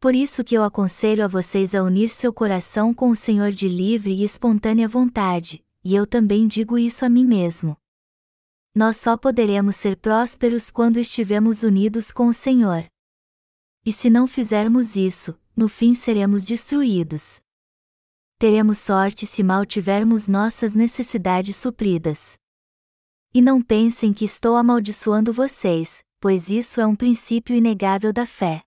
Por 0.00 0.14
isso 0.14 0.42
que 0.42 0.54
eu 0.56 0.64
aconselho 0.64 1.24
a 1.24 1.28
vocês 1.28 1.74
a 1.74 1.82
unir 1.82 2.08
seu 2.08 2.32
coração 2.32 2.92
com 2.92 3.10
o 3.10 3.16
Senhor 3.16 3.50
de 3.50 3.68
livre 3.68 4.12
e 4.12 4.24
espontânea 4.24 4.88
vontade, 4.88 5.64
e 5.84 5.94
eu 5.94 6.06
também 6.06 6.46
digo 6.48 6.76
isso 6.76 7.04
a 7.04 7.08
mim 7.08 7.24
mesmo. 7.24 7.76
Nós 8.74 8.96
só 8.96 9.16
poderemos 9.16 9.76
ser 9.76 9.96
prósperos 9.96 10.70
quando 10.70 10.98
estivermos 10.98 11.62
unidos 11.62 12.12
com 12.12 12.26
o 12.26 12.32
Senhor. 12.32 12.84
E 13.84 13.92
se 13.92 14.10
não 14.10 14.26
fizermos 14.26 14.96
isso, 14.96 15.36
no 15.56 15.68
fim 15.68 15.94
seremos 15.94 16.44
destruídos. 16.44 17.40
Teremos 18.40 18.78
sorte 18.78 19.26
se 19.26 19.42
mal 19.42 19.66
tivermos 19.66 20.28
nossas 20.28 20.72
necessidades 20.72 21.56
supridas. 21.56 22.38
E 23.34 23.42
não 23.42 23.60
pensem 23.60 24.12
que 24.12 24.24
estou 24.24 24.54
amaldiçoando 24.54 25.32
vocês, 25.32 26.04
pois 26.20 26.48
isso 26.48 26.80
é 26.80 26.86
um 26.86 26.94
princípio 26.94 27.56
inegável 27.56 28.12
da 28.12 28.24
fé. 28.24 28.62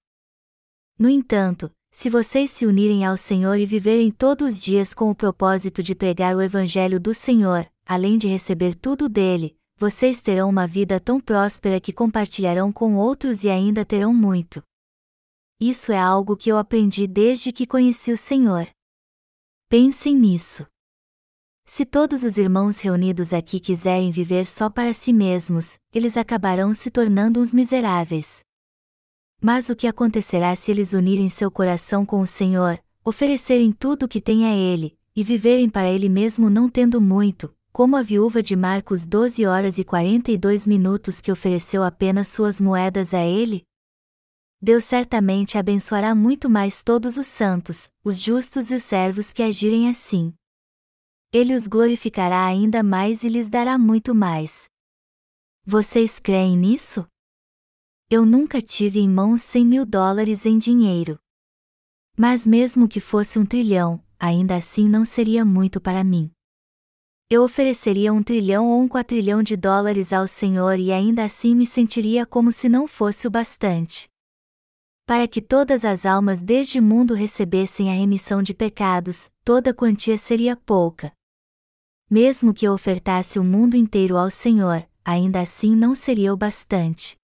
No 0.99 1.07
entanto, 1.07 1.71
se 1.89 2.09
vocês 2.09 2.51
se 2.51 2.65
unirem 2.65 3.05
ao 3.05 3.15
Senhor 3.15 3.55
e 3.55 3.65
viverem 3.65 4.11
todos 4.11 4.55
os 4.55 4.61
dias 4.61 4.93
com 4.93 5.09
o 5.09 5.15
propósito 5.15 5.81
de 5.81 5.95
pregar 5.95 6.35
o 6.35 6.41
Evangelho 6.41 6.99
do 6.99 7.13
Senhor, 7.13 7.65
além 7.85 8.17
de 8.17 8.27
receber 8.27 8.75
tudo 8.75 9.07
dele, 9.07 9.57
vocês 9.77 10.19
terão 10.19 10.49
uma 10.49 10.67
vida 10.67 10.99
tão 10.99 11.17
próspera 11.17 11.79
que 11.79 11.93
compartilharão 11.93 12.73
com 12.73 12.95
outros 12.95 13.45
e 13.45 13.49
ainda 13.49 13.85
terão 13.85 14.13
muito. 14.13 14.61
Isso 15.61 15.93
é 15.93 15.97
algo 15.97 16.35
que 16.35 16.51
eu 16.51 16.57
aprendi 16.57 17.07
desde 17.07 17.53
que 17.53 17.65
conheci 17.65 18.11
o 18.11 18.17
Senhor. 18.17 18.67
Pensem 19.71 20.17
nisso. 20.17 20.67
Se 21.65 21.85
todos 21.85 22.25
os 22.25 22.37
irmãos 22.37 22.79
reunidos 22.79 23.31
aqui 23.31 23.57
quiserem 23.57 24.11
viver 24.11 24.45
só 24.45 24.69
para 24.69 24.93
si 24.93 25.13
mesmos, 25.13 25.79
eles 25.93 26.17
acabarão 26.17 26.73
se 26.73 26.91
tornando 26.91 27.39
uns 27.39 27.53
miseráveis. 27.53 28.41
Mas 29.41 29.69
o 29.69 29.75
que 29.77 29.87
acontecerá 29.87 30.53
se 30.57 30.71
eles 30.71 30.91
unirem 30.91 31.29
seu 31.29 31.49
coração 31.49 32.05
com 32.05 32.19
o 32.19 32.27
Senhor, 32.27 32.83
oferecerem 33.01 33.71
tudo 33.71 34.03
o 34.03 34.09
que 34.09 34.19
têm 34.19 34.45
a 34.45 34.53
Ele, 34.53 34.93
e 35.15 35.23
viverem 35.23 35.69
para 35.69 35.89
Ele 35.89 36.09
mesmo 36.09 36.49
não 36.49 36.67
tendo 36.67 36.99
muito, 36.99 37.49
como 37.71 37.95
a 37.95 38.03
viúva 38.03 38.43
de 38.43 38.57
Marcos 38.57 39.05
12 39.05 39.45
horas 39.45 39.77
e 39.77 39.85
42 39.85 40.67
minutos 40.67 41.21
que 41.21 41.31
ofereceu 41.31 41.81
apenas 41.81 42.27
suas 42.27 42.59
moedas 42.59 43.13
a 43.13 43.23
Ele? 43.23 43.65
Deus 44.61 44.83
certamente 44.83 45.57
abençoará 45.57 46.13
muito 46.13 46.49
mais 46.49 46.83
todos 46.83 47.17
os 47.17 47.27
santos, 47.27 47.89
os 48.03 48.19
justos 48.21 48.69
e 48.69 48.75
os 48.75 48.83
servos 48.83 49.33
que 49.33 49.41
agirem 49.41 49.89
assim. 49.89 50.33
Ele 51.33 51.55
os 51.55 51.65
glorificará 51.65 52.45
ainda 52.45 52.83
mais 52.83 53.23
e 53.23 53.29
lhes 53.29 53.49
dará 53.49 53.77
muito 53.77 54.13
mais. 54.13 54.69
Vocês 55.65 56.19
creem 56.19 56.57
nisso? 56.57 57.07
eu 58.11 58.25
nunca 58.25 58.61
tive 58.61 58.99
em 58.99 59.07
mãos 59.07 59.41
100 59.41 59.65
mil 59.65 59.85
dólares 59.85 60.45
em 60.45 60.57
dinheiro. 60.57 61.17
Mas 62.17 62.45
mesmo 62.45 62.85
que 62.85 62.99
fosse 62.99 63.39
um 63.39 63.45
trilhão, 63.45 64.03
ainda 64.19 64.57
assim 64.57 64.89
não 64.89 65.05
seria 65.05 65.45
muito 65.45 65.79
para 65.79 66.03
mim. 66.03 66.29
Eu 67.29 67.41
ofereceria 67.41 68.11
um 68.11 68.21
trilhão 68.21 68.67
ou 68.67 68.81
um 68.81 68.87
quatrilhão 68.89 69.41
de 69.41 69.55
dólares 69.55 70.11
ao 70.11 70.27
Senhor 70.27 70.77
e 70.77 70.91
ainda 70.91 71.23
assim 71.23 71.55
me 71.55 71.65
sentiria 71.65 72.25
como 72.25 72.51
se 72.51 72.67
não 72.67 72.85
fosse 72.85 73.27
o 73.27 73.31
bastante. 73.31 74.10
Para 75.05 75.27
que 75.27 75.41
todas 75.41 75.83
as 75.83 76.05
almas 76.05 76.41
deste 76.41 76.79
mundo 76.79 77.13
recebessem 77.13 77.89
a 77.89 77.93
remissão 77.93 78.41
de 78.41 78.53
pecados, 78.53 79.29
toda 79.43 79.73
quantia 79.73 80.17
seria 80.17 80.55
pouca. 80.55 81.11
Mesmo 82.09 82.53
que 82.53 82.65
eu 82.65 82.73
ofertasse 82.73 83.39
o 83.39 83.43
mundo 83.43 83.75
inteiro 83.75 84.17
ao 84.17 84.29
Senhor, 84.29 84.87
ainda 85.03 85.41
assim 85.41 85.75
não 85.75 85.95
seria 85.95 86.33
o 86.33 86.37
bastante. 86.37 87.17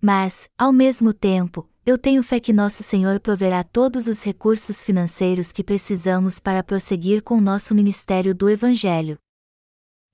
Mas, 0.00 0.48
ao 0.56 0.72
mesmo 0.72 1.12
tempo, 1.12 1.68
eu 1.84 1.98
tenho 1.98 2.22
fé 2.22 2.38
que 2.38 2.52
nosso 2.52 2.82
Senhor 2.82 3.18
proverá 3.18 3.64
todos 3.64 4.06
os 4.06 4.22
recursos 4.22 4.84
financeiros 4.84 5.50
que 5.50 5.64
precisamos 5.64 6.38
para 6.38 6.62
prosseguir 6.62 7.22
com 7.22 7.38
o 7.38 7.40
nosso 7.40 7.74
ministério 7.74 8.34
do 8.34 8.48
Evangelho. 8.48 9.18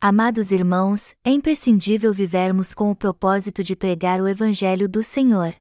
Amados 0.00 0.52
irmãos, 0.52 1.14
é 1.24 1.30
imprescindível 1.30 2.12
vivermos 2.12 2.74
com 2.74 2.90
o 2.90 2.96
propósito 2.96 3.64
de 3.64 3.74
pregar 3.74 4.20
o 4.20 4.28
Evangelho 4.28 4.88
do 4.88 5.02
Senhor. 5.02 5.54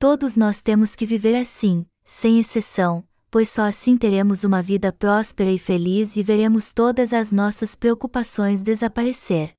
Todos 0.00 0.36
nós 0.36 0.60
temos 0.60 0.94
que 0.94 1.04
viver 1.04 1.34
assim, 1.34 1.84
sem 2.04 2.38
exceção, 2.38 3.02
pois 3.28 3.48
só 3.48 3.62
assim 3.62 3.96
teremos 3.96 4.44
uma 4.44 4.62
vida 4.62 4.92
próspera 4.92 5.50
e 5.50 5.58
feliz 5.58 6.16
e 6.16 6.22
veremos 6.22 6.72
todas 6.72 7.12
as 7.12 7.32
nossas 7.32 7.74
preocupações 7.74 8.62
desaparecer. 8.62 9.54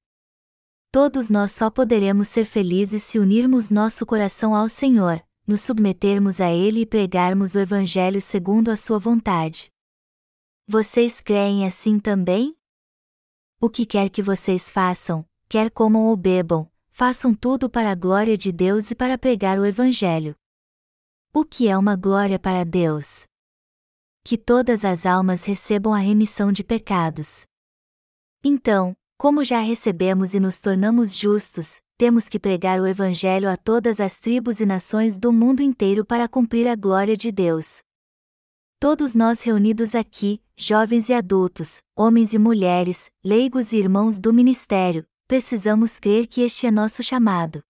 Todos 0.94 1.30
nós 1.30 1.52
só 1.52 1.70
poderemos 1.70 2.30
ser 2.30 2.46
felizes 2.46 3.04
se 3.04 3.20
unirmos 3.20 3.70
nosso 3.70 4.06
coração 4.06 4.56
ao 4.56 4.70
Senhor, 4.70 5.22
nos 5.46 5.60
submetermos 5.60 6.40
a 6.40 6.50
Ele 6.50 6.82
e 6.82 6.86
pregarmos 6.86 7.54
o 7.54 7.60
Evangelho 7.60 8.22
segundo 8.22 8.72
a 8.72 8.78
Sua 8.78 8.98
vontade. 8.98 9.70
Vocês 10.66 11.20
creem 11.20 11.68
assim 11.68 12.00
também? 12.00 12.56
O 13.60 13.70
que 13.70 13.86
quer 13.86 14.10
que 14.10 14.24
vocês 14.24 14.72
façam, 14.72 15.26
quer 15.50 15.70
comam 15.70 16.06
ou 16.06 16.16
bebam, 16.16 16.72
façam 17.00 17.34
tudo 17.34 17.70
para 17.70 17.92
a 17.92 17.96
glória 17.96 18.38
de 18.38 18.52
Deus 18.52 18.92
e 18.92 18.94
para 18.94 19.18
pregar 19.18 19.58
o 19.58 19.66
Evangelho. 19.66 20.36
O 21.34 21.46
que 21.46 21.70
é 21.70 21.78
uma 21.78 21.96
glória 21.96 22.38
para 22.38 22.66
Deus? 22.66 23.24
Que 24.22 24.38
todas 24.38 24.84
as 24.84 25.06
almas 25.06 25.46
recebam 25.46 25.94
a 25.94 26.00
remissão 26.00 26.52
de 26.52 26.62
pecados. 26.62 27.44
Então, 28.44 28.98
como 29.18 29.46
já 29.46 29.62
recebemos 29.62 30.34
e 30.34 30.42
nos 30.42 30.60
tornamos 30.60 31.16
justos, 31.16 31.80
temos 31.98 32.28
que 32.28 32.38
pregar 32.38 32.82
o 32.82 32.86
Evangelho 32.86 33.50
a 33.50 33.56
todas 33.56 34.02
as 34.02 34.20
tribos 34.20 34.60
e 34.60 34.66
nações 34.66 35.18
do 35.18 35.32
mundo 35.32 35.62
inteiro 35.62 36.04
para 36.04 36.28
cumprir 36.28 36.68
a 36.68 36.76
glória 36.76 37.16
de 37.16 37.32
Deus. 37.32 37.80
Todos 38.78 39.16
nós 39.16 39.42
reunidos 39.42 39.96
aqui, 39.96 40.42
jovens 40.58 41.08
e 41.08 41.14
adultos, 41.14 41.78
homens 41.96 42.34
e 42.34 42.38
mulheres, 42.38 43.10
leigos 43.24 43.72
e 43.72 43.78
irmãos 43.78 44.20
do 44.20 44.34
ministério, 44.34 45.08
precisamos 45.30 46.00
crer 46.00 46.26
que 46.26 46.42
este 46.42 46.66
é 46.66 46.72
nosso 46.72 47.04
chamado. 47.04 47.62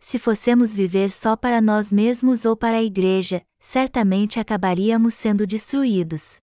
Se 0.00 0.18
fossemos 0.18 0.72
viver 0.72 1.10
só 1.10 1.36
para 1.36 1.60
nós 1.60 1.92
mesmos 1.92 2.46
ou 2.46 2.56
para 2.56 2.78
a 2.78 2.82
igreja, 2.82 3.42
certamente 3.60 4.40
acabaríamos 4.40 5.12
sendo 5.12 5.46
destruídos. 5.46 6.38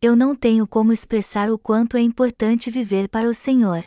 Eu 0.00 0.16
não 0.16 0.34
tenho 0.34 0.66
como 0.66 0.94
expressar 0.94 1.52
o 1.52 1.58
quanto 1.58 1.98
é 1.98 2.00
importante 2.00 2.70
viver 2.70 3.06
para 3.10 3.28
o 3.28 3.34
Senhor. 3.34 3.84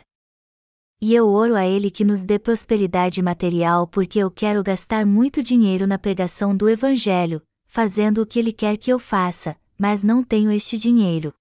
E 1.00 1.12
eu 1.12 1.28
oro 1.28 1.56
a 1.56 1.66
Ele 1.66 1.90
que 1.90 2.04
nos 2.04 2.22
dê 2.22 2.38
prosperidade 2.38 3.20
material 3.20 3.88
porque 3.88 4.20
eu 4.20 4.30
quero 4.30 4.62
gastar 4.62 5.04
muito 5.04 5.42
dinheiro 5.42 5.88
na 5.88 5.98
pregação 5.98 6.56
do 6.56 6.68
Evangelho, 6.68 7.42
fazendo 7.66 8.22
o 8.22 8.26
que 8.26 8.38
Ele 8.38 8.52
quer 8.52 8.76
que 8.76 8.92
eu 8.92 8.98
faça, 9.00 9.58
mas 9.76 10.04
não 10.04 10.22
tenho 10.22 10.52
este 10.52 10.78
dinheiro. 10.78 11.34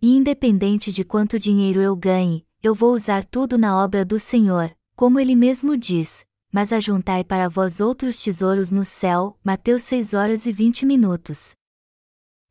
E 0.00 0.16
independente 0.16 0.90
de 0.90 1.04
quanto 1.04 1.38
dinheiro 1.38 1.78
eu 1.78 1.94
ganhe, 1.94 2.46
eu 2.62 2.74
vou 2.74 2.94
usar 2.94 3.24
tudo 3.24 3.58
na 3.58 3.82
obra 3.82 4.04
do 4.04 4.18
Senhor, 4.18 4.74
como 4.94 5.18
Ele 5.18 5.34
mesmo 5.34 5.76
diz, 5.76 6.24
mas 6.52 6.72
ajuntai 6.72 7.24
para 7.24 7.48
vós 7.48 7.80
outros 7.80 8.22
tesouros 8.22 8.70
no 8.70 8.84
céu. 8.84 9.36
Mateus 9.42 9.82
6 9.82 10.14
horas 10.14 10.46
e 10.46 10.52
20 10.52 10.86
minutos 10.86 11.54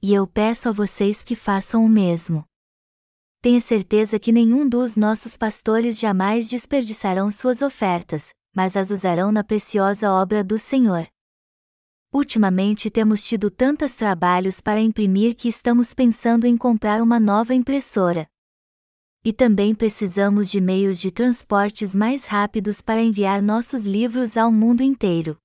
e 0.02 0.14
eu 0.14 0.26
peço 0.26 0.68
a 0.68 0.72
vocês 0.72 1.24
que 1.24 1.36
façam 1.36 1.86
o 1.86 1.90
mesmo. 1.90 2.44
Tenha 3.40 3.62
certeza 3.62 4.20
que 4.20 4.32
nenhum 4.32 4.68
dos 4.68 4.96
nossos 4.96 5.38
pastores 5.38 6.00
jamais 6.00 6.50
desperdiçarão 6.50 7.30
suas 7.30 7.62
ofertas, 7.62 8.34
mas 8.56 8.76
as 8.76 8.90
usarão 8.90 9.32
na 9.32 9.44
preciosa 9.44 10.12
obra 10.12 10.44
do 10.44 10.58
Senhor. 10.58 11.08
Ultimamente 12.14 12.90
temos 12.90 13.24
tido 13.24 13.50
tantos 13.50 13.96
trabalhos 13.96 14.60
para 14.60 14.82
imprimir 14.82 15.36
que 15.36 15.48
estamos 15.48 15.94
pensando 15.94 16.46
em 16.46 16.58
comprar 16.58 17.02
uma 17.02 17.20
nova 17.20 17.54
impressora. 17.54 18.28
E 19.24 19.32
também 19.32 19.76
precisamos 19.76 20.50
de 20.50 20.60
meios 20.60 21.00
de 21.00 21.12
transportes 21.12 21.94
mais 21.94 22.26
rápidos 22.26 22.82
para 22.82 23.02
enviar 23.02 23.42
nossos 23.42 23.84
livros 23.84 24.36
ao 24.36 24.52
mundo 24.52 24.82
inteiro. 24.82 25.38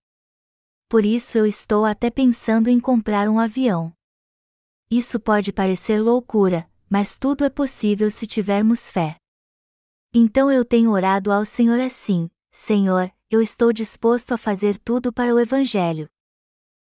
Por 0.89 1.05
isso 1.05 1.37
eu 1.37 1.45
estou 1.45 1.85
até 1.85 2.09
pensando 2.09 2.69
em 2.69 2.81
comprar 2.81 3.29
um 3.29 3.39
avião. 3.39 3.93
Isso 4.91 5.21
pode 5.21 5.53
parecer 5.53 6.01
loucura, 6.01 6.71
mas 6.89 7.19
tudo 7.19 7.45
é 7.45 7.51
possível 7.51 8.11
se 8.11 8.27
tivermos 8.27 8.91
fé. 8.91 9.17
Então 10.15 10.51
eu 10.51 10.65
tenho 10.65 10.93
orado 10.93 11.31
ao 11.31 11.45
Senhor 11.45 11.79
assim: 11.81 12.31
Senhor, 12.51 13.13
eu 13.29 13.43
estou 13.43 13.73
disposto 13.73 14.33
a 14.33 14.39
fazer 14.39 14.79
tudo 14.79 15.13
para 15.13 15.35
o 15.35 15.39
Evangelho. 15.39 16.09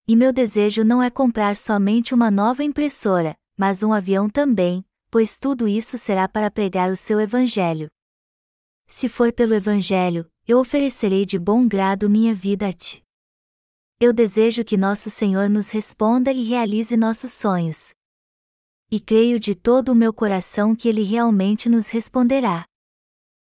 E 0.07 0.15
meu 0.15 0.31
desejo 0.31 0.83
não 0.83 1.01
é 1.01 1.09
comprar 1.09 1.55
somente 1.55 2.13
uma 2.13 2.29
nova 2.29 2.63
impressora, 2.63 3.35
mas 3.57 3.81
um 3.81 3.91
avião 3.91 4.29
também, 4.29 4.85
pois 5.09 5.37
tudo 5.39 5.67
isso 5.67 5.97
será 5.97 6.27
para 6.27 6.51
pregar 6.51 6.91
o 6.91 6.95
seu 6.95 7.19
Evangelho. 7.19 7.87
Se 8.87 9.09
for 9.09 9.33
pelo 9.33 9.53
Evangelho, 9.53 10.29
eu 10.47 10.59
oferecerei 10.59 11.25
de 11.25 11.37
bom 11.37 11.67
grado 11.67 12.09
minha 12.09 12.33
vida 12.33 12.67
a 12.67 12.73
ti. 12.73 13.03
Eu 13.99 14.13
desejo 14.13 14.63
que 14.63 14.77
nosso 14.77 15.09
Senhor 15.09 15.49
nos 15.49 15.71
responda 15.71 16.31
e 16.31 16.43
realize 16.43 16.95
nossos 16.95 17.31
sonhos. 17.31 17.93
E 18.89 18.99
creio 18.99 19.39
de 19.39 19.55
todo 19.55 19.89
o 19.89 19.95
meu 19.95 20.13
coração 20.13 20.75
que 20.75 20.87
Ele 20.87 21.03
realmente 21.03 21.67
nos 21.67 21.89
responderá. 21.89 22.65